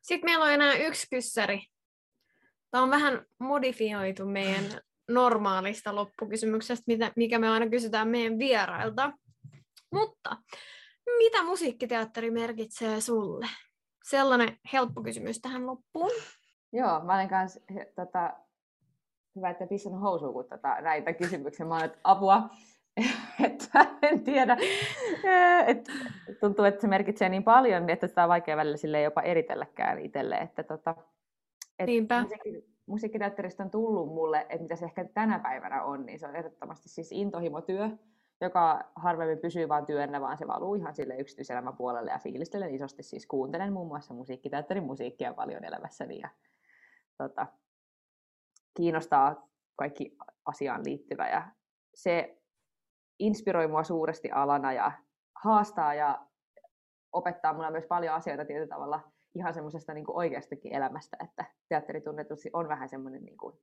Sitten 0.06 0.30
meillä 0.30 0.44
on 0.44 0.52
enää 0.52 0.76
yksi 0.76 1.06
kyssäri. 1.10 1.62
Tämä 2.70 2.82
on 2.82 2.90
vähän 2.90 3.26
modifioitu 3.38 4.26
meidän 4.26 4.80
normaalista 5.08 5.94
loppukysymyksestä, 5.94 6.84
mikä 7.16 7.38
me 7.38 7.48
aina 7.48 7.68
kysytään 7.70 8.08
meidän 8.08 8.38
vierailta. 8.38 9.12
Mutta 9.92 10.36
mitä 11.18 11.42
musiikkiteatteri 11.42 12.30
merkitsee 12.30 13.00
sulle? 13.00 13.46
Sellainen 14.04 14.58
helppo 14.72 15.02
kysymys 15.02 15.40
tähän 15.40 15.66
loppuun. 15.66 16.12
Joo, 16.72 17.04
mä 17.04 17.14
olen 17.14 17.28
kanssa 17.28 17.60
tota, 17.96 18.32
hyvä, 19.36 19.50
että 19.50 19.66
pissannut 19.66 20.02
housuun, 20.02 20.32
kun 20.32 20.48
tota, 20.48 20.80
näitä 20.80 21.12
kysymyksiä. 21.12 21.66
Mä 21.66 21.74
olen, 21.74 21.84
että 21.84 21.98
apua, 22.04 22.50
että 23.46 23.86
en 24.02 24.24
tiedä. 24.24 24.56
Et, 25.66 25.88
tuntuu, 26.40 26.64
että 26.64 26.80
se 26.80 26.86
merkitsee 26.86 27.28
niin 27.28 27.44
paljon, 27.44 27.90
että 27.90 28.06
sitä 28.06 28.22
on 28.22 28.28
vaikea 28.28 28.56
välillä 28.56 28.76
sille 28.76 29.02
jopa 29.02 29.22
eritelläkään 29.22 29.98
itselle. 29.98 30.36
Että 30.36 30.62
tota, 30.62 30.94
et 31.78 31.86
Niinpä. 31.86 32.22
Musiikki, 32.22 32.64
musiikkiteatterista 32.86 33.62
on 33.62 33.70
tullut 33.70 34.08
mulle, 34.08 34.40
että 34.40 34.62
mitä 34.62 34.76
se 34.76 34.84
ehkä 34.84 35.04
tänä 35.04 35.38
päivänä 35.38 35.82
on, 35.82 36.06
niin 36.06 36.18
se 36.18 36.26
on 36.26 36.36
ehdottomasti 36.36 36.88
siis 36.88 37.12
intohimotyö, 37.12 37.88
joka 38.40 38.90
harvemmin 38.94 39.38
pysyy 39.38 39.68
vain 39.68 39.86
työnä, 39.86 40.20
vaan 40.20 40.38
se 40.38 40.46
valuu 40.46 40.74
ihan 40.74 40.94
sille 40.94 41.16
yksityiselämän 41.16 41.76
puolelle 41.76 42.10
ja 42.10 42.18
fiilistelen 42.18 42.74
isosti. 42.74 43.02
Siis 43.02 43.26
kuuntelen 43.26 43.72
muun 43.72 43.88
muassa 43.88 44.14
musiikkiteatterin 44.14 44.84
musiikkia 44.84 45.34
paljon 45.34 45.64
elämässäni 45.64 46.18
ja 46.18 46.28
tota, 47.18 47.46
kiinnostaa 48.74 49.48
kaikki 49.76 50.16
asiaan 50.44 50.84
liittyvä 50.84 51.28
ja 51.28 51.46
se 51.94 52.38
inspiroi 53.18 53.68
mua 53.68 53.84
suuresti 53.84 54.30
alana 54.30 54.72
ja 54.72 54.92
haastaa 55.44 55.94
ja 55.94 56.26
opettaa 57.12 57.54
mulle 57.54 57.70
myös 57.70 57.86
paljon 57.86 58.14
asioita 58.14 58.44
tietyllä 58.44 58.68
tavalla 58.68 59.12
ihan 59.34 59.54
semmoisesta 59.54 59.94
niin 59.94 60.04
oikeastakin 60.08 60.72
elämästä, 60.72 61.16
että 61.24 61.44
teatteri 61.68 62.00
tunnetusti 62.00 62.50
on 62.52 62.68
vähän 62.68 62.88
semmoinen 62.88 63.24
niin 63.24 63.36
kuin 63.36 63.56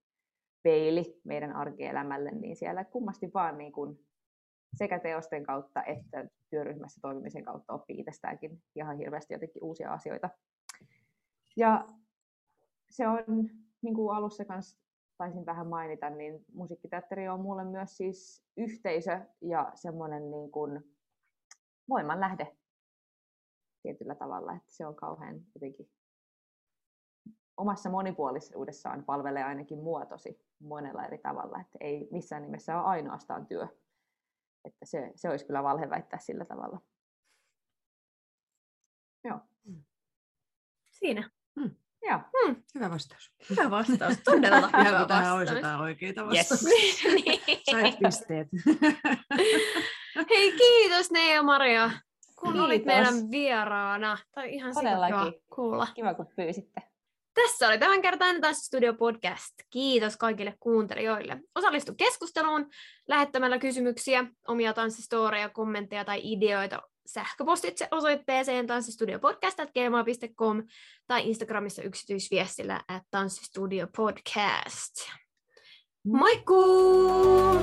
peili 0.63 1.21
meidän 1.23 1.55
arkielämälle, 1.55 2.31
niin 2.31 2.55
siellä 2.55 2.83
kummasti 2.83 3.31
vaan 3.33 3.57
niin 3.57 3.71
kuin 3.71 3.99
sekä 4.73 4.99
teosten 4.99 5.43
kautta 5.43 5.83
että 5.83 6.27
työryhmässä 6.49 7.01
toimimisen 7.01 7.45
kautta 7.45 7.73
oppii 7.73 7.99
itsestäänkin 7.99 8.63
ihan 8.75 8.97
hirveästi 8.97 9.33
jotenkin 9.33 9.63
uusia 9.63 9.93
asioita. 9.93 10.29
Ja 11.55 11.87
se 12.89 13.07
on, 13.07 13.23
niin 13.81 13.95
kuin 13.95 14.15
alussa 14.15 14.45
kanssa 14.45 14.82
taisin 15.17 15.45
vähän 15.45 15.67
mainita, 15.67 16.09
niin 16.09 16.45
musiikkiteatteri 16.53 17.29
on 17.29 17.39
mulle 17.39 17.63
myös 17.63 17.97
siis 17.97 18.43
yhteisö 18.57 19.19
ja 19.41 19.71
semmoinen 19.75 20.31
niin 20.31 20.51
kuin 20.51 20.95
voimanlähde 21.89 22.57
tietyllä 23.81 24.15
tavalla, 24.15 24.53
että 24.53 24.71
se 24.71 24.85
on 24.85 24.95
kauhean 24.95 25.41
jotenkin 25.55 25.89
omassa 27.57 27.89
monipuolisuudessaan 27.89 29.03
palvelee 29.03 29.43
ainakin 29.43 29.79
mua 29.79 30.05
tosi 30.05 30.45
monella 30.59 31.05
eri 31.05 31.17
tavalla, 31.17 31.59
että 31.61 31.77
ei 31.81 32.07
missään 32.11 32.41
nimessä 32.41 32.75
ole 32.75 32.85
ainoastaan 32.85 33.47
työ. 33.47 33.67
Että 34.65 34.85
se, 34.85 35.11
se 35.15 35.29
olisi 35.29 35.45
kyllä 35.45 35.63
valhe 35.63 35.89
väittää 35.89 36.19
sillä 36.19 36.45
tavalla. 36.45 36.81
Joo. 39.23 39.39
Siinä. 40.91 41.29
Joo. 42.09 42.19
Hmm. 42.45 42.55
Hyvä 42.75 42.89
vastaus. 42.89 43.31
Hyvä 43.49 43.71
vastaus, 43.71 44.17
todella 44.23 44.67
hyvä 44.67 44.81
Ihan 44.81 44.97
kun 44.99 45.07
tähän 45.07 45.23
vastaus. 45.23 45.37
olisi 45.37 45.53
jotain 45.55 45.79
oikeita 45.79 46.21
Yes. 46.21 46.51
vastauksia. 46.51 47.11
niin. 47.13 47.41
Sait 47.71 47.99
pisteet. 47.99 48.47
Hei, 50.29 50.51
kiitos 50.51 51.11
ne 51.11 51.33
ja 51.33 51.43
Maria, 51.43 51.91
kun 52.39 52.59
olit 52.59 52.83
Kiitos. 52.83 52.85
meidän 53.13 53.31
vieraana. 53.31 54.17
Tämä 54.31 54.45
oli 54.45 54.53
ihan 54.55 54.73
kiva 54.75 55.31
kuulla. 55.55 55.87
Kiva, 55.95 56.13
kun 56.13 56.27
pyysitte. 56.35 56.81
Tässä 57.33 57.67
oli 57.67 57.77
tämänkertainen 57.77 58.41
Tanssistudio 58.41 58.93
podcast. 58.93 59.53
Kiitos 59.69 60.17
kaikille 60.17 60.53
kuuntelijoille. 60.59 61.37
Osallistu 61.55 61.93
keskusteluun 61.97 62.69
lähettämällä 63.07 63.57
kysymyksiä, 63.59 64.25
omia 64.47 64.73
tanssistoreja, 64.73 65.49
kommentteja 65.49 66.05
tai 66.05 66.21
ideoita 66.23 66.81
sähköpostitse 67.05 67.87
osoitteeseen 67.91 68.67
tanssistudiopodcast.gmail.com 68.67 70.63
tai 71.07 71.29
Instagramissa 71.29 71.81
yksityisviestillä 71.81 72.81
at 72.87 73.03
tanssistudiopodcast. 73.11 74.93
Moikkuu! 76.03 77.59